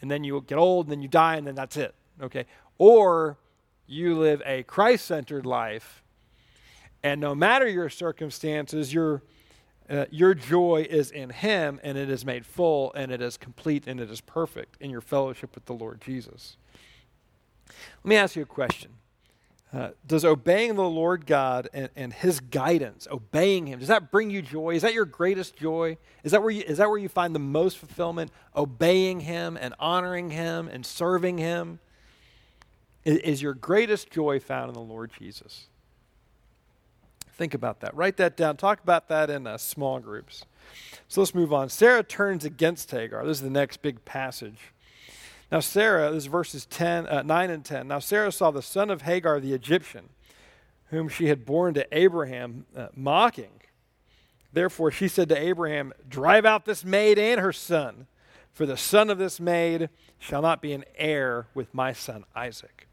And 0.00 0.10
then 0.10 0.24
you 0.24 0.42
get 0.46 0.58
old 0.58 0.86
and 0.86 0.92
then 0.92 1.02
you 1.02 1.08
die 1.08 1.36
and 1.36 1.46
then 1.46 1.54
that's 1.54 1.76
it. 1.76 1.94
Okay? 2.22 2.46
Or 2.78 3.38
you 3.86 4.16
live 4.16 4.42
a 4.44 4.62
Christ 4.64 5.06
centered 5.06 5.46
life 5.46 6.02
and 7.02 7.20
no 7.20 7.34
matter 7.34 7.68
your 7.68 7.88
circumstances, 7.88 8.92
your, 8.92 9.22
uh, 9.88 10.06
your 10.10 10.34
joy 10.34 10.86
is 10.88 11.10
in 11.10 11.30
Him 11.30 11.80
and 11.82 11.96
it 11.96 12.10
is 12.10 12.24
made 12.24 12.44
full 12.44 12.92
and 12.94 13.12
it 13.12 13.22
is 13.22 13.36
complete 13.36 13.86
and 13.86 14.00
it 14.00 14.10
is 14.10 14.20
perfect 14.20 14.76
in 14.80 14.90
your 14.90 15.00
fellowship 15.00 15.54
with 15.54 15.66
the 15.66 15.74
Lord 15.74 16.00
Jesus. 16.00 16.56
Let 18.02 18.08
me 18.08 18.16
ask 18.16 18.34
you 18.34 18.42
a 18.42 18.46
question. 18.46 18.97
Uh, 19.70 19.90
does 20.06 20.24
obeying 20.24 20.76
the 20.76 20.88
Lord 20.88 21.26
God 21.26 21.68
and, 21.74 21.90
and 21.94 22.12
His 22.12 22.40
guidance, 22.40 23.06
obeying 23.10 23.66
Him, 23.66 23.80
does 23.80 23.88
that 23.88 24.10
bring 24.10 24.30
you 24.30 24.40
joy? 24.40 24.74
Is 24.74 24.82
that 24.82 24.94
your 24.94 25.04
greatest 25.04 25.56
joy? 25.56 25.98
Is 26.24 26.32
that 26.32 26.40
where 26.40 26.50
you, 26.50 26.62
is 26.62 26.78
that 26.78 26.88
where 26.88 26.98
you 26.98 27.10
find 27.10 27.34
the 27.34 27.40
most 27.40 27.76
fulfillment? 27.76 28.30
Obeying 28.56 29.20
Him 29.20 29.58
and 29.60 29.74
honoring 29.78 30.30
Him 30.30 30.68
and 30.68 30.86
serving 30.86 31.36
Him? 31.36 31.80
Is, 33.04 33.18
is 33.18 33.42
your 33.42 33.52
greatest 33.52 34.10
joy 34.10 34.40
found 34.40 34.68
in 34.68 34.74
the 34.74 34.80
Lord 34.80 35.12
Jesus? 35.18 35.66
Think 37.32 37.52
about 37.52 37.80
that. 37.80 37.94
Write 37.94 38.16
that 38.16 38.36
down. 38.36 38.56
Talk 38.56 38.82
about 38.82 39.08
that 39.08 39.28
in 39.28 39.46
uh, 39.46 39.58
small 39.58 40.00
groups. 40.00 40.44
So 41.08 41.20
let's 41.20 41.34
move 41.34 41.52
on. 41.52 41.68
Sarah 41.68 42.02
turns 42.02 42.44
against 42.44 42.90
Hagar. 42.90 43.24
This 43.24 43.36
is 43.36 43.42
the 43.42 43.50
next 43.50 43.82
big 43.82 44.04
passage. 44.04 44.72
Now, 45.50 45.60
Sarah, 45.60 46.10
this 46.10 46.24
is 46.24 46.26
verses 46.26 46.66
10, 46.66 47.06
uh, 47.06 47.22
9 47.22 47.50
and 47.50 47.64
10. 47.64 47.88
Now, 47.88 48.00
Sarah 48.00 48.30
saw 48.30 48.50
the 48.50 48.62
son 48.62 48.90
of 48.90 49.02
Hagar 49.02 49.40
the 49.40 49.54
Egyptian, 49.54 50.10
whom 50.90 51.08
she 51.08 51.26
had 51.26 51.46
borne 51.46 51.74
to 51.74 51.86
Abraham, 51.90 52.66
uh, 52.76 52.88
mocking. 52.94 53.62
Therefore, 54.52 54.90
she 54.90 55.08
said 55.08 55.28
to 55.30 55.38
Abraham, 55.38 55.92
Drive 56.06 56.44
out 56.44 56.66
this 56.66 56.84
maid 56.84 57.18
and 57.18 57.40
her 57.40 57.52
son, 57.52 58.06
for 58.52 58.66
the 58.66 58.76
son 58.76 59.08
of 59.08 59.18
this 59.18 59.40
maid 59.40 59.88
shall 60.18 60.42
not 60.42 60.60
be 60.60 60.72
an 60.72 60.84
heir 60.96 61.46
with 61.54 61.72
my 61.72 61.92
son 61.92 62.24
Isaac. 62.34 62.86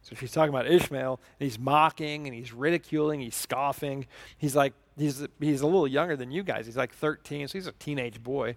So 0.00 0.16
she's 0.16 0.32
talking 0.32 0.50
about 0.50 0.66
Ishmael, 0.66 1.20
and 1.38 1.46
he's 1.46 1.58
mocking 1.58 2.26
and 2.26 2.34
he's 2.34 2.52
ridiculing, 2.52 3.20
he's 3.20 3.34
scoffing. 3.34 4.06
He's 4.38 4.56
like, 4.56 4.72
he's, 4.96 5.26
he's 5.38 5.60
a 5.60 5.66
little 5.66 5.88
younger 5.88 6.16
than 6.16 6.30
you 6.30 6.42
guys. 6.42 6.64
He's 6.64 6.76
like 6.76 6.92
13, 6.92 7.48
so 7.48 7.58
he's 7.58 7.66
a 7.66 7.72
teenage 7.72 8.22
boy 8.22 8.56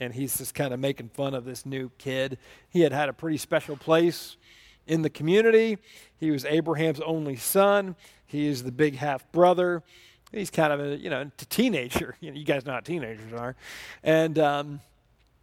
and 0.00 0.14
he's 0.14 0.36
just 0.38 0.54
kind 0.54 0.74
of 0.74 0.80
making 0.80 1.08
fun 1.08 1.34
of 1.34 1.44
this 1.44 1.64
new 1.64 1.90
kid. 1.98 2.38
He 2.68 2.80
had 2.82 2.92
had 2.92 3.08
a 3.08 3.12
pretty 3.12 3.38
special 3.38 3.76
place 3.76 4.36
in 4.86 5.02
the 5.02 5.10
community. 5.10 5.78
He 6.18 6.30
was 6.30 6.44
Abraham's 6.44 7.00
only 7.00 7.36
son. 7.36 7.96
He 8.26 8.46
is 8.46 8.62
the 8.62 8.72
big 8.72 8.96
half 8.96 9.30
brother. 9.32 9.82
He's 10.32 10.50
kind 10.50 10.72
of 10.72 10.80
a 10.80 10.96
you 10.96 11.10
know 11.10 11.22
a 11.22 11.44
teenager. 11.46 12.16
You, 12.20 12.30
know, 12.30 12.38
you 12.38 12.44
guys 12.44 12.64
know 12.66 12.72
how 12.72 12.80
teenagers 12.80 13.32
are, 13.32 13.56
and 14.02 14.38
um, 14.38 14.80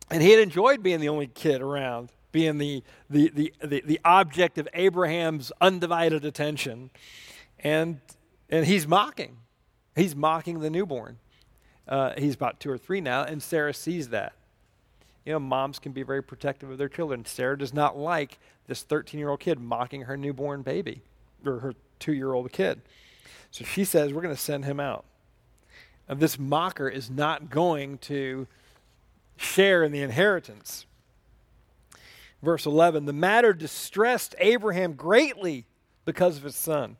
and 0.09 0.21
he 0.21 0.31
had 0.31 0.39
enjoyed 0.39 0.83
being 0.83 0.99
the 0.99 1.09
only 1.09 1.27
kid 1.27 1.61
around, 1.61 2.09
being 2.31 2.57
the 2.57 2.83
the 3.09 3.29
the 3.29 3.53
the, 3.63 3.83
the 3.85 3.99
object 4.03 4.57
of 4.57 4.67
Abraham's 4.73 5.51
undivided 5.61 6.25
attention, 6.25 6.89
and 7.59 8.01
and 8.49 8.65
he's 8.65 8.87
mocking. 8.87 9.37
He's 9.95 10.15
mocking 10.15 10.59
the 10.59 10.69
newborn. 10.69 11.19
Uh, 11.87 12.13
he's 12.17 12.35
about 12.35 12.59
two 12.59 12.71
or 12.71 12.77
three 12.77 13.01
now, 13.01 13.23
and 13.23 13.41
Sarah 13.41 13.73
sees 13.73 14.09
that 14.09 14.33
you 15.25 15.33
know, 15.33 15.39
moms 15.39 15.79
can 15.79 15.91
be 15.91 16.03
very 16.03 16.21
protective 16.21 16.69
of 16.69 16.77
their 16.77 16.89
children. 16.89 17.25
Sarah 17.25 17.57
does 17.57 17.73
not 17.73 17.97
like 17.97 18.39
this 18.67 18.81
13 18.81 19.19
year 19.19 19.29
old 19.29 19.39
kid 19.39 19.59
mocking 19.59 20.01
her 20.03 20.17
newborn 20.17 20.61
baby 20.61 21.01
or 21.45 21.59
her 21.59 21.73
two 21.99 22.13
year 22.13 22.33
old 22.33 22.51
kid. 22.51 22.81
So 23.51 23.63
she 23.63 23.85
says, 23.85 24.13
We're 24.13 24.21
going 24.21 24.35
to 24.35 24.41
send 24.41 24.65
him 24.65 24.79
out. 24.79 25.05
And 26.07 26.19
this 26.19 26.37
mocker 26.37 26.89
is 26.89 27.09
not 27.09 27.49
going 27.49 27.97
to 27.99 28.47
share 29.37 29.83
in 29.83 29.91
the 29.91 30.01
inheritance. 30.01 30.85
Verse 32.41 32.65
11 32.65 33.05
The 33.05 33.13
matter 33.13 33.53
distressed 33.53 34.35
Abraham 34.39 34.93
greatly 34.93 35.65
because 36.05 36.37
of 36.37 36.43
his 36.43 36.55
son. 36.55 36.97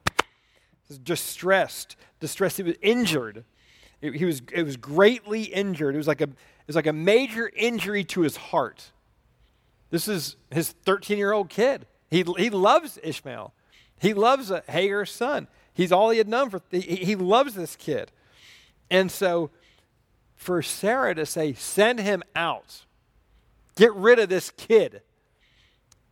Distressed, 1.03 1.95
distressed. 2.19 2.57
He 2.57 2.63
was 2.63 2.75
injured. 2.81 3.43
It, 4.01 4.15
he 4.15 4.25
was, 4.25 4.41
it 4.51 4.63
was 4.63 4.77
greatly 4.77 5.43
injured. 5.43 5.95
It 5.95 5.97
was 5.97 6.07
like 6.07 6.21
a 6.21 6.29
is 6.67 6.75
like 6.75 6.87
a 6.87 6.93
major 6.93 7.51
injury 7.55 8.03
to 8.05 8.21
his 8.21 8.37
heart. 8.37 8.91
This 9.89 10.07
is 10.07 10.35
his 10.51 10.71
13 10.85 11.17
year 11.17 11.33
old 11.33 11.49
kid. 11.49 11.85
He, 12.09 12.23
he 12.37 12.49
loves 12.49 12.99
Ishmael. 13.03 13.53
He 13.99 14.13
loves 14.13 14.51
uh, 14.51 14.61
Hagar's 14.67 15.11
son. 15.11 15.47
He's 15.73 15.91
all 15.91 16.09
he 16.09 16.17
had 16.17 16.27
known 16.27 16.49
for, 16.49 16.61
he, 16.69 16.81
he 16.81 17.15
loves 17.15 17.55
this 17.55 17.75
kid. 17.75 18.11
And 18.89 19.11
so 19.11 19.49
for 20.35 20.61
Sarah 20.61 21.15
to 21.15 21.25
say, 21.25 21.53
send 21.53 21.99
him 21.99 22.23
out, 22.35 22.85
get 23.75 23.93
rid 23.95 24.19
of 24.19 24.29
this 24.29 24.51
kid, 24.51 25.01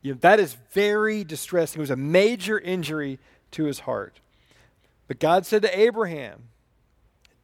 you 0.02 0.14
know, 0.14 0.20
that 0.22 0.39
is 0.39 0.56
very 0.72 1.24
distressing. 1.24 1.80
It 1.80 1.82
was 1.82 1.91
a 1.91 1.95
major 1.95 2.60
injury 2.60 3.20
to 3.52 3.66
his 3.66 3.82
heart. 3.82 4.20
But 5.08 5.20
God 5.20 5.45
said 5.45 5.62
to 5.62 5.80
Abraham, 5.80 6.49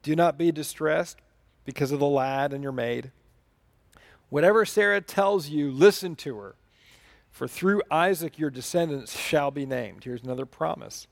Do 0.01 0.15
not 0.15 0.37
be 0.37 0.51
distressed 0.51 1.17
because 1.67 1.91
of 1.91 1.99
the 1.99 2.07
lad 2.07 2.53
and 2.53 2.63
your 2.63 2.71
maid. 2.71 3.11
Whatever 4.29 4.65
Sarah 4.65 5.01
tells 5.01 5.49
you, 5.49 5.69
listen 5.69 6.15
to 6.15 6.37
her. 6.37 6.55
For 7.29 7.45
through 7.45 7.83
Isaac 7.91 8.39
your 8.39 8.49
descendants 8.49 9.19
shall 9.19 9.51
be 9.51 9.65
named. 9.65 10.05
Here's 10.05 10.23
another 10.23 10.45
promise. 10.45 11.07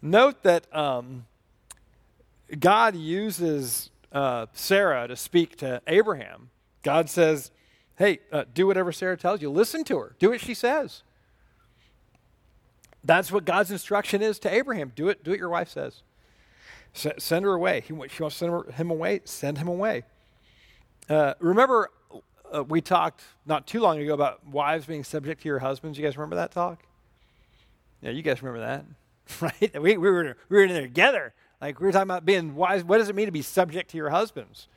Note 0.00 0.42
that 0.44 0.74
um, 0.74 1.26
God 2.58 2.96
uses 2.96 3.90
uh, 4.12 4.46
Sarah 4.54 5.06
to 5.06 5.14
speak 5.14 5.56
to 5.58 5.82
Abraham. 5.86 6.48
God 6.82 7.10
says, 7.10 7.50
hey, 7.96 8.20
uh, 8.32 8.44
do 8.54 8.66
whatever 8.66 8.92
Sarah 8.92 9.18
tells 9.18 9.42
you. 9.42 9.50
Listen 9.50 9.84
to 9.84 9.98
her. 9.98 10.16
Do 10.18 10.30
what 10.30 10.40
she 10.40 10.54
says. 10.54 11.02
That's 13.04 13.30
what 13.30 13.44
God's 13.44 13.70
instruction 13.70 14.22
is 14.22 14.38
to 14.38 14.52
Abraham. 14.52 14.92
Do 14.96 15.10
it, 15.10 15.22
do 15.22 15.32
what 15.32 15.38
your 15.38 15.50
wife 15.50 15.68
says. 15.68 16.02
S- 16.94 17.22
send 17.22 17.44
her 17.44 17.52
away. 17.52 17.80
He, 17.80 17.88
she 17.88 17.92
wants 17.94 18.16
to 18.16 18.30
send 18.30 18.52
her, 18.52 18.72
him 18.72 18.90
away. 18.90 19.20
Send 19.24 19.58
him 19.58 19.68
away. 19.68 20.04
Uh, 21.08 21.34
remember, 21.40 21.90
uh, 22.52 22.64
we 22.64 22.80
talked 22.80 23.22
not 23.46 23.66
too 23.66 23.80
long 23.80 23.98
ago 23.98 24.14
about 24.14 24.46
wives 24.46 24.86
being 24.86 25.04
subject 25.04 25.42
to 25.42 25.48
your 25.48 25.58
husbands. 25.58 25.98
You 25.98 26.04
guys 26.04 26.16
remember 26.16 26.36
that 26.36 26.52
talk? 26.52 26.82
Yeah, 28.02 28.10
you 28.10 28.22
guys 28.22 28.42
remember 28.42 28.60
that, 28.60 28.84
right? 29.40 29.82
We, 29.82 29.96
we, 29.96 30.10
were, 30.10 30.36
we 30.48 30.56
were 30.56 30.64
in 30.64 30.70
there 30.70 30.82
together. 30.82 31.34
Like, 31.60 31.78
we 31.78 31.86
were 31.86 31.92
talking 31.92 32.04
about 32.04 32.24
being 32.24 32.54
wives. 32.54 32.84
What 32.84 32.98
does 32.98 33.08
it 33.08 33.14
mean 33.14 33.26
to 33.26 33.32
be 33.32 33.42
subject 33.42 33.90
to 33.90 33.96
your 33.96 34.10
husbands? 34.10 34.68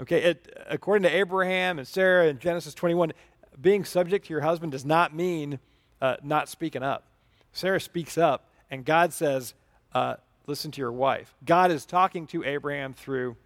Okay, 0.00 0.22
it, 0.22 0.64
according 0.68 1.02
to 1.04 1.16
Abraham 1.16 1.78
and 1.78 1.86
Sarah 1.86 2.26
in 2.26 2.38
Genesis 2.38 2.74
21, 2.74 3.12
being 3.60 3.84
subject 3.84 4.26
to 4.26 4.32
your 4.32 4.42
husband 4.42 4.72
does 4.72 4.84
not 4.84 5.14
mean 5.14 5.58
uh, 6.00 6.16
not 6.22 6.48
speaking 6.48 6.82
up. 6.82 7.04
Sarah 7.52 7.80
speaks 7.80 8.18
up, 8.18 8.50
and 8.70 8.84
God 8.84 9.12
says, 9.12 9.54
uh, 9.94 10.16
listen 10.46 10.70
to 10.72 10.80
your 10.80 10.92
wife. 10.92 11.34
God 11.44 11.70
is 11.70 11.86
talking 11.86 12.26
to 12.28 12.44
Abraham 12.44 12.92
through 12.92 13.36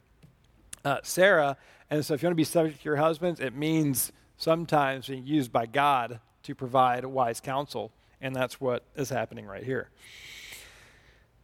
uh, 0.85 0.99
Sarah. 1.03 1.57
And 1.91 2.05
so 2.05 2.15
if 2.15 2.23
you 2.23 2.27
want 2.27 2.33
to 2.33 2.37
be 2.37 2.45
subject 2.45 2.81
to 2.81 2.85
your 2.85 2.97
husbands, 2.97 3.41
it 3.41 3.55
means 3.55 4.13
sometimes 4.37 5.09
being 5.09 5.27
used 5.27 5.53
by 5.53 5.67
God 5.67 6.21
to 6.45 6.55
provide 6.55 7.05
wise 7.05 7.41
counsel. 7.41 7.93
And 8.21 8.35
that's 8.35 8.61
what 8.61 8.85
is 8.97 9.11
happening 9.11 9.47
right 9.47 9.63
here. 9.63 9.91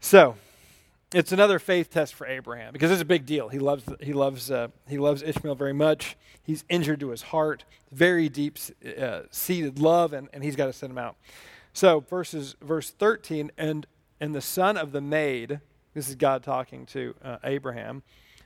So 0.00 0.36
it's 1.12 1.32
another 1.32 1.58
faith 1.58 1.90
test 1.90 2.14
for 2.14 2.26
Abraham 2.26 2.72
because 2.72 2.90
it's 2.90 3.00
a 3.00 3.06
big 3.06 3.24
deal. 3.24 3.48
He 3.48 3.58
loves, 3.58 3.84
he 4.00 4.12
loves, 4.12 4.50
uh, 4.50 4.68
he 4.88 4.98
loves 4.98 5.22
Ishmael 5.22 5.54
very 5.54 5.72
much. 5.72 6.16
He's 6.42 6.64
injured 6.68 7.00
to 7.00 7.10
his 7.10 7.22
heart, 7.22 7.64
very 7.92 8.28
deep 8.28 8.58
uh, 8.98 9.20
seated 9.30 9.78
love, 9.78 10.12
and, 10.12 10.28
and 10.32 10.42
he's 10.42 10.56
got 10.56 10.66
to 10.66 10.72
send 10.72 10.90
him 10.90 10.98
out. 10.98 11.16
So 11.72 12.00
verses 12.00 12.56
verse 12.60 12.90
13, 12.90 13.50
and 13.56 13.86
and 14.24 14.34
the 14.34 14.40
son 14.40 14.78
of 14.78 14.92
the 14.92 15.02
maid, 15.02 15.60
this 15.92 16.08
is 16.08 16.14
God 16.14 16.42
talking 16.42 16.86
to 16.86 17.14
uh, 17.22 17.36
Abraham, 17.44 18.02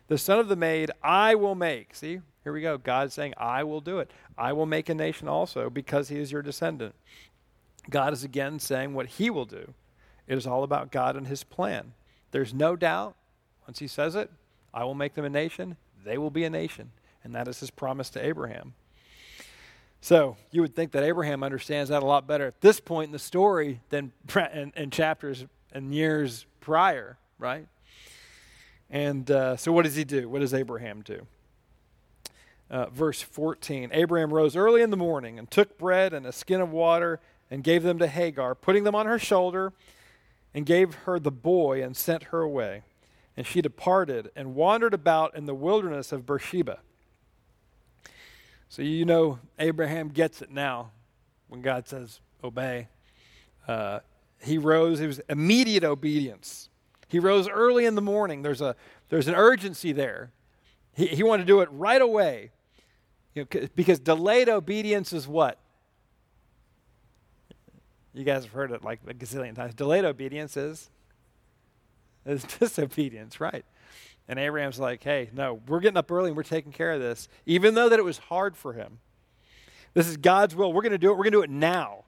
the 0.08 0.18
son 0.18 0.40
of 0.40 0.48
the 0.48 0.56
maid 0.56 0.90
I 1.04 1.36
will 1.36 1.54
make. 1.54 1.94
See, 1.94 2.20
Here 2.42 2.52
we 2.52 2.62
go. 2.62 2.78
God 2.78 3.12
saying, 3.12 3.34
I 3.36 3.62
will 3.62 3.80
do 3.80 4.00
it. 4.00 4.10
I 4.36 4.52
will 4.52 4.66
make 4.66 4.88
a 4.88 4.94
nation 4.94 5.28
also 5.28 5.70
because 5.70 6.08
he 6.08 6.18
is 6.18 6.32
your 6.32 6.42
descendant. 6.42 6.96
God 7.88 8.12
is 8.12 8.24
again 8.24 8.58
saying 8.58 8.92
what 8.92 9.06
he 9.06 9.30
will 9.30 9.44
do. 9.44 9.72
It 10.26 10.36
is 10.36 10.48
all 10.48 10.64
about 10.64 10.90
God 10.90 11.14
and 11.14 11.28
his 11.28 11.44
plan. 11.44 11.92
There's 12.32 12.52
no 12.52 12.74
doubt, 12.74 13.14
once 13.64 13.78
he 13.78 13.86
says 13.86 14.16
it, 14.16 14.32
I 14.74 14.82
will 14.82 14.96
make 14.96 15.14
them 15.14 15.24
a 15.24 15.30
nation, 15.30 15.76
they 16.04 16.18
will 16.18 16.30
be 16.30 16.42
a 16.42 16.50
nation. 16.50 16.90
And 17.22 17.32
that 17.36 17.46
is 17.46 17.60
his 17.60 17.70
promise 17.70 18.10
to 18.10 18.26
Abraham. 18.26 18.74
So 20.00 20.36
you 20.50 20.60
would 20.60 20.74
think 20.74 20.90
that 20.90 21.04
Abraham 21.04 21.44
understands 21.44 21.90
that 21.90 22.02
a 22.02 22.06
lot 22.06 22.26
better 22.26 22.48
at 22.48 22.60
this 22.62 22.80
point 22.80 23.06
in 23.06 23.12
the 23.12 23.18
story 23.20 23.80
than 23.90 24.10
in, 24.52 24.72
in 24.76 24.90
chapters 24.90 25.46
and 25.72 25.94
years 25.94 26.46
prior, 26.60 27.18
right? 27.38 27.66
And 28.90 29.30
uh, 29.30 29.56
so 29.56 29.72
what 29.72 29.84
does 29.84 29.96
he 29.96 30.04
do? 30.04 30.28
What 30.28 30.40
does 30.40 30.54
Abraham 30.54 31.02
do? 31.02 31.26
Uh, 32.70 32.86
verse 32.90 33.22
14 33.22 33.90
Abraham 33.92 34.32
rose 34.32 34.54
early 34.54 34.82
in 34.82 34.90
the 34.90 34.96
morning 34.96 35.38
and 35.38 35.50
took 35.50 35.78
bread 35.78 36.12
and 36.12 36.26
a 36.26 36.32
skin 36.32 36.60
of 36.60 36.70
water 36.70 37.18
and 37.50 37.64
gave 37.64 37.82
them 37.82 37.98
to 37.98 38.06
Hagar, 38.06 38.54
putting 38.54 38.84
them 38.84 38.94
on 38.94 39.06
her 39.06 39.18
shoulder, 39.18 39.72
and 40.52 40.66
gave 40.66 40.94
her 40.94 41.18
the 41.18 41.30
boy 41.30 41.82
and 41.82 41.96
sent 41.96 42.24
her 42.24 42.40
away. 42.40 42.82
And 43.36 43.46
she 43.46 43.62
departed 43.62 44.30
and 44.36 44.54
wandered 44.54 44.92
about 44.92 45.34
in 45.34 45.46
the 45.46 45.54
wilderness 45.54 46.12
of 46.12 46.26
Beersheba. 46.26 46.80
So 48.68 48.82
you 48.82 49.06
know 49.06 49.38
Abraham 49.58 50.08
gets 50.08 50.42
it 50.42 50.50
now 50.50 50.90
when 51.48 51.62
God 51.62 51.88
says, 51.88 52.20
obey. 52.44 52.88
Uh, 53.66 54.00
he 54.42 54.58
rose, 54.58 55.00
it 55.00 55.06
was 55.06 55.20
immediate 55.28 55.84
obedience. 55.84 56.68
He 57.08 57.18
rose 57.18 57.48
early 57.48 57.84
in 57.84 57.94
the 57.94 58.02
morning. 58.02 58.42
There's, 58.42 58.60
a, 58.60 58.76
there's 59.08 59.28
an 59.28 59.34
urgency 59.34 59.92
there. 59.92 60.32
He, 60.94 61.06
he 61.06 61.22
wanted 61.22 61.44
to 61.44 61.46
do 61.46 61.60
it 61.60 61.68
right 61.72 62.00
away. 62.00 62.50
You 63.34 63.46
know, 63.52 63.68
because 63.74 63.98
delayed 63.98 64.48
obedience 64.48 65.12
is 65.12 65.26
what? 65.26 65.58
You 68.14 68.24
guys 68.24 68.44
have 68.44 68.52
heard 68.52 68.72
it 68.72 68.82
like 68.82 69.00
a 69.06 69.14
gazillion 69.14 69.54
times. 69.54 69.74
Delayed 69.74 70.04
obedience 70.04 70.56
is, 70.56 70.90
is 72.26 72.42
disobedience, 72.58 73.40
right? 73.40 73.64
And 74.28 74.38
Abraham's 74.38 74.78
like, 74.78 75.02
hey, 75.02 75.30
no, 75.32 75.60
we're 75.66 75.80
getting 75.80 75.96
up 75.96 76.10
early 76.10 76.28
and 76.28 76.36
we're 76.36 76.42
taking 76.42 76.72
care 76.72 76.92
of 76.92 77.00
this, 77.00 77.28
even 77.46 77.74
though 77.74 77.88
that 77.88 77.98
it 77.98 78.04
was 78.04 78.18
hard 78.18 78.56
for 78.56 78.74
him. 78.74 78.98
This 79.94 80.06
is 80.06 80.16
God's 80.16 80.54
will. 80.54 80.72
We're 80.72 80.82
going 80.82 80.92
to 80.92 80.98
do 80.98 81.10
it. 81.10 81.12
We're 81.12 81.24
going 81.24 81.32
to 81.32 81.38
do 81.38 81.42
it 81.42 81.50
now. 81.50 82.04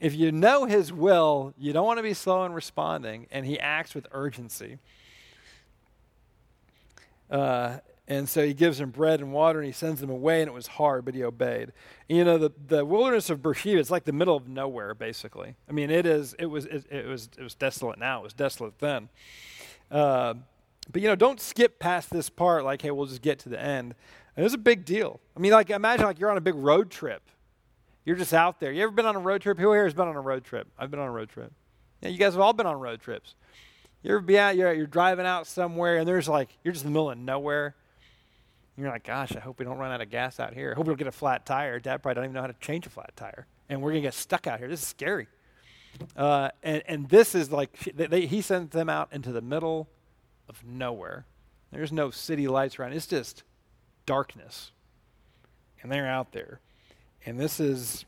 If 0.00 0.14
you 0.14 0.30
know 0.30 0.64
his 0.64 0.92
will, 0.92 1.54
you 1.58 1.72
don't 1.72 1.86
want 1.86 1.98
to 1.98 2.02
be 2.02 2.14
slow 2.14 2.44
in 2.44 2.52
responding, 2.52 3.26
and 3.30 3.44
he 3.44 3.58
acts 3.58 3.94
with 3.94 4.06
urgency. 4.12 4.78
Uh, 7.30 7.78
and 8.06 8.26
so 8.26 8.44
he 8.44 8.54
gives 8.54 8.78
them 8.78 8.90
bread 8.90 9.20
and 9.20 9.32
water 9.32 9.58
and 9.58 9.66
he 9.66 9.72
sends 9.72 10.00
them 10.00 10.08
away, 10.08 10.40
and 10.40 10.48
it 10.48 10.54
was 10.54 10.66
hard, 10.66 11.04
but 11.04 11.14
he 11.14 11.22
obeyed. 11.22 11.72
You 12.08 12.24
know, 12.24 12.38
the, 12.38 12.50
the 12.66 12.84
wilderness 12.84 13.28
of 13.28 13.42
Beersheba, 13.42 13.78
it's 13.78 13.90
like 13.90 14.04
the 14.04 14.12
middle 14.12 14.34
of 14.34 14.48
nowhere, 14.48 14.94
basically. 14.94 15.56
I 15.68 15.72
mean, 15.72 15.90
it 15.90 16.06
is, 16.06 16.34
it 16.38 16.46
was, 16.46 16.64
it, 16.64 16.86
it 16.90 17.06
was, 17.06 17.28
it 17.36 17.42
was 17.42 17.54
desolate 17.54 17.98
now, 17.98 18.20
it 18.20 18.22
was 18.24 18.32
desolate 18.32 18.78
then. 18.78 19.10
Uh, 19.90 20.34
but, 20.90 21.02
you 21.02 21.08
know, 21.08 21.16
don't 21.16 21.38
skip 21.38 21.78
past 21.78 22.08
this 22.08 22.30
part 22.30 22.64
like, 22.64 22.80
hey, 22.80 22.90
we'll 22.90 23.06
just 23.06 23.20
get 23.20 23.38
to 23.40 23.50
the 23.50 23.60
end. 23.60 23.94
And 24.34 24.42
it 24.42 24.44
was 24.44 24.54
a 24.54 24.58
big 24.58 24.86
deal. 24.86 25.20
I 25.36 25.40
mean, 25.40 25.52
like, 25.52 25.68
imagine 25.68 26.06
like 26.06 26.18
you're 26.18 26.30
on 26.30 26.38
a 26.38 26.42
big 26.42 26.54
road 26.54 26.90
trip. 26.90 27.22
You're 28.08 28.16
just 28.16 28.34
out 28.34 28.58
there. 28.58 28.72
You 28.72 28.82
ever 28.82 28.92
been 28.92 29.06
on 29.06 29.16
a 29.16 29.20
road 29.20 29.42
trip? 29.42 29.58
Who 29.58 29.72
here 29.72 29.84
has 29.84 29.94
been 29.94 30.08
on 30.08 30.16
a 30.16 30.20
road 30.20 30.44
trip? 30.44 30.66
I've 30.78 30.90
been 30.90 31.00
on 31.00 31.08
a 31.08 31.12
road 31.12 31.28
trip. 31.28 31.52
Yeah, 32.00 32.08
you 32.08 32.18
guys 32.18 32.32
have 32.32 32.40
all 32.40 32.52
been 32.52 32.66
on 32.66 32.80
road 32.80 33.00
trips. 33.00 33.34
You 34.02 34.12
ever 34.12 34.20
be 34.20 34.38
out, 34.38 34.56
you're, 34.56 34.72
you're 34.72 34.86
driving 34.86 35.26
out 35.26 35.46
somewhere, 35.46 35.98
and 35.98 36.08
there's 36.08 36.28
like, 36.28 36.48
you're 36.64 36.72
just 36.72 36.84
in 36.84 36.90
the 36.90 36.94
middle 36.94 37.10
of 37.10 37.18
nowhere 37.18 37.74
you're 38.78 38.90
like, 38.90 39.04
gosh, 39.04 39.34
I 39.34 39.40
hope 39.40 39.58
we 39.58 39.64
don't 39.64 39.78
run 39.78 39.90
out 39.90 40.00
of 40.00 40.08
gas 40.08 40.38
out 40.38 40.54
here. 40.54 40.70
I 40.70 40.76
hope 40.76 40.86
we 40.86 40.92
don't 40.92 40.98
get 40.98 41.08
a 41.08 41.12
flat 41.12 41.44
tire. 41.44 41.80
Dad 41.80 42.02
probably 42.02 42.14
don't 42.14 42.24
even 42.26 42.34
know 42.34 42.42
how 42.42 42.46
to 42.46 42.56
change 42.60 42.86
a 42.86 42.90
flat 42.90 43.10
tire. 43.16 43.46
And 43.68 43.82
we're 43.82 43.90
going 43.90 44.02
to 44.02 44.06
get 44.06 44.14
stuck 44.14 44.46
out 44.46 44.60
here. 44.60 44.68
This 44.68 44.82
is 44.82 44.88
scary. 44.88 45.26
Uh, 46.16 46.50
and, 46.62 46.82
and 46.86 47.08
this 47.08 47.34
is 47.34 47.50
like, 47.50 47.76
they, 47.96 48.06
they, 48.06 48.26
he 48.26 48.40
sends 48.40 48.70
them 48.70 48.88
out 48.88 49.08
into 49.12 49.32
the 49.32 49.40
middle 49.40 49.88
of 50.48 50.64
nowhere. 50.64 51.26
There's 51.72 51.90
no 51.90 52.10
city 52.10 52.46
lights 52.46 52.78
around. 52.78 52.92
It's 52.92 53.06
just 53.06 53.42
darkness. 54.06 54.70
And 55.82 55.90
they're 55.90 56.06
out 56.06 56.32
there. 56.32 56.60
And 57.28 57.38
this 57.38 57.60
is 57.60 58.04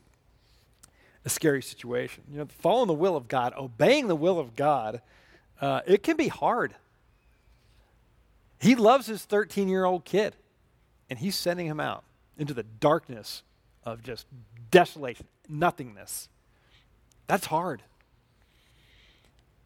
a 1.23 1.29
scary 1.29 1.61
situation. 1.61 2.23
You 2.29 2.39
know, 2.39 2.47
following 2.59 2.87
the 2.87 2.93
will 2.93 3.15
of 3.15 3.27
God, 3.27 3.53
obeying 3.55 4.07
the 4.07 4.15
will 4.15 4.39
of 4.39 4.55
God, 4.55 5.01
uh, 5.59 5.81
it 5.85 6.01
can 6.03 6.17
be 6.17 6.27
hard. 6.27 6.73
He 8.59 8.75
loves 8.75 9.07
his 9.07 9.23
13 9.23 9.67
year 9.67 9.85
old 9.85 10.05
kid 10.05 10.35
and 11.09 11.19
he's 11.19 11.35
sending 11.35 11.67
him 11.67 11.79
out 11.79 12.03
into 12.37 12.53
the 12.53 12.63
darkness 12.63 13.43
of 13.83 14.01
just 14.01 14.25
desolation, 14.71 15.27
nothingness. 15.47 16.29
That's 17.27 17.47
hard. 17.47 17.83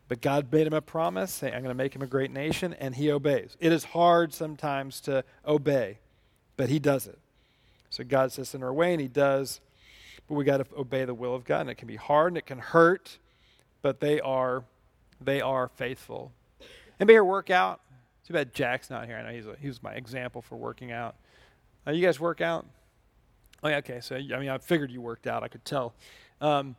But 0.08 0.22
God 0.22 0.52
made 0.52 0.68
him 0.68 0.74
a 0.74 0.82
promise, 0.82 1.32
saying, 1.32 1.54
I'm 1.54 1.62
going 1.62 1.70
to 1.70 1.76
make 1.76 1.96
him 1.96 2.04
a 2.04 2.08
great 2.08 2.32
nation, 2.32 2.74
and 2.76 2.96
he 2.96 3.12
obeys. 3.12 3.58
It 3.60 3.72
is 3.72 3.86
hard 3.86 4.34
sometimes 4.34 5.02
to 5.02 5.24
obey, 5.48 5.98
but 6.58 6.70
he 6.70 6.78
does 6.78 7.08
it. 7.08 7.18
So 7.90 8.04
God 8.04 8.32
says, 8.32 8.54
in 8.54 8.64
our 8.64 8.74
way, 8.74 8.94
and 8.94 9.02
he 9.02 9.08
does. 9.08 9.62
But 10.28 10.36
we 10.36 10.44
got 10.44 10.58
to 10.58 10.66
obey 10.76 11.06
the 11.06 11.14
will 11.14 11.36
of 11.36 11.46
God, 11.46 11.62
and 11.62 11.70
it 11.70 11.76
can 11.76 11.88
be 11.88 11.96
hard 11.96 12.32
and 12.32 12.38
it 12.38 12.46
can 12.46 12.60
hurt, 12.60 13.20
but 13.82 14.00
they 14.00 14.20
are 14.20 14.64
they 15.22 15.42
are 15.42 15.68
faithful. 15.68 16.32
Anybody 17.00 17.14
here 17.14 17.24
work 17.24 17.50
out? 17.50 17.80
Too 18.28 18.34
bad 18.34 18.54
Jack's 18.54 18.90
not 18.90 19.06
here. 19.06 19.18
I 19.18 19.24
know 19.24 19.30
he's 19.30 19.46
a, 19.46 19.56
he 19.60 19.68
was 19.68 19.84
my 19.84 19.94
example 19.94 20.42
for 20.42 20.56
working 20.56 20.92
out. 20.92 21.16
Uh, 21.86 21.92
you 21.92 22.04
guys 22.04 22.20
work 22.20 22.42
out? 22.42 22.66
Oh, 23.64 23.70
yeah, 23.70 23.78
okay. 23.78 24.00
So, 24.02 24.16
I 24.16 24.40
mean, 24.40 24.50
I 24.50 24.58
figured 24.58 24.92
you 24.92 25.02
worked 25.02 25.28
out. 25.28 25.44
I 25.44 25.48
could 25.48 25.64
tell. 25.64 25.94
Um, 26.42 26.76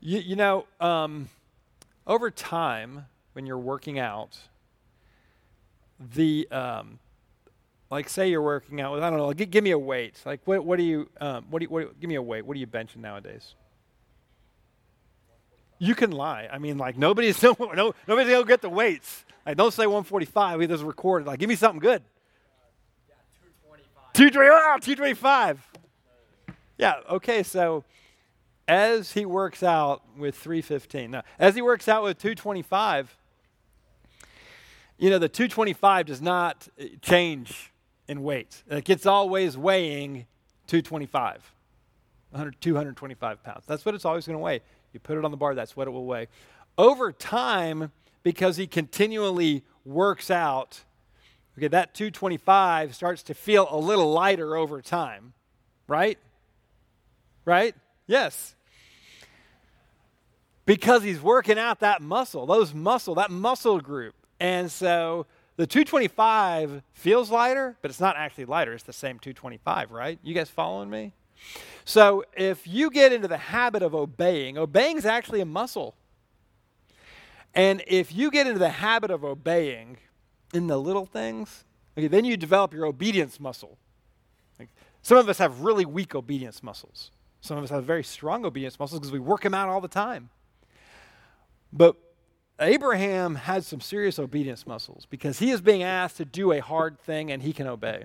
you, 0.00 0.18
you, 0.20 0.36
know, 0.36 0.66
um, 0.80 1.28
over 2.06 2.30
time, 2.30 3.06
when 3.34 3.46
you're 3.46 3.58
working 3.58 3.98
out, 3.98 4.38
the 6.00 6.48
um, 6.50 6.98
like 7.90 8.08
say 8.08 8.28
you're 8.28 8.42
working 8.42 8.80
out 8.80 8.92
with 8.94 9.02
I 9.02 9.10
don't 9.10 9.18
know, 9.18 9.32
give, 9.32 9.50
give 9.50 9.64
me 9.64 9.70
a 9.70 9.78
weight. 9.78 10.20
Like 10.24 10.40
what 10.44 10.64
what 10.64 10.76
do 10.76 10.82
you 10.82 11.08
um, 11.20 11.46
what 11.50 11.60
do 11.60 11.64
you 11.64 11.70
what, 11.70 12.00
give 12.00 12.08
me 12.08 12.16
a 12.16 12.22
weight? 12.22 12.44
What 12.44 12.56
are 12.56 12.60
you 12.60 12.66
benching 12.66 12.98
nowadays? 12.98 13.54
You 15.78 15.94
can 15.94 16.10
lie. 16.10 16.48
I 16.50 16.58
mean, 16.58 16.78
like 16.78 16.96
nobody's 16.96 17.42
no, 17.42 17.56
no 17.58 17.94
nobody's 18.08 18.32
gonna 18.32 18.46
get 18.46 18.62
the 18.62 18.70
weights. 18.70 19.24
Like 19.44 19.56
don't 19.56 19.72
say 19.72 19.86
145. 19.86 20.58
We 20.58 20.66
just 20.66 20.84
recorded. 20.84 21.26
Like 21.26 21.38
give 21.38 21.48
me 21.48 21.56
something 21.56 21.80
good. 21.80 22.02
220, 24.14 24.80
225. 24.80 25.68
Yeah, 26.78 26.94
okay, 27.10 27.42
so 27.42 27.84
as 28.66 29.12
he 29.12 29.26
works 29.26 29.62
out 29.62 30.02
with 30.16 30.34
315, 30.36 31.10
now, 31.10 31.22
as 31.38 31.54
he 31.54 31.62
works 31.62 31.86
out 31.86 32.02
with 32.02 32.18
225, 32.18 33.16
you 34.98 35.10
know, 35.10 35.18
the 35.18 35.28
225 35.28 36.06
does 36.06 36.22
not 36.22 36.68
uh, 36.80 36.84
change 37.02 37.72
in 38.08 38.22
weight. 38.22 38.62
Like 38.68 38.88
it's 38.90 39.06
always 39.06 39.56
weighing 39.56 40.26
225, 40.66 41.52
100, 42.30 42.60
225 42.60 43.42
pounds. 43.42 43.64
That's 43.66 43.84
what 43.84 43.94
it's 43.94 44.04
always 44.04 44.26
going 44.26 44.38
to 44.38 44.42
weigh. 44.42 44.60
You 44.92 45.00
put 45.00 45.18
it 45.18 45.24
on 45.24 45.30
the 45.30 45.36
bar, 45.36 45.54
that's 45.54 45.76
what 45.76 45.88
it 45.88 45.90
will 45.90 46.06
weigh. 46.06 46.28
Over 46.78 47.12
time, 47.12 47.92
because 48.22 48.56
he 48.56 48.66
continually 48.66 49.64
works 49.84 50.30
out, 50.30 50.84
Okay, 51.58 51.68
that 51.68 51.94
225 51.94 52.94
starts 52.94 53.22
to 53.24 53.34
feel 53.34 53.66
a 53.70 53.78
little 53.78 54.12
lighter 54.12 54.56
over 54.56 54.82
time, 54.82 55.32
right? 55.88 56.18
Right? 57.46 57.74
Yes. 58.06 58.54
Because 60.66 61.02
he's 61.02 61.20
working 61.20 61.58
out 61.58 61.80
that 61.80 62.02
muscle, 62.02 62.44
those 62.44 62.74
muscle, 62.74 63.14
that 63.14 63.30
muscle 63.30 63.80
group. 63.80 64.14
And 64.38 64.70
so 64.70 65.26
the 65.56 65.66
225 65.66 66.82
feels 66.92 67.30
lighter, 67.30 67.76
but 67.82 67.90
it's 67.90 68.00
not 68.00 68.16
actually 68.16 68.44
lighter. 68.44 68.72
It's 68.72 68.84
the 68.84 68.92
same 68.92 69.18
225, 69.18 69.90
right? 69.90 70.18
You 70.22 70.34
guys 70.34 70.50
following 70.50 70.90
me? 70.90 71.12
So 71.84 72.24
if 72.36 72.66
you 72.66 72.90
get 72.90 73.12
into 73.12 73.28
the 73.28 73.36
habit 73.36 73.82
of 73.82 73.94
obeying, 73.94 74.58
obeying 74.58 74.96
is 74.96 75.06
actually 75.06 75.40
a 75.40 75.46
muscle. 75.46 75.94
And 77.54 77.82
if 77.86 78.14
you 78.14 78.30
get 78.30 78.46
into 78.46 78.58
the 78.58 78.68
habit 78.68 79.10
of 79.10 79.24
obeying, 79.24 79.98
in 80.52 80.66
the 80.66 80.78
little 80.78 81.06
things, 81.06 81.64
okay, 81.96 82.08
then 82.08 82.24
you 82.24 82.36
develop 82.36 82.72
your 82.72 82.86
obedience 82.86 83.40
muscle. 83.40 83.78
Like, 84.58 84.68
some 85.02 85.18
of 85.18 85.28
us 85.28 85.38
have 85.38 85.60
really 85.60 85.84
weak 85.84 86.14
obedience 86.14 86.62
muscles. 86.62 87.10
Some 87.40 87.58
of 87.58 87.64
us 87.64 87.70
have 87.70 87.84
very 87.84 88.02
strong 88.02 88.44
obedience 88.44 88.78
muscles 88.78 89.00
because 89.00 89.12
we 89.12 89.18
work 89.18 89.42
them 89.42 89.54
out 89.54 89.68
all 89.68 89.80
the 89.80 89.88
time. 89.88 90.30
But 91.72 91.96
Abraham 92.58 93.34
had 93.34 93.64
some 93.64 93.80
serious 93.80 94.18
obedience 94.18 94.66
muscles 94.66 95.06
because 95.10 95.38
he 95.38 95.50
is 95.50 95.60
being 95.60 95.82
asked 95.82 96.16
to 96.16 96.24
do 96.24 96.52
a 96.52 96.60
hard 96.60 96.98
thing 97.00 97.30
and 97.30 97.42
he 97.42 97.52
can 97.52 97.66
obey. 97.66 98.04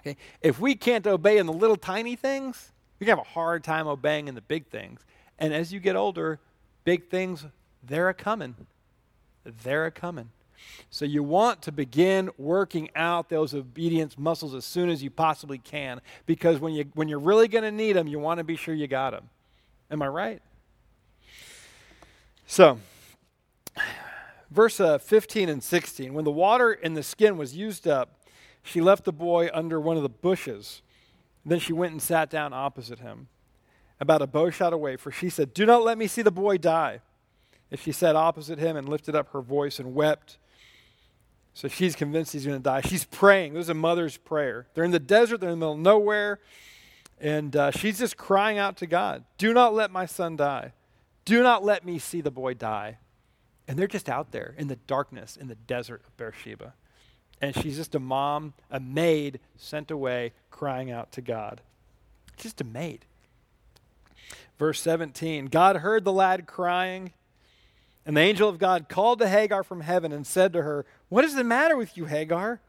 Okay? 0.00 0.16
If 0.40 0.60
we 0.60 0.74
can't 0.74 1.06
obey 1.06 1.38
in 1.38 1.46
the 1.46 1.52
little 1.52 1.76
tiny 1.76 2.16
things, 2.16 2.72
we 2.98 3.06
can 3.06 3.16
have 3.16 3.26
a 3.26 3.30
hard 3.30 3.64
time 3.64 3.88
obeying 3.88 4.28
in 4.28 4.34
the 4.34 4.40
big 4.40 4.68
things. 4.68 5.00
And 5.38 5.52
as 5.52 5.72
you 5.72 5.80
get 5.80 5.96
older, 5.96 6.38
big 6.84 7.08
things, 7.08 7.44
they're 7.82 8.08
a 8.08 8.14
coming. 8.14 8.54
They're 9.44 9.86
a 9.86 9.90
coming. 9.90 10.30
So 10.90 11.04
you 11.04 11.22
want 11.22 11.62
to 11.62 11.72
begin 11.72 12.30
working 12.36 12.90
out 12.94 13.30
those 13.30 13.54
obedience 13.54 14.18
muscles 14.18 14.54
as 14.54 14.64
soon 14.64 14.90
as 14.90 15.02
you 15.02 15.10
possibly 15.10 15.58
can 15.58 16.00
because 16.26 16.58
when, 16.58 16.74
you, 16.74 16.84
when 16.94 17.08
you're 17.08 17.18
really 17.18 17.48
going 17.48 17.64
to 17.64 17.70
need 17.70 17.94
them, 17.94 18.06
you 18.06 18.18
want 18.18 18.38
to 18.38 18.44
be 18.44 18.56
sure 18.56 18.74
you 18.74 18.86
got 18.86 19.10
them. 19.10 19.30
Am 19.90 20.02
I 20.02 20.08
right? 20.08 20.42
So, 22.46 22.78
verse 24.50 24.80
uh, 24.80 24.98
15 24.98 25.48
and 25.48 25.62
16 25.62 26.12
when 26.14 26.24
the 26.24 26.30
water 26.30 26.72
in 26.72 26.94
the 26.94 27.02
skin 27.02 27.36
was 27.36 27.56
used 27.56 27.86
up, 27.86 28.16
she 28.62 28.80
left 28.80 29.04
the 29.04 29.12
boy 29.12 29.48
under 29.52 29.80
one 29.80 29.96
of 29.96 30.02
the 30.02 30.08
bushes. 30.08 30.82
Then 31.44 31.58
she 31.58 31.72
went 31.72 31.92
and 31.92 32.02
sat 32.02 32.28
down 32.28 32.52
opposite 32.52 32.98
him, 32.98 33.28
about 33.98 34.22
a 34.22 34.26
bow 34.26 34.50
shot 34.50 34.72
away, 34.72 34.96
for 34.96 35.10
she 35.10 35.30
said, 35.30 35.54
Do 35.54 35.64
not 35.64 35.82
let 35.82 35.96
me 35.96 36.06
see 36.06 36.22
the 36.22 36.30
boy 36.30 36.58
die. 36.58 37.00
And 37.70 37.80
she 37.80 37.92
sat 37.92 38.16
opposite 38.16 38.58
him 38.58 38.76
and 38.76 38.88
lifted 38.88 39.14
up 39.14 39.32
her 39.32 39.40
voice 39.40 39.78
and 39.78 39.94
wept. 39.94 40.38
So 41.54 41.68
she's 41.68 41.94
convinced 41.94 42.32
he's 42.32 42.46
going 42.46 42.58
to 42.58 42.62
die. 42.62 42.80
She's 42.82 43.04
praying. 43.04 43.54
This 43.54 43.64
is 43.64 43.68
a 43.70 43.74
mother's 43.74 44.16
prayer. 44.16 44.66
They're 44.74 44.84
in 44.84 44.90
the 44.90 44.98
desert, 44.98 45.40
they're 45.40 45.50
in 45.50 45.58
the 45.58 45.64
middle 45.64 45.74
of 45.74 45.80
nowhere, 45.80 46.40
and 47.18 47.54
uh, 47.54 47.70
she's 47.70 47.98
just 47.98 48.16
crying 48.16 48.58
out 48.58 48.76
to 48.78 48.86
God 48.86 49.24
Do 49.38 49.52
not 49.54 49.74
let 49.74 49.90
my 49.90 50.06
son 50.06 50.36
die. 50.36 50.72
Do 51.24 51.42
not 51.42 51.64
let 51.64 51.84
me 51.84 51.98
see 51.98 52.20
the 52.20 52.30
boy 52.30 52.54
die. 52.54 52.98
And 53.70 53.78
they're 53.78 53.86
just 53.86 54.08
out 54.08 54.32
there 54.32 54.56
in 54.58 54.66
the 54.66 54.74
darkness, 54.74 55.36
in 55.36 55.46
the 55.46 55.54
desert 55.54 56.02
of 56.04 56.16
Beersheba. 56.16 56.74
And 57.40 57.54
she's 57.54 57.76
just 57.76 57.94
a 57.94 58.00
mom, 58.00 58.54
a 58.68 58.80
maid 58.80 59.38
sent 59.56 59.92
away, 59.92 60.32
crying 60.50 60.90
out 60.90 61.12
to 61.12 61.20
God. 61.20 61.60
Just 62.36 62.60
a 62.60 62.64
maid. 62.64 63.04
Verse 64.58 64.80
17 64.80 65.46
God 65.46 65.76
heard 65.76 66.02
the 66.02 66.12
lad 66.12 66.48
crying, 66.48 67.12
and 68.04 68.16
the 68.16 68.22
angel 68.22 68.48
of 68.48 68.58
God 68.58 68.88
called 68.88 69.20
to 69.20 69.28
Hagar 69.28 69.62
from 69.62 69.82
heaven 69.82 70.10
and 70.10 70.26
said 70.26 70.52
to 70.54 70.62
her, 70.62 70.84
What 71.08 71.24
is 71.24 71.36
the 71.36 71.44
matter 71.44 71.76
with 71.76 71.96
you, 71.96 72.06
Hagar? 72.06 72.60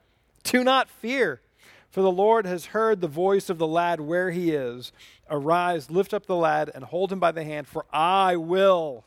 Do 0.43 0.63
not 0.63 0.87
fear, 0.87 1.41
for 1.89 2.03
the 2.03 2.11
Lord 2.11 2.45
has 2.45 2.65
heard 2.67 3.01
the 3.01 3.07
voice 3.07 3.49
of 3.49 3.57
the 3.57 3.65
lad 3.65 4.01
where 4.01 4.29
he 4.29 4.51
is. 4.51 4.91
Arise, 5.31 5.89
lift 5.89 6.13
up 6.13 6.27
the 6.27 6.35
lad, 6.35 6.69
and 6.75 6.83
hold 6.83 7.11
him 7.11 7.19
by 7.19 7.31
the 7.31 7.43
hand, 7.43 7.67
for 7.67 7.87
I 7.91 8.35
will 8.35 9.03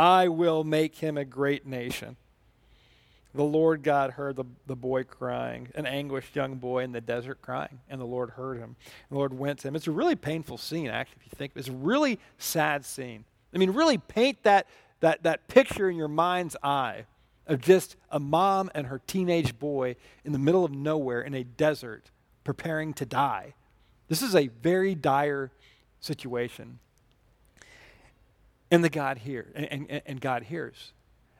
I 0.00 0.28
will 0.28 0.64
make 0.64 0.96
him 0.96 1.18
a 1.18 1.26
great 1.26 1.66
nation. 1.66 2.16
The 3.34 3.44
Lord 3.44 3.82
God 3.82 4.12
heard 4.12 4.34
the, 4.34 4.46
the 4.66 4.74
boy 4.74 5.04
crying, 5.04 5.68
an 5.74 5.84
anguished 5.84 6.34
young 6.34 6.54
boy 6.54 6.84
in 6.84 6.92
the 6.92 7.02
desert 7.02 7.42
crying, 7.42 7.80
and 7.90 8.00
the 8.00 8.06
Lord 8.06 8.30
heard 8.30 8.56
him. 8.56 8.76
The 9.10 9.16
Lord 9.16 9.38
went 9.38 9.58
to 9.58 9.68
him. 9.68 9.76
It's 9.76 9.88
a 9.88 9.92
really 9.92 10.16
painful 10.16 10.56
scene, 10.56 10.88
actually, 10.88 11.18
if 11.26 11.26
you 11.26 11.36
think. 11.36 11.52
It's 11.54 11.68
a 11.68 11.72
really 11.72 12.18
sad 12.38 12.86
scene. 12.86 13.26
I 13.54 13.58
mean, 13.58 13.72
really 13.72 13.98
paint 13.98 14.42
that, 14.44 14.68
that, 15.00 15.22
that 15.24 15.48
picture 15.48 15.90
in 15.90 15.96
your 15.96 16.08
mind's 16.08 16.56
eye 16.62 17.04
of 17.46 17.60
just 17.60 17.96
a 18.10 18.18
mom 18.18 18.70
and 18.74 18.86
her 18.86 19.02
teenage 19.06 19.58
boy 19.58 19.96
in 20.24 20.32
the 20.32 20.38
middle 20.38 20.64
of 20.64 20.72
nowhere 20.72 21.20
in 21.20 21.34
a 21.34 21.44
desert 21.44 22.10
preparing 22.42 22.94
to 22.94 23.04
die. 23.04 23.52
This 24.08 24.22
is 24.22 24.34
a 24.34 24.46
very 24.46 24.94
dire 24.94 25.50
situation. 26.00 26.78
And 28.70 28.84
the 28.84 28.88
God 28.88 29.18
hears, 29.18 29.52
and, 29.54 29.86
and, 29.90 30.02
and 30.06 30.20
God 30.20 30.44
hears. 30.44 30.92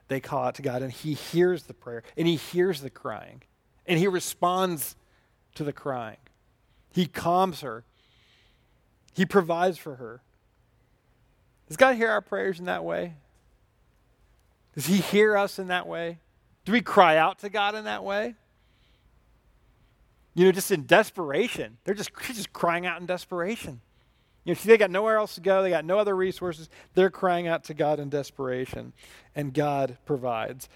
They 0.08 0.18
call 0.18 0.44
out 0.44 0.56
to 0.56 0.62
God, 0.62 0.82
and 0.82 0.90
He 0.90 1.14
hears 1.14 1.64
the 1.64 1.74
prayer, 1.74 2.02
and 2.16 2.26
He 2.26 2.36
hears 2.36 2.80
the 2.80 2.90
crying, 2.90 3.42
and 3.86 3.98
He 3.98 4.08
responds 4.08 4.96
to 5.54 5.64
the 5.64 5.72
crying. 5.72 6.16
He 6.92 7.06
calms 7.06 7.60
her. 7.60 7.84
He 9.14 9.24
provides 9.24 9.78
for 9.78 9.96
her. 9.96 10.20
Does 11.68 11.76
God 11.76 11.94
hear 11.94 12.10
our 12.10 12.20
prayers 12.20 12.58
in 12.58 12.64
that 12.64 12.84
way? 12.84 13.14
Does 14.74 14.86
He 14.86 14.96
hear 14.96 15.36
us 15.36 15.58
in 15.58 15.68
that 15.68 15.86
way? 15.86 16.18
Do 16.64 16.72
we 16.72 16.80
cry 16.80 17.16
out 17.16 17.38
to 17.40 17.48
God 17.48 17.74
in 17.74 17.84
that 17.84 18.02
way? 18.04 18.34
You 20.34 20.46
know, 20.46 20.52
just 20.52 20.70
in 20.70 20.86
desperation. 20.86 21.78
They're 21.84 21.94
just, 21.94 22.10
just 22.26 22.52
crying 22.52 22.86
out 22.86 23.00
in 23.00 23.06
desperation. 23.06 23.80
You 24.44 24.54
know, 24.54 24.60
they 24.64 24.78
got 24.78 24.90
nowhere 24.90 25.16
else 25.16 25.34
to 25.34 25.40
go. 25.40 25.62
They 25.62 25.70
got 25.70 25.84
no 25.84 25.98
other 25.98 26.16
resources. 26.16 26.68
They're 26.94 27.10
crying 27.10 27.46
out 27.46 27.64
to 27.64 27.74
God 27.74 28.00
in 28.00 28.08
desperation, 28.08 28.92
and 29.34 29.52
God 29.52 29.98
provides. 30.06 30.68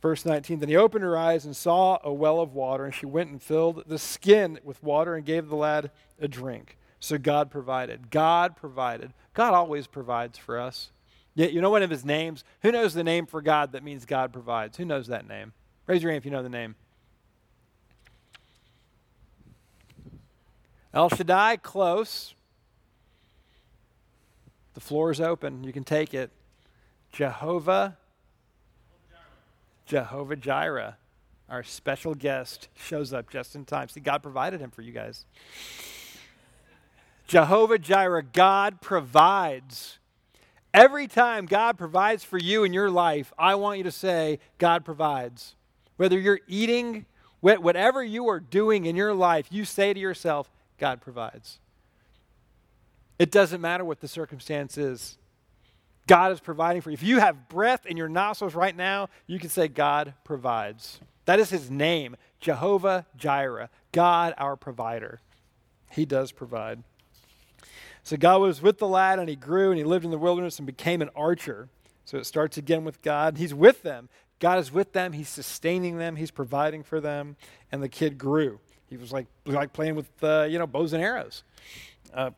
Verse 0.00 0.24
19 0.24 0.60
Then 0.60 0.68
he 0.68 0.76
opened 0.76 1.04
her 1.04 1.16
eyes 1.16 1.44
and 1.44 1.56
saw 1.56 1.98
a 2.02 2.12
well 2.12 2.40
of 2.40 2.54
water, 2.54 2.84
and 2.84 2.94
she 2.94 3.06
went 3.06 3.30
and 3.30 3.42
filled 3.42 3.84
the 3.86 3.98
skin 3.98 4.58
with 4.64 4.82
water 4.82 5.14
and 5.14 5.24
gave 5.24 5.48
the 5.48 5.56
lad 5.56 5.90
a 6.20 6.28
drink. 6.28 6.78
So 7.00 7.18
God 7.18 7.50
provided. 7.50 8.10
God 8.10 8.56
provided. 8.56 9.12
God 9.34 9.52
always 9.52 9.86
provides 9.86 10.38
for 10.38 10.58
us. 10.58 10.90
Yet, 11.34 11.52
you 11.52 11.60
know 11.60 11.70
one 11.70 11.82
of 11.82 11.90
his 11.90 12.04
names? 12.04 12.44
Who 12.62 12.70
knows 12.70 12.94
the 12.94 13.04
name 13.04 13.26
for 13.26 13.42
God 13.42 13.72
that 13.72 13.82
means 13.82 14.06
God 14.06 14.32
provides? 14.32 14.76
Who 14.76 14.84
knows 14.84 15.08
that 15.08 15.28
name? 15.28 15.52
Raise 15.86 16.02
your 16.02 16.12
hand 16.12 16.22
if 16.22 16.24
you 16.24 16.30
know 16.30 16.42
the 16.42 16.48
name. 16.48 16.76
El 20.94 21.08
Shaddai, 21.08 21.56
close. 21.56 22.34
The 24.74 24.80
floor 24.80 25.10
is 25.10 25.20
open. 25.20 25.64
You 25.64 25.72
can 25.72 25.84
take 25.84 26.14
it. 26.14 26.30
Jehovah, 27.12 27.96
Jehovah 29.86 30.36
Jireh, 30.36 30.96
our 31.48 31.62
special 31.62 32.14
guest, 32.14 32.68
shows 32.74 33.12
up 33.12 33.30
just 33.30 33.54
in 33.54 33.64
time. 33.64 33.88
See, 33.88 34.00
God 34.00 34.22
provided 34.22 34.60
him 34.60 34.70
for 34.70 34.82
you 34.82 34.92
guys. 34.92 35.26
Jehovah 37.26 37.78
Jireh, 37.78 38.22
God 38.22 38.80
provides. 38.80 39.98
Every 40.72 41.06
time 41.06 41.46
God 41.46 41.78
provides 41.78 42.24
for 42.24 42.36
you 42.36 42.64
in 42.64 42.72
your 42.72 42.90
life, 42.90 43.32
I 43.38 43.54
want 43.54 43.78
you 43.78 43.84
to 43.84 43.92
say, 43.92 44.40
God 44.58 44.84
provides. 44.84 45.54
Whether 45.96 46.18
you're 46.18 46.40
eating, 46.48 47.06
whatever 47.40 48.02
you 48.02 48.28
are 48.28 48.40
doing 48.40 48.86
in 48.86 48.96
your 48.96 49.14
life, 49.14 49.46
you 49.50 49.64
say 49.64 49.94
to 49.94 50.00
yourself, 50.00 50.50
God 50.78 51.00
provides. 51.00 51.60
It 53.18 53.30
doesn't 53.30 53.60
matter 53.60 53.84
what 53.84 54.00
the 54.00 54.08
circumstance 54.08 54.76
is. 54.76 55.18
God 56.06 56.32
is 56.32 56.40
providing 56.40 56.82
for 56.82 56.90
you. 56.90 56.94
If 56.94 57.02
you 57.02 57.20
have 57.20 57.48
breath 57.48 57.86
in 57.86 57.96
your 57.96 58.08
nostrils 58.08 58.54
right 58.54 58.76
now, 58.76 59.08
you 59.26 59.38
can 59.38 59.48
say, 59.48 59.68
God 59.68 60.14
provides. 60.24 61.00
That 61.24 61.40
is 61.40 61.48
his 61.48 61.70
name, 61.70 62.16
Jehovah 62.40 63.06
Jireh, 63.16 63.70
God 63.92 64.34
our 64.36 64.56
provider. 64.56 65.20
He 65.90 66.04
does 66.04 66.32
provide. 66.32 66.82
So 68.02 68.18
God 68.18 68.42
was 68.42 68.60
with 68.60 68.78
the 68.78 68.88
lad, 68.88 69.18
and 69.18 69.28
he 69.30 69.36
grew, 69.36 69.70
and 69.70 69.78
he 69.78 69.84
lived 69.84 70.04
in 70.04 70.10
the 70.10 70.18
wilderness 70.18 70.58
and 70.58 70.66
became 70.66 71.00
an 71.00 71.08
archer. 71.16 71.68
So 72.04 72.18
it 72.18 72.26
starts 72.26 72.58
again 72.58 72.84
with 72.84 73.00
God. 73.00 73.38
He's 73.38 73.54
with 73.54 73.82
them. 73.82 74.10
God 74.40 74.58
is 74.58 74.70
with 74.70 74.92
them. 74.92 75.12
He's 75.12 75.30
sustaining 75.30 75.96
them. 75.96 76.16
He's 76.16 76.30
providing 76.30 76.82
for 76.82 77.00
them. 77.00 77.36
And 77.72 77.82
the 77.82 77.88
kid 77.88 78.18
grew. 78.18 78.60
He 78.90 78.98
was 78.98 79.10
like, 79.10 79.26
like 79.46 79.72
playing 79.72 79.94
with, 79.94 80.10
uh, 80.22 80.46
you 80.50 80.58
know, 80.58 80.66
bows 80.66 80.92
and 80.92 81.02
arrows. 81.02 81.44
Uh, 82.12 82.32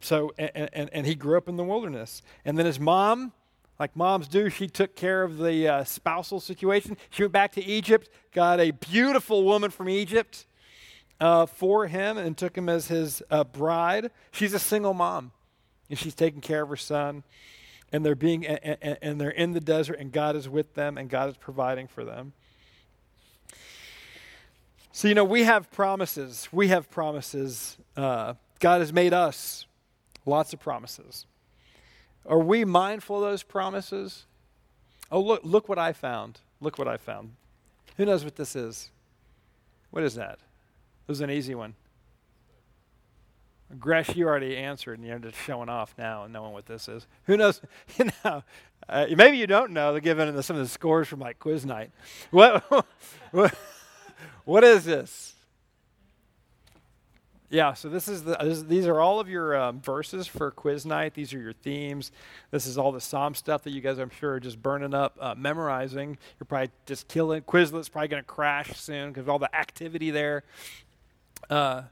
so, 0.00 0.32
and, 0.38 0.70
and, 0.72 0.90
and, 0.92 1.06
he 1.06 1.14
grew 1.14 1.38
up 1.38 1.48
in 1.48 1.56
the 1.56 1.64
wilderness. 1.64 2.22
And 2.44 2.58
then 2.58 2.66
his 2.66 2.78
mom, 2.78 3.32
like 3.78 3.96
moms 3.96 4.28
do, 4.28 4.50
she 4.50 4.68
took 4.68 4.94
care 4.96 5.22
of 5.22 5.38
the 5.38 5.66
uh, 5.68 5.84
spousal 5.84 6.40
situation. 6.40 6.96
She 7.10 7.22
went 7.22 7.32
back 7.32 7.52
to 7.52 7.64
Egypt, 7.64 8.10
got 8.32 8.60
a 8.60 8.70
beautiful 8.70 9.44
woman 9.44 9.70
from 9.70 9.88
Egypt 9.88 10.46
uh, 11.20 11.46
for 11.46 11.86
him, 11.86 12.18
and 12.18 12.36
took 12.36 12.56
him 12.56 12.68
as 12.68 12.88
his 12.88 13.22
uh, 13.30 13.44
bride. 13.44 14.10
She's 14.30 14.52
a 14.52 14.58
single 14.58 14.94
mom, 14.94 15.32
and 15.88 15.98
she's 15.98 16.14
taking 16.14 16.40
care 16.40 16.62
of 16.62 16.68
her 16.68 16.76
son. 16.76 17.24
And 17.92 18.04
they're 18.04 18.16
being, 18.16 18.44
and, 18.44 19.20
they're 19.20 19.30
in 19.30 19.52
the 19.52 19.60
desert, 19.60 19.98
and 20.00 20.10
God 20.10 20.34
is 20.34 20.48
with 20.48 20.74
them, 20.74 20.98
and 20.98 21.08
God 21.08 21.28
is 21.28 21.36
providing 21.36 21.86
for 21.86 22.04
them. 22.04 22.32
So, 24.90 25.08
you 25.08 25.14
know, 25.14 25.24
we 25.24 25.44
have 25.44 25.70
promises. 25.70 26.48
We 26.50 26.68
have 26.68 26.90
promises. 26.90 27.76
Uh, 27.96 28.34
God 28.58 28.80
has 28.80 28.92
made 28.92 29.12
us 29.12 29.66
Lots 30.26 30.52
of 30.52 30.60
promises. 30.60 31.26
Are 32.26 32.38
we 32.38 32.64
mindful 32.64 33.16
of 33.16 33.22
those 33.22 33.42
promises? 33.42 34.24
Oh, 35.10 35.20
look, 35.20 35.42
look 35.44 35.68
what 35.68 35.78
I 35.78 35.92
found. 35.92 36.40
Look 36.60 36.78
what 36.78 36.88
I 36.88 36.96
found. 36.96 37.32
Who 37.96 38.06
knows 38.06 38.24
what 38.24 38.36
this 38.36 38.56
is? 38.56 38.90
What 39.90 40.02
is 40.02 40.14
that? 40.14 40.38
This 41.06 41.18
is 41.18 41.20
an 41.20 41.30
easy 41.30 41.54
one. 41.54 41.74
Gresh, 43.78 44.14
you 44.14 44.26
already 44.26 44.56
answered, 44.56 44.98
and 44.98 45.06
you're 45.06 45.18
just 45.18 45.38
showing 45.38 45.68
off 45.68 45.94
now 45.98 46.24
and 46.24 46.32
knowing 46.32 46.52
what 46.52 46.66
this 46.66 46.88
is. 46.88 47.06
Who 47.24 47.36
knows? 47.36 47.60
You 47.98 48.10
know, 48.24 48.42
uh, 48.88 49.06
maybe 49.16 49.36
you 49.36 49.46
don't 49.46 49.70
know. 49.72 49.98
Given 50.00 50.42
some 50.42 50.56
of 50.56 50.62
the 50.62 50.68
scores 50.68 51.08
from 51.08 51.20
like 51.20 51.38
quiz 51.38 51.64
night. 51.64 51.90
What, 52.30 52.64
what, 53.30 53.54
what 54.44 54.64
is 54.64 54.84
this? 54.84 55.33
Yeah, 57.54 57.74
so 57.74 57.88
this 57.88 58.08
is 58.08 58.24
the 58.24 58.36
this, 58.42 58.62
these 58.62 58.88
are 58.88 58.98
all 58.98 59.20
of 59.20 59.28
your 59.28 59.56
um, 59.56 59.80
verses 59.80 60.26
for 60.26 60.50
quiz 60.50 60.84
night. 60.84 61.14
These 61.14 61.32
are 61.32 61.38
your 61.38 61.52
themes. 61.52 62.10
This 62.50 62.66
is 62.66 62.76
all 62.76 62.90
the 62.90 63.00
psalm 63.00 63.36
stuff 63.36 63.62
that 63.62 63.70
you 63.70 63.80
guys, 63.80 63.98
I'm 63.98 64.10
sure, 64.10 64.32
are 64.32 64.40
just 64.40 64.60
burning 64.60 64.92
up, 64.92 65.16
uh, 65.20 65.36
memorizing. 65.38 66.18
You're 66.40 66.46
probably 66.46 66.72
just 66.84 67.06
killing. 67.06 67.42
Quizlet's 67.42 67.88
probably 67.88 68.08
going 68.08 68.24
to 68.24 68.26
crash 68.26 68.76
soon 68.76 69.10
because 69.10 69.20
of 69.20 69.28
all 69.28 69.38
the 69.38 69.54
activity 69.54 70.10
there. 70.10 70.42
Uh, 71.48 71.82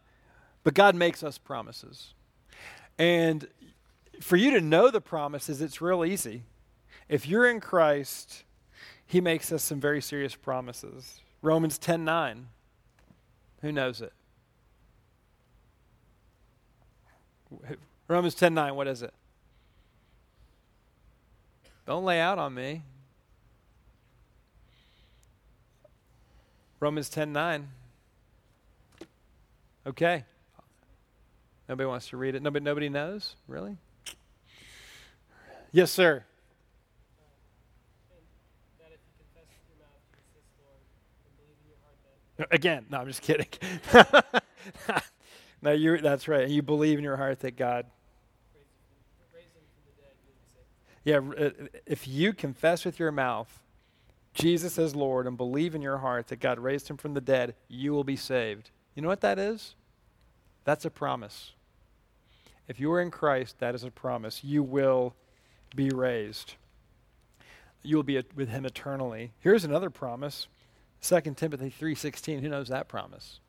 but 0.65 0.75
God 0.75 0.97
makes 0.97 1.23
us 1.23 1.39
promises, 1.39 2.13
and 2.99 3.47
for 4.21 4.35
you 4.35 4.51
to 4.51 4.61
know 4.61 4.91
the 4.91 5.01
promises, 5.01 5.63
it's 5.63 5.81
real 5.81 6.05
easy. 6.05 6.43
If 7.09 7.29
you're 7.29 7.49
in 7.49 7.61
Christ, 7.61 8.43
he 9.07 9.21
makes 9.21 9.53
us 9.53 9.63
some 9.63 9.79
very 9.79 10.03
serious 10.03 10.35
promises. 10.35 11.21
Romans 11.41 11.79
10 11.79 12.05
9. 12.05 12.49
Who 13.61 13.71
knows 13.71 14.01
it? 14.01 14.13
Romans 18.09 18.35
10 18.35 18.55
9, 18.55 18.75
what 18.75 18.87
is 18.87 19.03
it? 19.03 19.13
Don't 21.87 22.05
lay 22.05 22.21
out 22.21 22.39
on 22.39 22.55
me. 22.55 22.83
Romans 26.81 27.09
10 27.09 27.33
9. 27.33 27.69
Okay. 29.87 30.25
Nobody 31.69 31.87
wants 31.87 32.09
to 32.09 32.17
read 32.17 32.35
it. 32.35 32.43
Nobody, 32.43 32.65
nobody 32.65 32.89
knows? 32.89 33.37
Really? 33.49 33.77
Yes, 35.73 35.91
sir. 35.91 36.25
Again, 42.51 42.87
no, 42.91 42.99
I'm 42.99 43.07
just 43.07 43.23
kidding. 43.23 43.47
no, 45.63 45.71
you 45.71 45.99
that's 45.99 46.27
right. 46.29 46.49
You 46.49 46.61
believe 46.61 46.99
in 46.99 47.05
your 47.05 47.17
heart 47.17 47.41
that 47.41 47.57
God. 47.57 47.87
Yeah, 51.05 51.19
uh, 51.19 51.51
if 51.87 52.07
you 52.07 52.33
confess 52.33 52.85
with 52.85 53.01
your 53.01 53.11
mouth 53.11 53.61
Jesus 54.35 54.79
as 54.79 54.95
Lord 54.95 55.27
and 55.27 55.37
believe 55.37 55.75
in 55.75 55.83
your 55.83 55.99
heart 55.99 56.29
that 56.29 56.41
God 56.41 56.59
raised 56.59 56.89
him 56.89 56.97
from 56.97 57.15
the 57.15 57.21
dead, 57.21 57.55
you 57.69 57.93
will 57.93 58.05
be 58.05 58.17
saved. 58.17 58.71
You 58.95 59.03
know 59.03 59.09
what 59.09 59.21
that 59.21 59.39
is? 59.39 59.75
That's 60.65 60.85
a 60.85 60.91
promise. 60.91 61.53
If 62.69 62.79
you 62.79 62.91
are 62.93 63.01
in 63.01 63.11
Christ, 63.11 63.59
that 63.59 63.75
is 63.75 63.85
a 63.85 63.91
promise. 63.91 64.45
You 64.45 64.63
will 64.63 65.15
be 65.75 65.91
raised. 65.91 66.55
You 67.83 67.97
will 67.97 68.05
be 68.05 68.23
with 68.35 68.49
him 68.49 68.65
eternally. 68.65 69.33
Here's 69.41 69.65
another 69.65 69.91
promise. 69.91 70.47
2 71.01 71.37
Timothy 71.37 71.69
3:16. 71.69 72.43
Who 72.43 72.49
knows 72.49 72.69
that 72.69 72.89
promise? 72.89 73.41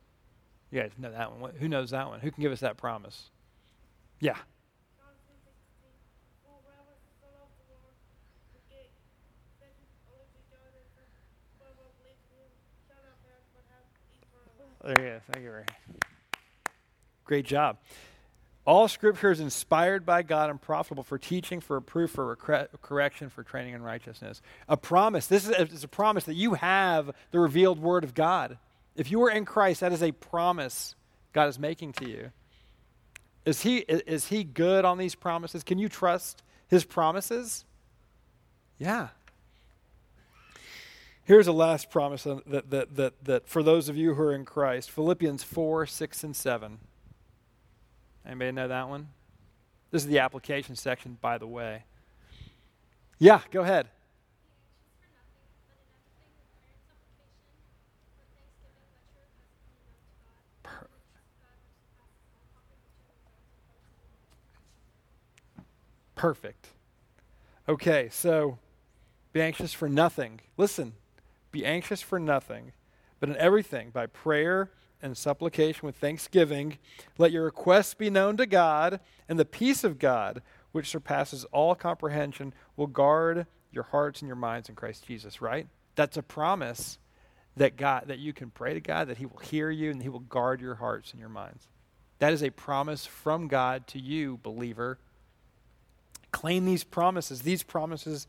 You 0.74 0.82
guys 0.82 0.90
know 0.98 1.12
that 1.12 1.38
one. 1.38 1.54
Who 1.60 1.68
knows 1.68 1.92
that 1.92 2.08
one? 2.08 2.20
Who 2.20 2.32
can 2.32 2.42
give 2.42 2.52
us 2.52 2.62
that 2.62 2.78
promise? 2.78 3.30
Yeah. 4.20 4.38
There 14.84 14.96
you 15.00 15.10
go. 15.12 15.20
Thank 15.32 15.46
you, 15.46 15.52
Ray. 15.52 15.64
Great 17.24 17.46
job. 17.46 17.78
All 18.66 18.88
scripture 18.88 19.30
is 19.30 19.40
inspired 19.40 20.08
by 20.08 20.24
God 20.24 20.50
and 20.50 20.60
profitable 20.60 21.04
for 21.04 21.20
teaching, 21.20 21.62
for 21.62 21.76
reproof, 21.76 22.12
for 22.12 22.36
recre- 22.36 22.68
correction, 22.82 23.30
for 23.30 23.44
training 23.44 23.76
in 23.76 23.84
righteousness. 23.84 24.42
A 24.68 24.76
promise. 24.76 25.28
This 25.28 25.46
is 25.46 25.52
a, 25.52 25.62
is 25.62 25.84
a 25.84 25.88
promise 25.88 26.24
that 26.24 26.34
you 26.34 26.56
have 26.56 27.12
the 27.30 27.40
revealed 27.40 27.80
word 27.80 28.04
of 28.04 28.16
God. 28.16 28.58
If 28.96 29.10
you 29.10 29.22
are 29.24 29.30
in 29.30 29.46
Christ, 29.46 29.82
that 29.82 29.92
is 29.92 30.04
a 30.04 30.12
promise 30.12 30.96
God 31.34 31.50
is 31.50 31.58
making 31.58 31.94
to 31.94 32.08
you. 32.08 32.32
Is 33.46 33.62
he, 33.62 33.78
is 33.80 34.28
he 34.28 34.44
good 34.44 34.86
on 34.86 34.98
these 34.98 35.16
promises? 35.16 35.64
Can 35.64 35.78
you 35.78 35.90
trust 35.90 36.44
his 36.68 36.86
promises? 36.86 37.66
Yeah. 38.78 39.10
Here's 41.26 41.48
a 41.48 41.54
last 41.54 41.90
promise 41.90 42.24
that, 42.24 42.70
that, 42.70 42.96
that, 42.96 43.26
that 43.26 43.48
for 43.48 43.64
those 43.64 43.90
of 43.90 43.98
you 43.98 44.14
who 44.14 44.22
are 44.24 44.34
in 44.34 44.46
Christ 44.46 44.92
Philippians 44.92 45.44
4, 45.44 45.86
6, 45.86 46.24
and 46.24 46.36
7. 46.36 46.80
Anybody 48.26 48.52
know 48.52 48.68
that 48.68 48.88
one? 48.88 49.10
This 49.92 50.04
is 50.04 50.08
the 50.08 50.20
application 50.20 50.76
section, 50.76 51.18
by 51.22 51.38
the 51.38 51.48
way. 51.48 51.84
Yeah, 53.20 53.42
go 53.52 53.62
ahead. 53.62 53.88
Perfect. 66.24 66.70
Okay, 67.68 68.08
so 68.10 68.58
be 69.34 69.42
anxious 69.42 69.74
for 69.74 69.90
nothing. 69.90 70.40
Listen, 70.56 70.94
be 71.52 71.66
anxious 71.66 72.02
for 72.02 72.18
nothing, 72.18 72.72
but 73.20 73.28
in 73.28 73.36
everything, 73.36 73.90
by 73.90 74.06
prayer 74.06 74.72
and 75.02 75.18
supplication 75.18 75.86
with 75.86 75.98
thanksgiving, 75.98 76.78
let 77.18 77.34
your 77.34 77.44
requests 77.44 77.94
be 77.94 78.10
known 78.10 78.38
to 78.38 78.46
God, 78.46 79.02
and 79.28 79.38
the 79.38 79.44
peace 79.44 79.84
of 79.84 80.00
God, 80.00 80.42
which 80.72 80.88
surpasses 80.88 81.44
all 81.52 81.76
comprehension, 81.76 82.54
will 82.78 82.88
guard 82.88 83.46
your 83.74 83.84
hearts 83.84 84.22
and 84.22 84.28
your 84.30 84.38
minds 84.38 84.70
in 84.70 84.76
Christ 84.76 85.06
Jesus, 85.06 85.42
right? 85.42 85.68
That's 85.96 86.16
a 86.16 86.24
promise 86.24 87.00
that 87.58 87.76
God 87.76 88.06
that 88.08 88.20
you 88.20 88.32
can 88.32 88.50
pray 88.50 88.74
to 88.74 88.80
God 88.80 89.10
that 89.10 89.18
he 89.18 89.26
will 89.26 89.40
hear 89.40 89.70
you 89.70 89.92
and 89.92 90.02
he 90.02 90.08
will 90.08 90.22
guard 90.22 90.62
your 90.62 90.76
hearts 90.76 91.12
and 91.12 91.20
your 91.20 91.28
minds. 91.28 91.68
That 92.20 92.32
is 92.32 92.42
a 92.42 92.50
promise 92.50 93.06
from 93.06 93.50
God 93.50 93.88
to 93.88 94.00
you, 94.00 94.40
believer. 94.42 95.00
Claim 96.34 96.66
these 96.66 96.84
promises. 96.84 97.44
These 97.44 97.64
promises 97.64 98.28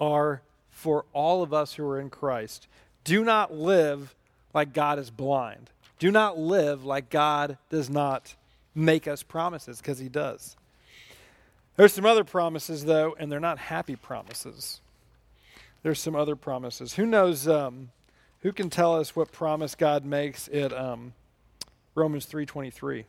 are 0.00 0.40
for 0.70 1.04
all 1.12 1.42
of 1.42 1.52
us 1.52 1.74
who 1.74 1.84
are 1.84 2.00
in 2.00 2.08
Christ. 2.08 2.66
Do 3.04 3.22
not 3.24 3.52
live 3.52 4.14
like 4.54 4.72
God 4.72 4.98
is 4.98 5.10
blind. 5.10 5.68
Do 5.98 6.10
not 6.10 6.38
live 6.38 6.84
like 6.84 7.10
God 7.10 7.58
does 7.68 7.90
not 7.90 8.34
make 8.74 9.06
us 9.06 9.22
promises, 9.22 9.78
because 9.78 9.98
He 9.98 10.08
does. 10.08 10.56
There's 11.76 11.92
some 11.92 12.06
other 12.06 12.24
promises, 12.24 12.84
though, 12.84 13.14
and 13.18 13.30
they're 13.30 13.40
not 13.40 13.58
happy 13.58 13.96
promises. 13.96 14.80
There's 15.82 16.00
some 16.00 16.14
other 16.14 16.36
promises. 16.36 16.94
Who 16.94 17.04
knows? 17.04 17.48
Um, 17.48 17.90
who 18.42 18.52
can 18.52 18.70
tell 18.70 18.96
us 18.96 19.14
what 19.16 19.32
promise 19.32 19.74
God 19.74 20.04
makes 20.04 20.48
at 20.48 20.72
um, 20.72 21.12
Romans 21.94 22.26
three 22.26 22.46
twenty 22.46 22.70
three? 22.70 23.04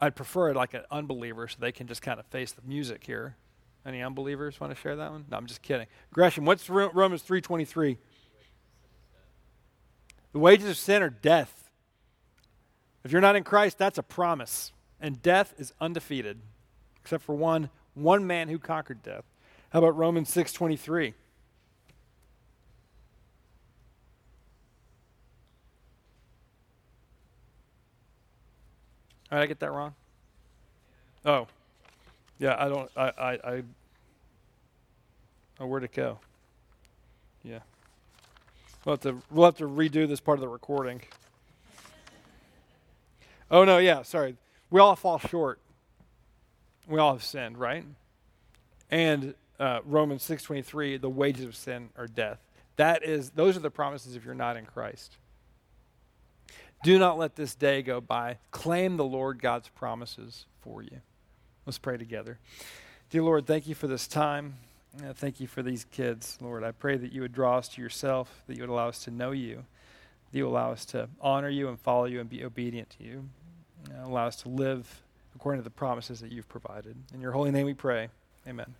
I'd 0.00 0.16
prefer 0.16 0.50
it 0.50 0.56
like 0.56 0.74
an 0.74 0.82
unbeliever 0.90 1.46
so 1.46 1.58
they 1.60 1.72
can 1.72 1.86
just 1.86 2.02
kind 2.02 2.18
of 2.18 2.26
face 2.26 2.52
the 2.52 2.62
music 2.62 3.04
here. 3.04 3.36
Any 3.84 4.02
unbelievers 4.02 4.60
want 4.60 4.74
to 4.74 4.80
share 4.80 4.96
that 4.96 5.10
one? 5.10 5.24
No, 5.30 5.36
I'm 5.36 5.46
just 5.46 5.62
kidding. 5.62 5.86
Gresham, 6.12 6.44
what's 6.44 6.68
Romans 6.68 7.22
3.23? 7.22 7.96
The 10.32 10.38
wages 10.38 10.68
of 10.68 10.76
sin 10.76 11.02
are 11.02 11.10
death. 11.10 11.70
If 13.04 13.12
you're 13.12 13.20
not 13.20 13.36
in 13.36 13.44
Christ, 13.44 13.78
that's 13.78 13.98
a 13.98 14.02
promise. 14.02 14.72
And 15.00 15.22
death 15.22 15.54
is 15.58 15.72
undefeated, 15.80 16.40
except 17.00 17.24
for 17.24 17.34
one, 17.34 17.70
one 17.94 18.26
man 18.26 18.48
who 18.48 18.58
conquered 18.58 19.02
death. 19.02 19.24
How 19.70 19.78
about 19.78 19.96
Romans 19.96 20.30
6.23? 20.34 21.14
I 29.30 29.46
get 29.46 29.60
that 29.60 29.70
wrong? 29.70 29.94
Oh, 31.24 31.46
yeah. 32.38 32.56
I 32.58 32.68
don't. 32.68 32.90
I. 32.96 33.02
I. 33.02 33.32
I 33.32 33.62
oh, 35.60 35.66
where'd 35.66 35.84
it 35.84 35.92
go? 35.92 36.18
Yeah. 37.44 37.60
We'll 38.84 38.94
have 38.94 39.00
to. 39.02 39.22
We'll 39.30 39.44
have 39.44 39.58
to 39.58 39.68
redo 39.68 40.08
this 40.08 40.20
part 40.20 40.38
of 40.38 40.40
the 40.40 40.48
recording. 40.48 41.02
Oh 43.50 43.64
no. 43.64 43.78
Yeah. 43.78 44.02
Sorry. 44.02 44.36
We 44.70 44.80
all 44.80 44.96
fall 44.96 45.18
short. 45.18 45.60
We 46.88 46.98
all 46.98 47.12
have 47.12 47.22
sinned, 47.22 47.58
right? 47.58 47.84
And 48.90 49.34
uh, 49.60 49.80
Romans 49.84 50.22
six 50.22 50.42
twenty 50.42 50.62
three. 50.62 50.96
The 50.96 51.10
wages 51.10 51.44
of 51.44 51.54
sin 51.54 51.90
are 51.96 52.08
death. 52.08 52.38
That 52.76 53.04
is. 53.04 53.30
Those 53.30 53.56
are 53.56 53.60
the 53.60 53.70
promises 53.70 54.16
if 54.16 54.24
you're 54.24 54.34
not 54.34 54.56
in 54.56 54.64
Christ. 54.64 55.18
Do 56.82 56.98
not 56.98 57.18
let 57.18 57.36
this 57.36 57.54
day 57.54 57.82
go 57.82 58.00
by. 58.00 58.38
Claim 58.50 58.96
the 58.96 59.04
Lord 59.04 59.40
God's 59.40 59.68
promises 59.68 60.46
for 60.62 60.82
you. 60.82 61.00
Let's 61.66 61.78
pray 61.78 61.98
together. 61.98 62.38
Dear 63.10 63.22
Lord, 63.22 63.46
thank 63.46 63.68
you 63.68 63.74
for 63.74 63.86
this 63.86 64.06
time. 64.06 64.54
Uh, 64.98 65.12
thank 65.12 65.40
you 65.40 65.46
for 65.46 65.62
these 65.62 65.84
kids, 65.84 66.38
Lord. 66.40 66.64
I 66.64 66.72
pray 66.72 66.96
that 66.96 67.12
you 67.12 67.20
would 67.20 67.32
draw 67.32 67.58
us 67.58 67.68
to 67.68 67.82
yourself, 67.82 68.42
that 68.46 68.56
you 68.56 68.62
would 68.62 68.70
allow 68.70 68.88
us 68.88 69.04
to 69.04 69.10
know 69.10 69.30
you, 69.30 69.64
that 70.32 70.38
you 70.38 70.48
allow 70.48 70.72
us 70.72 70.84
to 70.86 71.08
honor 71.20 71.48
you 71.48 71.68
and 71.68 71.78
follow 71.78 72.06
you 72.06 72.18
and 72.18 72.28
be 72.30 72.44
obedient 72.44 72.90
to 72.98 73.04
you. 73.04 73.28
Uh, 73.90 74.06
allow 74.06 74.26
us 74.26 74.36
to 74.36 74.48
live 74.48 75.02
according 75.36 75.60
to 75.60 75.64
the 75.64 75.70
promises 75.70 76.20
that 76.20 76.32
you've 76.32 76.48
provided. 76.48 76.96
In 77.14 77.20
your 77.20 77.32
holy 77.32 77.50
name 77.50 77.66
we 77.66 77.74
pray. 77.74 78.08
Amen. 78.48 78.74